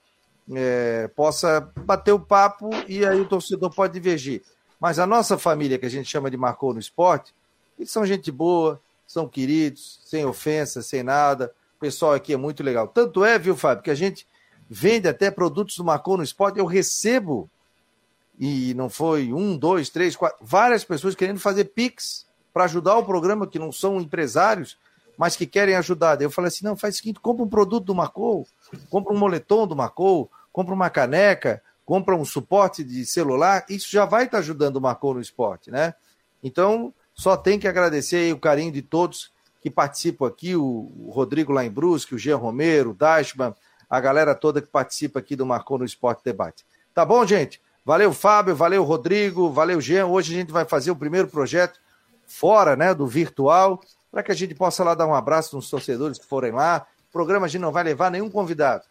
é, 0.54 1.08
possa 1.16 1.62
bater 1.86 2.12
o 2.12 2.20
papo 2.20 2.70
e 2.88 3.06
aí 3.06 3.20
o 3.20 3.28
torcedor 3.28 3.74
pode 3.74 3.94
divergir. 3.94 4.42
Mas 4.80 5.00
a 5.00 5.06
nossa 5.06 5.38
família, 5.38 5.78
que 5.78 5.86
a 5.86 5.90
gente 5.90 6.10
chama 6.10 6.30
de 6.30 6.38
Marcou 6.38 6.74
no 6.74 6.80
Esporte, 6.80 7.34
eles 7.78 7.92
são 7.92 8.06
gente 8.06 8.32
boa, 8.32 8.82
são 9.08 9.28
queridos, 9.28 10.00
sem 10.06 10.26
ofensa, 10.26 10.82
sem 10.82 11.04
nada. 11.04 11.54
O 11.78 11.80
pessoal 11.80 12.14
aqui 12.14 12.34
é 12.34 12.38
muito 12.38 12.64
legal. 12.64 12.88
Tanto 12.88 13.24
é, 13.24 13.38
viu, 13.38 13.56
Fábio, 13.56 13.84
que 13.84 13.92
a 13.92 13.96
gente 13.96 14.28
vende 14.70 15.08
até 15.08 15.30
produtos 15.30 15.78
do 15.78 15.84
Marcou 15.84 16.18
no 16.18 16.24
Esporte. 16.24 16.60
Eu 16.60 16.66
recebo, 16.66 17.50
e 18.40 18.74
não 18.74 18.90
foi 18.90 19.32
um, 19.32 19.58
dois, 19.58 19.90
três, 19.90 20.16
quatro, 20.16 20.38
várias 20.42 20.84
pessoas 20.84 21.16
querendo 21.16 21.40
fazer 21.40 21.66
Pix 21.66 22.26
para 22.54 22.64
ajudar 22.66 22.98
o 22.98 23.06
programa, 23.06 23.48
que 23.48 23.60
não 23.60 23.72
são 23.72 24.00
empresários, 24.00 24.78
mas 25.18 25.36
que 25.36 25.46
querem 25.46 25.76
ajudar. 25.76 26.22
eu 26.22 26.32
falei 26.32 26.48
assim: 26.48 26.66
não, 26.66 26.76
faz 26.76 26.96
o 26.96 26.98
seguinte, 26.98 27.20
compra 27.20 27.44
um 27.44 27.50
produto 27.50 27.86
do 27.86 27.96
Marcou, 27.96 28.48
compra 28.90 29.14
um 29.14 29.18
moletom 29.18 29.68
do 29.68 29.76
Marcou, 29.76 30.30
compra 30.52 30.74
uma 30.74 30.90
caneca, 30.90 31.62
compra 31.86 32.16
um 32.16 32.26
suporte 32.26 32.84
de 32.84 33.06
celular, 33.06 33.66
isso 33.70 33.92
já 33.92 34.06
vai 34.06 34.26
estar 34.26 34.40
ajudando 34.40 34.78
o 34.78 34.82
Marcou 34.82 35.14
no 35.14 35.22
esporte, 35.22 35.70
né? 35.70 35.94
Então, 36.44 36.94
só 37.14 37.38
tem 37.38 37.60
que 37.60 37.68
agradecer 37.68 38.34
o 38.34 38.40
carinho 38.40 38.72
de 38.72 38.82
todos 38.82 39.32
que 39.62 39.70
participam 39.70 40.28
aqui, 40.28 40.56
o 40.56 41.10
Rodrigo 41.12 41.52
lá 41.52 41.66
em 41.66 41.72
Brusque, 41.72 42.14
o 42.14 42.20
Jean 42.20 42.38
Romero, 42.38 42.92
o 42.92 42.94
Dashman, 42.94 43.54
a 43.90 44.00
galera 44.00 44.36
toda 44.36 44.62
que 44.62 44.68
participa 44.68 45.20
aqui 45.20 45.36
do 45.36 45.46
Marcou 45.46 45.78
no 45.78 45.86
Esporte 45.86 46.24
Debate. 46.24 46.66
Tá 46.94 47.06
bom, 47.06 47.26
gente? 47.26 47.62
Valeu, 47.84 48.14
Fábio, 48.14 48.56
valeu, 48.56 48.84
Rodrigo, 48.84 49.52
valeu, 49.52 49.80
Jean. 49.80 50.08
Hoje 50.08 50.34
a 50.34 50.38
gente 50.38 50.52
vai 50.52 50.66
fazer 50.66 50.92
o 50.92 50.96
primeiro 50.96 51.28
projeto 51.28 51.80
fora 52.26 52.76
né, 52.76 52.94
do 52.94 53.06
virtual, 53.06 53.80
para 54.16 54.24
que 54.24 54.32
a 54.32 54.36
gente 54.36 54.56
possa 54.56 54.82
lá 54.82 54.96
dar 54.96 55.06
um 55.08 55.14
abraço 55.14 55.58
nos 55.58 55.70
torcedores 55.70 56.18
que 56.18 56.26
forem 56.26 56.54
lá. 56.54 56.88
O 57.10 57.12
programa 57.12 57.48
a 57.48 57.50
gente 57.50 57.60
não 57.60 57.74
vai 57.74 57.84
levar 57.84 58.10
nenhum 58.10 58.30
convidado. 58.30 58.86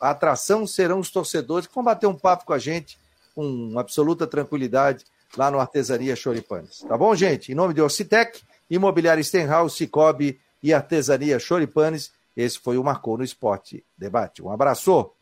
A 0.00 0.08
atração 0.08 0.66
serão 0.66 0.98
os 0.98 1.10
torcedores 1.10 1.66
que 1.66 1.74
vão 1.74 1.84
bater 1.84 2.06
um 2.06 2.14
papo 2.14 2.46
com 2.46 2.54
a 2.54 2.58
gente 2.58 2.98
com 3.34 3.78
absoluta 3.78 4.26
tranquilidade 4.26 5.04
lá 5.36 5.50
no 5.50 5.60
Artesania 5.60 6.16
Choripanes. 6.16 6.78
Tá 6.88 6.96
bom, 6.96 7.14
gente? 7.14 7.52
Em 7.52 7.54
nome 7.54 7.74
de 7.74 7.82
Ocitec, 7.82 8.40
Imobiliária 8.70 9.22
Stenhouse, 9.22 9.76
Cicobi 9.76 10.40
e 10.62 10.72
Artesania 10.72 11.38
Choripanes, 11.38 12.10
esse 12.34 12.58
foi 12.58 12.78
o 12.78 12.82
Marcou 12.82 13.18
no 13.18 13.24
Esporte 13.24 13.84
Debate. 13.98 14.42
Um 14.42 14.50
abraço! 14.50 15.15